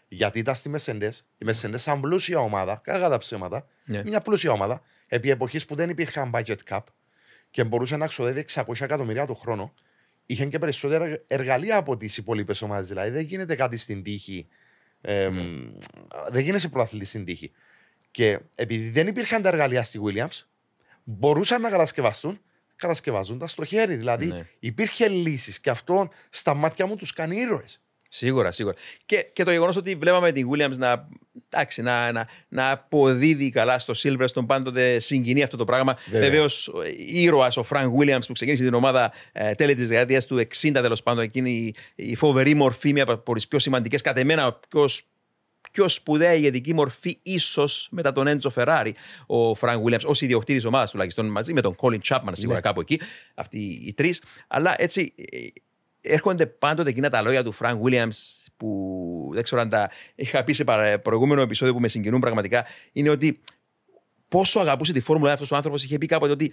[0.09, 4.03] Γιατί ήταν στη Μεσεντέ, η Μεσεντέ σαν πλούσια ομάδα, κατά τα ψέματα, yeah.
[4.05, 6.81] μια πλούσια ομάδα, επί εποχής που δεν υπήρχαν budget cap
[7.51, 9.75] και μπορούσε να ξοδεύει 600 εκατομμυρία το χρόνο,
[10.27, 12.89] είχε και περισσότερα εργαλεία από τις υπόλοιπες ομάδες.
[12.89, 14.49] Δηλαδή δεν γίνεται κάτι στην τύχη.
[15.01, 15.75] Ε, mm.
[16.29, 17.53] Δεν γίνεσαι προαθλητή στην τύχη.
[18.11, 20.43] Και επειδή δεν υπήρχαν τα εργαλεία στη Williams,
[21.05, 22.41] μπορούσαν να κατασκευαστούν
[22.79, 23.97] κατασκευάζοντας το χέρι.
[23.97, 24.47] Δηλαδή ναι.
[24.59, 27.81] υπήρχε λύση και αυτό στα μάτια μου τους κάνει ήρωες.
[28.11, 28.77] Σίγουρα, σίγουρα.
[29.07, 31.09] Και, και το γεγονός ότι βλέπαμε την Williams να,
[31.51, 35.97] εντάξει, να, να, να αποδίδει καλά στο Silverstone, πάντοτε συγκινεί αυτό το πράγμα.
[36.11, 36.73] Βεβαίως,
[37.09, 41.03] ήρωας ο Frank Williams που ξεκίνησε την ομάδα ε, τέλη της δεκαετίας του 60, τέλος
[41.03, 44.89] πάντων, εκείνη η, η φοβερή μορφή, μια από τις πιο σημαντικές, κατ' εμένα, ο πιο
[45.71, 48.95] πιο σπουδαία ηγετική μορφή, ίσως μετά τον Έντζο Φεράρι,
[49.27, 52.63] ο Φρανκ Γουίλιαμς, ως ιδιοκτήτης ομάδας τουλάχιστον μαζί με τον Κόλιν Τσάπμαν, σίγουρα ναι.
[52.63, 53.01] κάπου εκεί,
[53.35, 54.23] αυτοί οι τρεις.
[54.49, 55.39] Αλλά έτσι ε,
[56.01, 58.09] έρχονται πάντοτε εκείνα τα λόγια του Φρανκ Γουίλιαμς
[58.57, 60.65] που δεν ξέρω αν τα είχα πει σε
[61.03, 62.65] προηγούμενο επεισόδιο που με συγκινούν πραγματικά.
[62.93, 63.41] Είναι ότι
[64.29, 66.53] πόσο αγαπούσε τη Φόρμουλα αυτός ο άνθρωπος είχε πει κάποτε ότι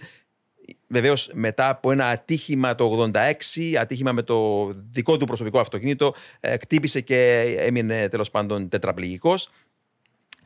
[0.88, 6.56] Βεβαίως, μετά από ένα ατύχημα το 86, ατύχημα με το δικό του προσωπικό αυτοκίνητο, ε,
[6.56, 9.50] κτύπησε και έμεινε τέλος πάντων τετραπληγικός.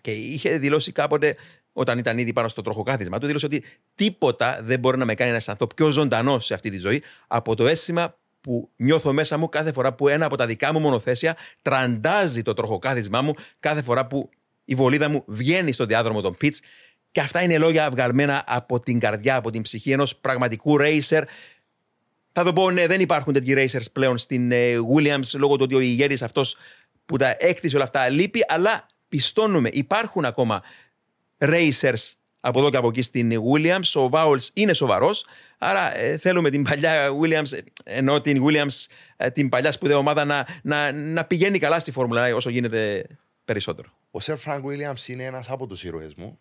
[0.01, 1.36] Και είχε δηλώσει κάποτε,
[1.72, 3.64] όταν ήταν ήδη πάνω στο τροχοκάθισμα του, δήλωσε ότι
[3.95, 7.55] τίποτα δεν μπορεί να με κάνει να αισθανθώ πιο ζωντανός σε αυτή τη ζωή από
[7.55, 11.36] το αίσθημα που νιώθω μέσα μου κάθε φορά που ένα από τα δικά μου μονοθέσια
[11.62, 14.30] τραντάζει το τροχοκάθισμά μου, κάθε φορά που
[14.64, 16.61] η βολίδα μου βγαίνει στο διάδρομο των πιτς
[17.13, 21.23] και αυτά είναι λόγια βγαλμένα από την καρδιά, από την ψυχή ενός πραγματικού racer.
[22.33, 25.75] Θα το πω, ναι, δεν υπάρχουν τέτοιοι racers πλέον στην ε, Williams λόγω του ότι
[25.75, 26.57] ο ηγέτης αυτός
[27.07, 30.63] που τα έκτισε όλα αυτά λείπει, αλλά πιστώνουμε, υπάρχουν ακόμα
[31.39, 34.03] racers από εδώ και από εκεί στην Williams.
[34.03, 35.27] Ο Vowles είναι σοβαρός.
[35.59, 38.87] Άρα ε, θέλουμε την παλιά Williams, ε, ενώ την Williams,
[39.17, 43.07] ε, την παλιά σπουδαία ομάδα, να, να, να πηγαίνει καλά στη Φόρμουλα όσο γίνεται
[43.45, 43.89] περισσότερο.
[44.11, 46.39] Ο Σερ Φρανκ Williams είναι ένας από τους ήρωες μου.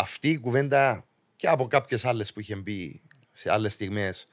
[0.00, 1.04] Αυτή η κουβέντα
[1.36, 4.28] και από κάποιες άλλες που είχε μπει σε άλλες στιγμές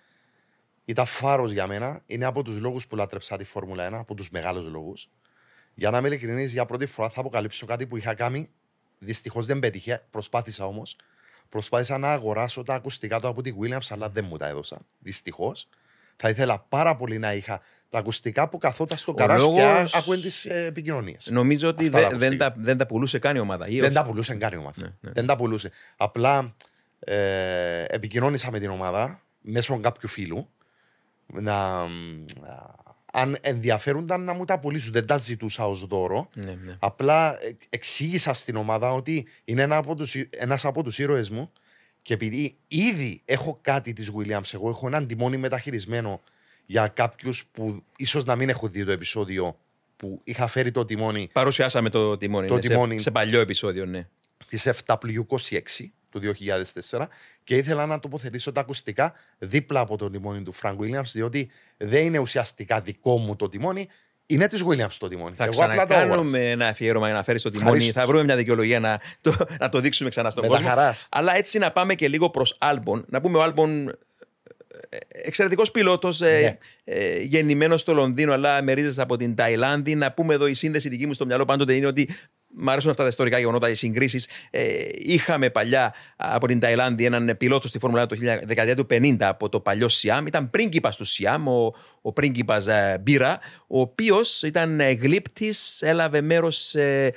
[0.86, 2.01] ήταν φάρος για μένα.
[2.05, 5.09] Είναι από τους λόγους που λάτρεψα τη Φόρμουλα 1, από τους μεγάλους λόγους.
[5.76, 8.49] Για να είμαι ειλικρινής, για πρώτη φορά θα αποκαλύψω κάτι που είχα κάνει.
[8.99, 10.05] Δυστυχώς δεν πέτυχε.
[10.11, 10.95] Προσπάθησα όμως.
[11.49, 14.86] Προσπάθησα να αγοράσω τα ακουστικά του από τη Williams, αλλά δεν μου τα έδωσαν.
[14.99, 15.68] Δυστυχώς.
[16.16, 20.22] Θα ήθελα πάρα πολύ να είχα τα ακουστικά που καθόταν στο καράζ λόγος- και ακούεν
[20.22, 21.30] τις επικοινωνίες.
[21.32, 22.53] Νομίζω ότι Αυτά τα δεν, δεν, ακουστικά.
[22.53, 23.68] τα, δεν τα πουλούσε καν η ομάδα.
[23.68, 24.82] Ή Δεν όχι; τα πουλούσε καν η ομάδα.
[24.82, 25.11] Ναι, ναι.
[25.11, 25.72] Δεν τα πουλούσε.
[25.97, 26.55] Απλά
[26.99, 30.49] ε, επικοινώνησα με την ομάδα μέσω κάποιου φίλου
[31.28, 31.82] να,
[33.11, 34.91] αν ενδιαφέρονταν να μου τα πουλήσουν.
[34.93, 36.30] Δεν τα ζητούσα ως δώρο.
[36.36, 36.76] Ναι, ναι.
[36.80, 41.51] Απλά ε, εξήγησα στην ομάδα ότι είναι ένα από τους, ένας από τους ήρωες μου
[42.06, 46.22] και επειδή ήδη έχω κάτι της Williams, εγώ έχω έναν τιμόνι μεταχειρισμένο
[46.66, 49.60] για κάποιους που ίσως να μην έχουν δει το επεισόδιο
[49.97, 52.99] που είχα φέρει το τιμόνι Παρουσιάσαμε το τιμόνι, Το ναι, σε- τιμόνι.
[52.99, 54.08] Σε, παλιό επεισόδιο, ναι.
[54.47, 55.60] της FW26
[56.10, 56.22] του
[56.91, 57.08] 2004
[57.43, 62.03] και ήθελα να τοποθετήσω τα ακουστικά δίπλα από το τιμόνι του Frank Williams διότι δεν
[62.03, 63.88] είναι ουσιαστικά δικό μου το τιμόνι,
[64.26, 65.36] είναι της Williams το τιμόνι.
[65.36, 65.86] Θα Εγώ απλά το αγόρασα.
[65.86, 67.67] ξανακάνουμε ένα αφιέρωμα για να φέρει το τιμόνι.
[67.69, 68.01] Ευχαρίστως.
[68.03, 70.69] Θα βρούμε μια δικαιολογία να το, να το δείξουμε ξανά στον Με τα κόσμο.
[70.69, 71.07] χαράς.
[71.11, 73.05] Αλλά έτσι να πάμε και λίγο προς Άλμπον.
[73.09, 73.91] Να πούμε ο Άλμπον
[75.09, 76.57] εξαιρετικός πιλότος, Ναι.
[76.84, 79.95] ε, γεννημένος στο Λονδίνο, αλλά μερίζεται από την Ταϊλάνδη.
[79.95, 82.09] Να πούμε εδώ η σύνδεση δική μου στο μυαλό πάντοτε είναι ότι
[82.58, 84.28] Μ' αρέσουν αυτά τα ιστορικά γεγονότα, οι συγκρίσεις.
[84.49, 84.64] Ε,
[84.95, 89.16] είχαμε παλιά από την Ταϊλάνδη έναν πιλότο στη Φόρμουλα 1 το 19- δεκαετία του 50
[89.20, 90.26] από το παλιό Σιάμ.
[90.26, 92.68] Ήταν πρίγκιπας του Σιάμ, ο, ο πρίγκιπας
[93.01, 97.14] Μπύρα, ο οποίος ήταν γλύπτη, έλαβε μέρος σε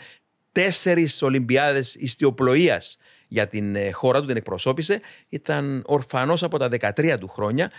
[0.52, 5.00] τέσσερις Ολυμπιάδες ιστιοπλοείας για την ε, χώρα του, την εκπροσώπησε.
[5.28, 7.70] Ήταν ορφανός από τα 13 του χρόνια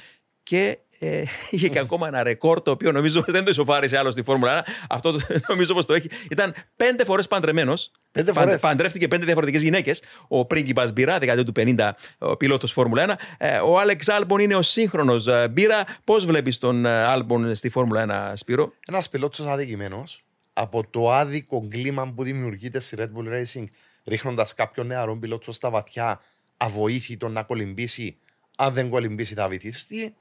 [0.43, 4.23] και ε, είχε και ακόμα ένα ρεκόρ το οποίο νομίζω δεν το ισοφάρισε άλλος στη
[4.23, 4.67] Φόρμουλα 1.
[4.89, 5.19] Αυτό το-
[5.49, 6.09] νομίζω πως το έχει.
[6.29, 7.91] Ήταν πέντε φορές παντρεμένος.
[8.11, 8.59] Πέντε φορές.
[8.61, 10.01] Παντρεύτηκε πέντε διαφορετικές γυναίκες.
[10.27, 13.15] Ο πρίγκιπας Μπύρα, δεκαετία του 50, ο πιλότος Φόρμουλα 1.
[13.37, 15.83] Ε, ο Άλεξ Άλμπον είναι ο σύγχρονος Μπύρα.
[16.03, 20.23] Πώς βλέπεις τον ε, Άλμπον στη Φόρμουλα 1, Σπύρο; Ένας πιλότος αδικημένος
[20.53, 23.63] από το άδικο κλίμα που δημιουργείται στη Red Bull Racing,
[24.05, 26.21] ρίχνοντας κάποιον νεαρό πιλότο στα βαθιά,
[26.57, 28.17] αβοήθητο να κολυμπήσει.
[28.57, 30.13] Αν δεν κολυμπήσει, θα βυθιστεί.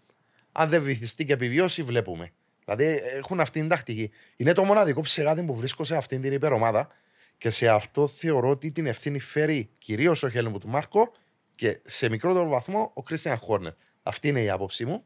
[0.52, 2.32] Αν δεν βυθιστεί και επιβιώσει, βλέπουμε.
[2.64, 4.10] Δηλαδή έχουν αυτή την τακτική.
[4.36, 6.88] Είναι το μοναδικό ψεγάδι που βρίσκω σε αυτήν την υπερομάδα
[7.38, 11.12] και σε αυτό θεωρώ ότι την ευθύνη φέρει κυρίως ο Χέλμου του Μάρκο
[11.54, 13.72] και σε μικρότερο βαθμό ο Κρίστιαν Χόρνερ.
[14.02, 15.04] Αυτή είναι η άποψή μου.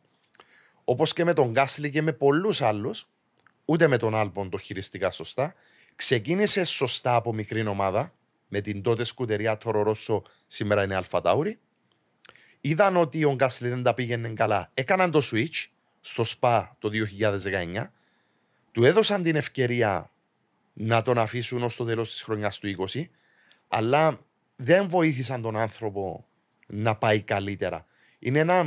[0.84, 3.08] Όπως και με τον Γκάσλι και με πολλούς άλλους,
[3.64, 5.54] ούτε με τον Άλμπον το χειριστικά σωστά.
[5.96, 8.12] Ξεκίνησε σωστά από μικρή ομάδα,
[8.48, 11.58] με την τότε σκουτερία Τόρο Ρώσο, σήμερα είναι Αλφα Τάουρι.
[12.64, 14.70] Είδαν ότι ο Γκάσλι δεν τα πήγαινε καλά.
[14.74, 15.66] Έκαναν το switch
[16.00, 16.90] στο SPA το
[17.82, 17.86] 2019.
[18.72, 20.10] Του έδωσαν την ευκαιρία
[20.72, 23.04] να τον αφήσουν ως το τέλος της χρονιάς του 20,
[23.68, 24.18] αλλά
[24.56, 26.26] δεν βοήθησαν τον άνθρωπο
[26.66, 27.86] να πάει καλύτερα.
[28.18, 28.66] Είναι ένα,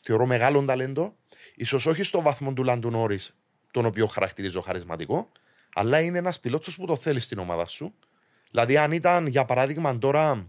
[0.00, 1.16] θεωρώ, μεγάλο ταλέντο,
[1.54, 3.36] ίσως όχι στο βαθμό του Λάντου Νόρις,
[3.70, 5.28] τον οποίο χαρακτηρίζω χαρισματικό,
[5.74, 7.94] αλλά είναι ένας πιλότος που το θέλει στην ομάδα σου.
[8.50, 10.48] Δηλαδή, αν ήταν, για παράδειγμα, τώρα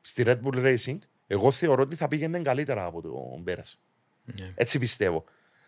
[0.00, 0.98] στη Red Bull Racing,
[1.30, 3.78] εγώ θεωρώ ότι θα πήγαινε καλύτερα από τον Πέρας.
[4.54, 5.24] Έτσι πιστεύω.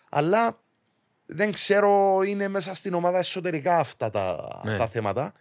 [0.08, 0.60] Αλλά
[1.26, 4.76] δεν ξέρω, είναι μέσα στην ομάδα εσωτερικά αυτά τα, Ναι.
[4.76, 5.32] τα θέματα.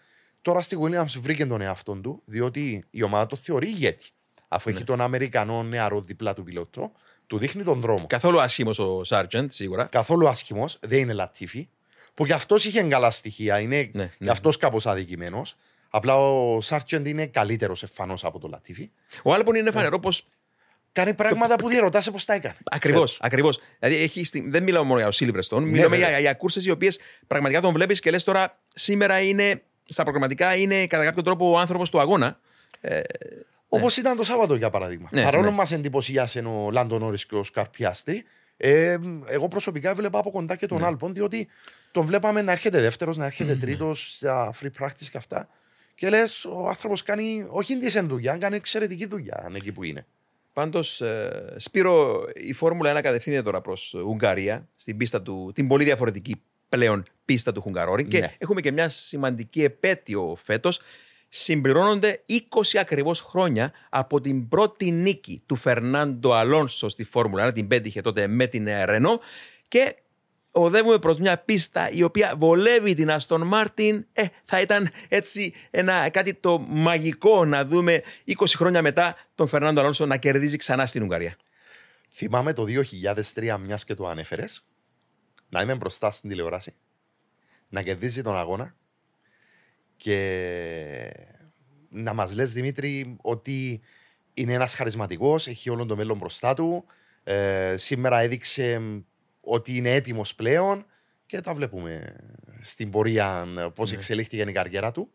[0.42, 4.10] Τώρα στη Williams βρήκε τον εαυτό του, διότι η ομάδα το θεωρεί ηγέτη.
[4.48, 6.92] Αφού έχει τον Αμερικανό νεαρό δίπλα του πιλότο,
[7.28, 8.08] του δείχνει τον δρόμο.
[8.08, 9.86] Καθόλου άσχημος ο Σάρτζεντ, σίγουρα.
[9.86, 11.70] Καθόλου άσχημος, δεν είναι λατίφη.
[12.14, 14.26] Που κι αυτός είχε καλά στοιχεία, είναι Ναι, ναι, ναι.
[14.26, 15.56] κι αυτό κάπως αδικημένος.
[15.90, 18.90] Απλά ο Σάρτζεντ είναι καλύτερος εμφανώ από το λατίφη.
[19.24, 20.26] Ο Άλμπον είναι φανερό πως
[20.92, 22.56] Κάνει πράγματα που διαρωτάς πώς τα έκανε.
[22.72, 23.18] Ακριβώς.
[23.22, 23.60] Ακριβώς.
[23.80, 26.10] Δηλαδή έχει, στη- δεν μιλάω μόνο για ο Silverstone, μιλάμε βέβαια.
[26.10, 30.56] για, για κούρσες οι οποίες πραγματικά τον βλέπεις και λες τώρα σήμερα είναι στα προγραμματικά
[30.56, 32.40] είναι κατά κάποιο τρόπο ο άνθρωπος του αγώνα.
[33.70, 35.10] Όπως ήταν το Σάββατο για παράδειγμα.
[35.12, 35.50] Ναι, Παρόλο ναι.
[35.50, 38.24] που μας εντυπωσίασε ο Λάντο Νόρι και ο Σκαρ Πιάστρη,
[38.58, 40.78] ε, εγώ προσωπικά έβλεπα από κοντά και Ναι.
[40.78, 41.48] τον Άλπον, διότι
[41.92, 45.50] τον βλέπαμε να έρχεται δεύτερος, να έρχεται τρίτος στα free practice και αυτά.
[46.00, 50.06] Και λες, ο άνθρωπος κάνει όχι της δουλειά, κάνει εξαιρετική δουλειά αν εκεί που είναι.
[50.54, 51.02] Πάντως,
[51.56, 57.04] Σπύρο, η Φόρμουλα 1 κατευθύνεται τώρα προς Ουγγαρία, στην πίστα του, την πολύ διαφορετική πλέον
[57.26, 58.08] πίστα του Χουγγαρόριν.
[58.08, 58.34] Και Ναι.
[58.38, 60.80] έχουμε και μια σημαντική επέτειο φέτος.
[61.30, 67.54] Συμπληρώνονται 20 ακριβώς χρόνια από την πρώτη νίκη του Φερνάντο Αλόνσο στη Φόρμουλα 1.
[67.54, 69.20] Την πέτυχε τότε με την Ρενό.
[69.68, 69.96] Και
[70.62, 76.10] οδεύουμε προς μια πίστα η οποία βολεύει την Αστον Μάρτιν, ε, θα ήταν έτσι ένα,
[76.10, 81.04] κάτι το μαγικό να δούμε 20 χρόνια μετά τον Φερνάντο Αλόνσο να κερδίζει ξανά στην
[81.04, 81.36] Ουγγαρία.
[82.10, 84.66] Θυμάμαι το 2003, μιας και το ανέφερες,
[85.50, 86.74] να είμαι μπροστά στην τηλεόραση,
[87.70, 88.76] να κερδίζει τον αγώνα
[89.96, 90.18] και
[91.90, 93.82] να μας λες Δημήτρη ότι
[94.34, 96.86] είναι ένας χαρισματικός, έχει όλο το μέλλον μπροστά του.
[97.24, 98.82] Ε, σήμερα έδειξε
[99.42, 100.86] ότι είναι έτοιμος πλέον
[101.26, 102.16] και τα βλέπουμε
[102.62, 103.98] στην πορεία πώς Ναι.
[103.98, 105.10] εξελίχθηκε η καριέρα του.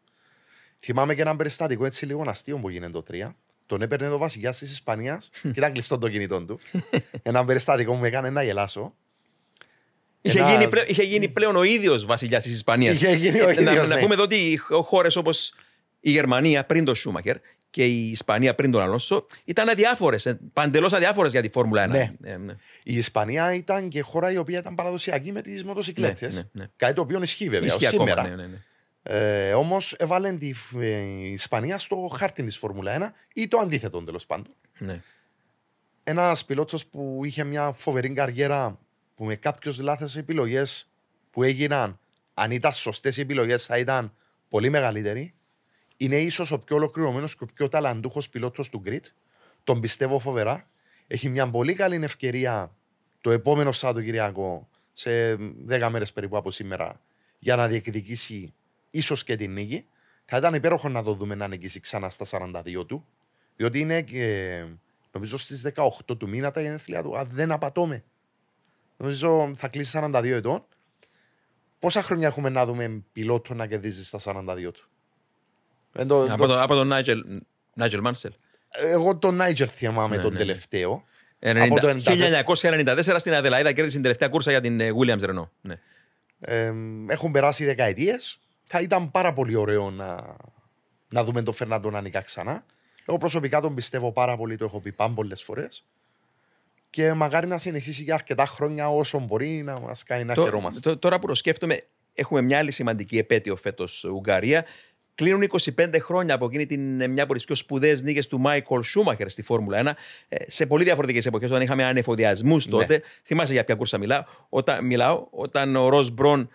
[0.80, 3.34] Θυμάμαι και ένα περιστατικό έτσι λίγο αστείο που γίνεται το 3.
[3.66, 6.60] Τον έπαιρνε το βασιλιά της Ισπανίας και ήταν κλειστό το κινητό του.
[7.22, 8.94] ένα περιστατικό που με έκανε να γελάσω.
[10.20, 12.96] Είχε, Ένας- γίνει, πλέον, είχε γίνει πλέον ο ίδιος βασιλιάς της Ισπανίας.
[13.02, 14.00] Είχε γίνει ο να, ίδιος, να ναι.
[14.00, 15.54] πούμε εδώ ότι χώρες όπως
[16.00, 17.36] η Γερμανία πριν τον Σούμαχερ
[17.74, 21.88] και η Ισπανία πριν τον Αλόνσο ήταν αδιάφορες, παντελώς αδιάφορες για τη Φόρμουλα 1.
[21.88, 22.12] Ναι.
[22.22, 22.52] Ε, ναι.
[22.82, 26.34] Η Ισπανία ήταν και χώρα η οποία ήταν παραδοσιακή με τις μοτοσυκλέτες.
[26.34, 26.68] Ναι, ναι, ναι.
[26.76, 28.08] Κάτι το οποίο ισχύει βέβαια Ισχύει ως ακόμα.
[28.10, 28.28] σήμερα.
[28.28, 28.58] Ναι, ναι, ναι.
[29.02, 33.58] Ε, Όμως έβαλε τη φ- ε, η Ισπανία στο χάρτη της Φόρμουλα 1 ή το
[33.58, 34.54] αντίθετο τέλος πάντων.
[34.78, 35.00] ναι.
[36.04, 38.78] Ένας πιλότος που είχε μια φοβερή καριέρα
[39.14, 40.88] που με κάποιες λάθο επιλογές
[41.30, 41.98] που έγιναν,
[42.34, 44.14] αν ήταν σωστές οι επιλογές, θα ήταν
[44.48, 45.34] πολύ μεγαλύτερη.
[45.96, 49.00] Είναι ίσως ο πιο ολοκληρωμένος και ο πιο ταλαντούχος πιλότος του Grid.
[49.64, 50.68] Τον πιστεύω φοβερά.
[51.06, 52.74] Έχει μια πολύ καλή ευκαιρία
[53.20, 57.00] το επόμενο Σαββατοκυριακό, σε 10 μέρες περίπου από σήμερα,
[57.38, 58.54] για να διεκδικήσει
[58.90, 59.86] ίσως και την νίκη.
[60.24, 63.06] Θα ήταν υπέροχο να το δούμε να νικήσει ξανά στα 42 του.
[63.56, 64.64] Διότι είναι και
[65.12, 65.88] νομίζω στις 18
[66.18, 67.18] του μήνα τα γενέθλια του.
[67.18, 68.04] Αν δεν απατώμε.
[68.96, 70.64] Νομίζω θα κλείσει 42 ετών.
[71.78, 74.88] Πόσα χρόνια έχουμε να δούμε πιλότο να κερδίζει στα 42 του;
[75.94, 77.24] Δεν το- από, το- τον, από τον Νάιτζελ,
[77.74, 78.32] Νάιτζελ Μάνσελ.
[78.70, 80.44] Εγώ τον Νάιτζερ θυμάμαι Ναι, τον ναι, ναι.
[80.44, 81.04] τελευταίο.
[81.38, 85.48] 90 Από το 1994 στην Αδελαίδα κέρδισε την τελευταία κούρσα για την ε, Williams Renault.
[85.60, 85.74] Ναι.
[86.40, 86.72] Ε,
[87.08, 88.38] έχουν περάσει δεκαετίες.
[88.64, 90.36] Θα ήταν πάρα πολύ ωραίο να,
[91.08, 92.64] να δούμε τον Φερνάντο να νικά ξανά.
[93.06, 95.84] Εγώ προσωπικά τον πιστεύω πάρα πολύ, το έχω πει πάμπολε φορές.
[96.90, 100.90] Και μακάρι να συνεχίσει για αρκετά χρόνια όσο μπορεί να μας κάνει να Το- χαιρόμαστε.
[100.90, 101.82] το- τώρα που το σκέφτομαι,
[102.14, 104.64] έχουμε μια άλλη σημαντική επέτειο φέτος Ουγγαρία.
[105.14, 108.82] Κλείνουν 25 χρόνια από εκείνη την ε, μια από τις πιο σπουδαίες νίκες του Μάικολ
[108.82, 109.92] Σούμαχερ στη Φόρμουλα 1.
[110.28, 113.02] ε, σε πολύ διαφορετικές εποχές, όταν είχαμε ανεφοδιασμούς τότε.
[113.24, 116.50] Θυμάσαι για ποια κούρσα μιλάω; Όταν, μιλάω, όταν ο Ρος Μπρον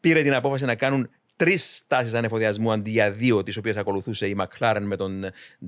[0.00, 4.36] πήρε την απόφαση να κάνουν τρεις στάσεις ανεφοδιασμού αντί για δύο, τις οποίες ακολουθούσε η
[4.38, 5.24] McLaren με τον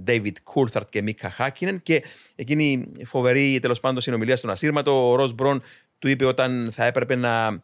[0.07, 1.83] David Coulthard και Μίκα Χάκινεν.
[1.83, 2.03] Και
[2.35, 5.63] εκείνη η φοβερή τέλος πάντων συνομιλία στον ασύρματο, ο Ρος Μπρον
[5.99, 7.61] του είπε όταν θα έπρεπε να,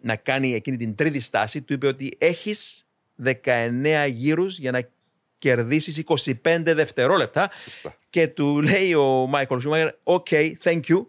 [0.00, 2.83] να κάνει εκείνη την τρίτη στάση, του είπε ότι έχεις
[3.24, 4.88] 19 γύρους για να
[5.38, 7.50] κερδίσεις 25 δευτερόλεπτα.
[7.64, 7.96] Σωστά.
[8.10, 11.06] Και του λέει ο Μάικολ Σούμαγερ, OK, thank you.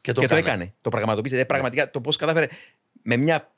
[0.00, 0.74] Και Και το έκανε.
[0.80, 1.40] Το πραγματοποίησε.
[1.40, 2.46] Ε, πραγματικά το πώς κατάφερε
[3.02, 3.54] με μια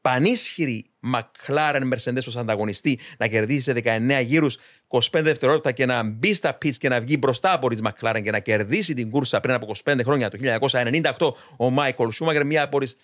[0.00, 4.58] πανίσχυρη McLaren Mercedes ως ανταγωνιστή να κερδίσει σε 19 γύρους
[4.88, 8.30] 25 δευτερόλεπτα και να μπει στα pits και να βγει μπροστά από τη McLaren και
[8.30, 10.38] να κερδίσει την κούρσα πριν από 25 χρόνια το
[11.18, 12.96] 1998 ο Μάικολ Σούμαγκερ μία από τις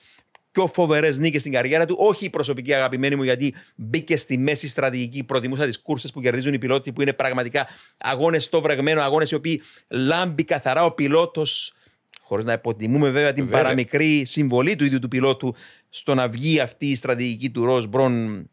[0.59, 1.97] πιο φοβερές νίκες στην καριέρα του.
[1.99, 5.25] Όχι η προσωπική αγαπημένη μου, γιατί μπήκε στη μέση στρατηγική.
[5.25, 7.67] Προτιμούσα τις κούρσες που κερδίζουν οι πιλότοι, που είναι πραγματικά
[7.99, 11.73] αγώνες στο βρεγμένο, αγώνες οι οποίοι λάμπει καθαρά ο πιλότος.
[12.21, 13.63] Χωρίς να υποτιμούμε βέβαια την Βέβαια.
[13.63, 15.55] παραμικρή συμβολή του ίδιου του πιλότου
[15.89, 18.45] στο να βγει αυτή η στρατηγική του Ροζ Μπρον.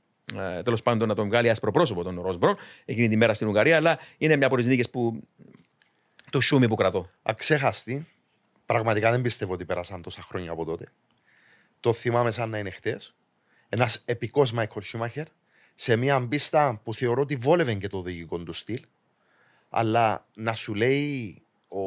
[0.63, 3.75] Τέλος πάντων, να τον βγάλει άσπρο πρόσωπο τον Ροζ Μπρον εκείνη τη μέρα στην Ουγγαρία.
[3.75, 5.21] Αλλά είναι μια από τις νίκες που.
[6.29, 7.09] το σούμι που κρατώ.
[7.23, 8.07] Αξέχαστη.
[8.65, 10.85] Πραγματικά δεν πιστεύω ότι πέρασαν τόσα χρόνια από τότε.
[11.85, 13.15] Το θυμάμαι σαν να είναι χτες.
[13.69, 15.25] Ένας επικός Μάικολ Σούμαχερ
[15.75, 18.81] σε μια πίστα που θεωρώ ότι βόλευε και το οδηγικό του στυλ.
[19.69, 21.81] Αλλά να σου λέει ο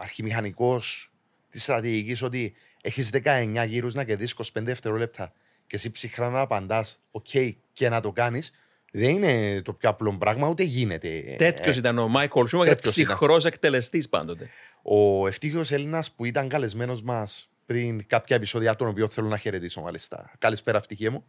[0.00, 1.10] αρχιμηχανικός
[1.50, 5.32] της στρατηγικής ότι έχεις 19 γύρους να κερδίσεις 25 δευτερόλεπτα
[5.66, 8.52] και εσύ ψυχρά να απαντάς, OK, και να το κάνεις,
[8.92, 11.34] δεν είναι το πιο απλό πράγμα, ούτε γίνεται.
[11.38, 13.06] Τέτοιος ήταν ο Μάικολ Σούμαγκερ, τέτοιος ήταν.
[13.06, 14.48] ψυχρός εκτελεστής πάντοτε.
[14.82, 19.80] Ο ευτύχιο Έλληνας που ήταν καλεσμένος μας πριν κάποια επεισόδια, τον οποίο θέλω να χαιρετήσω
[19.80, 20.32] μάλιστα.
[20.38, 21.24] Καλησπέρα, ευτυχία μου.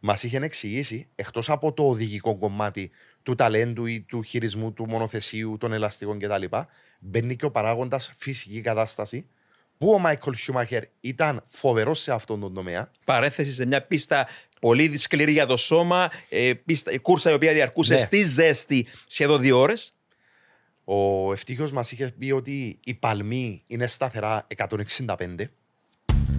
[0.00, 2.90] Μας είχε εξηγήσει, εκτός από το οδηγικό κομμάτι
[3.22, 6.44] του ταλέντου ή του χειρισμού του μονοθεσίου, των ελαστικών κτλ.,
[7.00, 9.26] μπαίνει και ο παράγοντας φυσική κατάσταση,
[9.78, 12.90] που ο Μάικολ Σούμαχερ ήταν φοβερός σε αυτόν τον τομέα.
[13.04, 14.28] Παρέθεση σε μια πίστα
[14.60, 18.00] πολύ σκληρή για το σώμα, ε, πίστα, η κούρσα η οποία διαρκούσε Ναι.
[18.00, 19.92] στη ζέστη σχεδόν δύο ώρες.
[20.84, 25.50] Ο ευτύχιο μας είχε πει ότι η παλμή είναι σταθερά 165.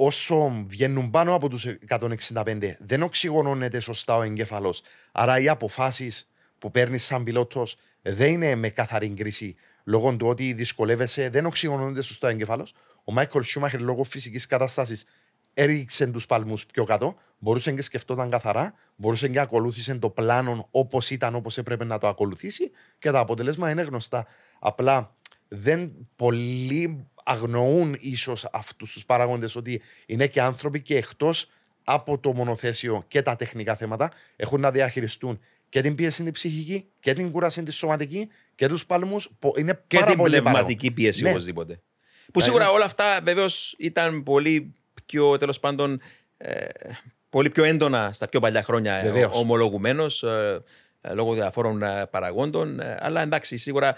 [0.00, 4.82] Όσο βγαίνουν πάνω από τους 165 δεν οξυγονώνεται σωστά ο εγκέφαλος.
[5.12, 10.52] Άρα οι αποφάσεις που παίρνεις σαν πιλότος δεν είναι με καθαρή κρίση λόγω του ότι
[10.52, 12.74] δυσκολεύεσαι, δεν οξυγονώνεται σωστά ο εγκέφαλος.
[13.04, 15.04] Ο Μάικλ Σούμαχερ λόγω φυσικής κατάστασης
[15.54, 21.10] έριξε τους παλμούς πιο κάτω, μπορούσε και σκεφτόταν καθαρά, μπορούσε και ακολούθησε το πλάνο όπως
[21.10, 24.26] ήταν, όπως έπρεπε να το ακολουθήσει και τα αποτελέσματα είναι γνωστά.
[24.58, 25.16] Απλά
[25.48, 31.46] δεν πολλοί αγνοούν ίσως αυτούς τους παράγοντες ότι είναι και άνθρωποι και εκτός
[31.84, 36.84] από το μονοθέσιο και τα τεχνικά θέματα έχουν να διαχειριστούν και την πίεση την ψυχική
[37.00, 39.16] και την κούραση της σωματική και τους παλμού.
[39.58, 41.30] Είναι Και πάρα την πολύ πνευματική πίεση Ναι.
[41.30, 41.80] οπωσδήποτε.
[42.32, 44.74] Που σίγουρα όλα αυτά βεβαίως ήταν πολύ
[45.06, 46.00] πιο τέλος πάντων.
[46.36, 46.64] ε,
[47.30, 49.36] πολύ πιο έντονα στα πιο παλιά χρόνια Βεβαίως.
[49.40, 50.62] ομολογουμένως ε,
[51.12, 52.80] λόγω διαφόρων ε, παραγόντων.
[52.80, 53.96] ε, αλλά εντάξει, σίγουρα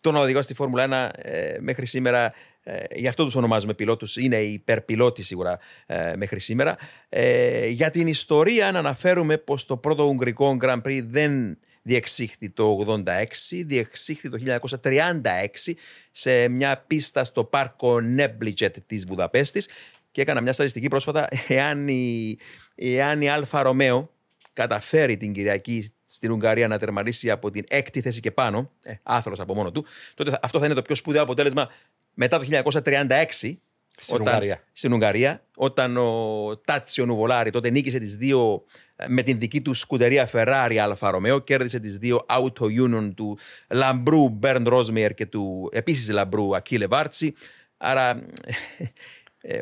[0.00, 2.32] η- το να οδηγώ στη Φόρμουλα 1 ε, μέχρι σήμερα,
[2.62, 6.76] ε, γι' αυτό τους ονομάζουμε πιλότους, είναι υπερπιλότοι σίγουρα ε, μέχρι σήμερα.
[7.08, 13.02] Ε, για την ιστορία να αναφέρουμε πως το πρώτο Ουγγρικό Grand Prix δεν διεξήχθη το
[13.04, 14.38] 86, διεξήχθη το
[14.82, 15.72] 1936
[16.10, 19.68] σε μια πίστα στο πάρκο Νέμπλιτζετ της Βουδαπέστης
[20.10, 22.38] και έκανα μια στατιστική πρόσφατα εάν η,
[22.74, 24.10] εάν η Άλφα Ρομέο
[24.52, 29.40] καταφέρει την Κυριακή στην Ουγγαρία να τερματίσει από την έκτη θέση και πάνω, ε, άθλος
[29.40, 29.84] από μόνο του,
[30.14, 31.68] τότε θα- αυτό θα είναι το πιο σπουδαίο αποτέλεσμα
[32.14, 33.60] μετά το 1936.
[34.02, 34.62] Στην Ουγγαρία.
[34.72, 38.64] Στην Ουγγαρία, όταν ο Τάτσιο Νουβολάρη τότε νίκησε τις δύο
[38.96, 43.38] ε, με την δική του σκουντερία Ferrari Άλφα Ρομέο, κέρδισε τις δύο Auto Union του
[43.70, 47.34] Λαμπρού Μπερντ Ρόζμαγιερ και του επίσης Λαμπρού Ακίλε Βάρτσι.
[47.76, 48.84] Άρα ε,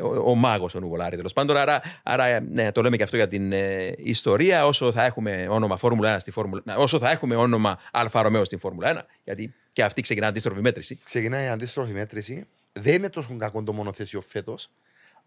[0.01, 1.57] ο, ο μάγος ο Νουβολάρη τέλος πάντων.
[1.57, 4.65] Άρα, άρα ε, ναι, το λέμε και αυτό για την ε, ιστορία.
[4.65, 8.59] Όσο θα έχουμε όνομα Φόρμουλα 1 στη Φόρμουλα όσο θα έχουμε όνομα Άλφα Ρομέο στην
[8.59, 10.97] Φόρμουλα 1, γιατί και αυτή ξεκινά αντίστροφη μέτρηση.
[11.03, 12.47] ξεκινάει η αντίστροφη μέτρηση.
[12.73, 14.69] Δεν είναι τόσο κακό το μονοθέσιο φέτος.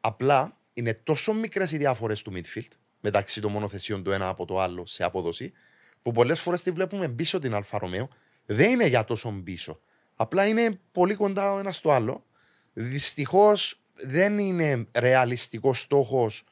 [0.00, 4.60] Απλά είναι τόσο μικρές οι διαφορές του midfield μεταξύ των μονοθεσιών του ένα από το
[4.60, 5.52] άλλο σε απόδοση,
[6.02, 8.08] που πολλές φορές τη βλέπουμε πίσω την Άλφα Ρομέο.
[8.46, 9.80] Δεν είναι για τόσο πίσω.
[10.16, 12.24] Απλά είναι πολύ κοντά ο ένας στο άλλο.
[12.72, 16.44] Δυστυχώς δεν είναι ρεαλιστικός στόχος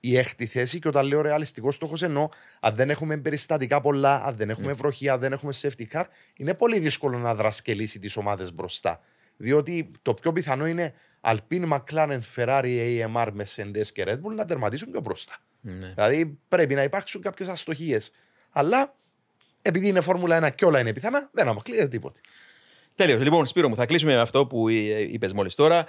[0.00, 0.78] η έκτη θέση.
[0.78, 2.28] Και όταν λέω ρεαλιστικός στόχος, εννοώ
[2.60, 6.04] αν δεν έχουμε περιστατικά πολλά, αν δεν έχουμε βροχή, αν δεν έχουμε safety car,
[6.36, 9.00] είναι πολύ δύσκολο να δρασκελίσει τις ομάδες μπροστά.
[9.36, 14.90] Διότι το πιο πιθανό είναι Alpine, McLaren, Ferrari, AMR, Mercedes και Red Bull να τερματίσουν
[14.90, 15.38] πιο μπροστά.
[15.60, 15.92] Ναι.
[15.94, 18.12] Δηλαδή πρέπει να υπάρξουν κάποιες αστοχίες.
[18.50, 18.94] Αλλά
[19.62, 22.20] επειδή είναι Φόρμουλα 1 και όλα είναι πιθανά, δεν αποκλείεται τίποτε.
[22.94, 23.22] Τέλειος.
[23.22, 25.86] Λοιπόν, Σπύρο μου, θα κλείσουμε με αυτό που είπες μόλις τώρα.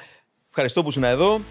[0.57, 1.41] Ευχαριστώ που ήσουν εδώ.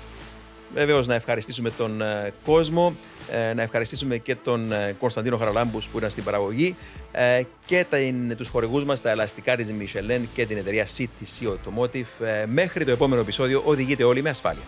[0.75, 2.95] Βεβαίως να ευχαριστήσουμε τον ε, κόσμο,
[3.31, 6.77] ε, να ευχαριστήσουμε και τον ε, Κωνσταντίνο Χαραλάμπους που ήταν στην παραγωγή
[7.13, 7.99] ε, και τα-
[8.37, 12.25] τους χορηγούς μας, τα ελαστικά της Michelin και την εταιρεία CTC Automotive.
[12.27, 14.63] Ε, Μέχρι το επόμενο επεισόδιο οδηγείτε όλοι με ασφάλεια.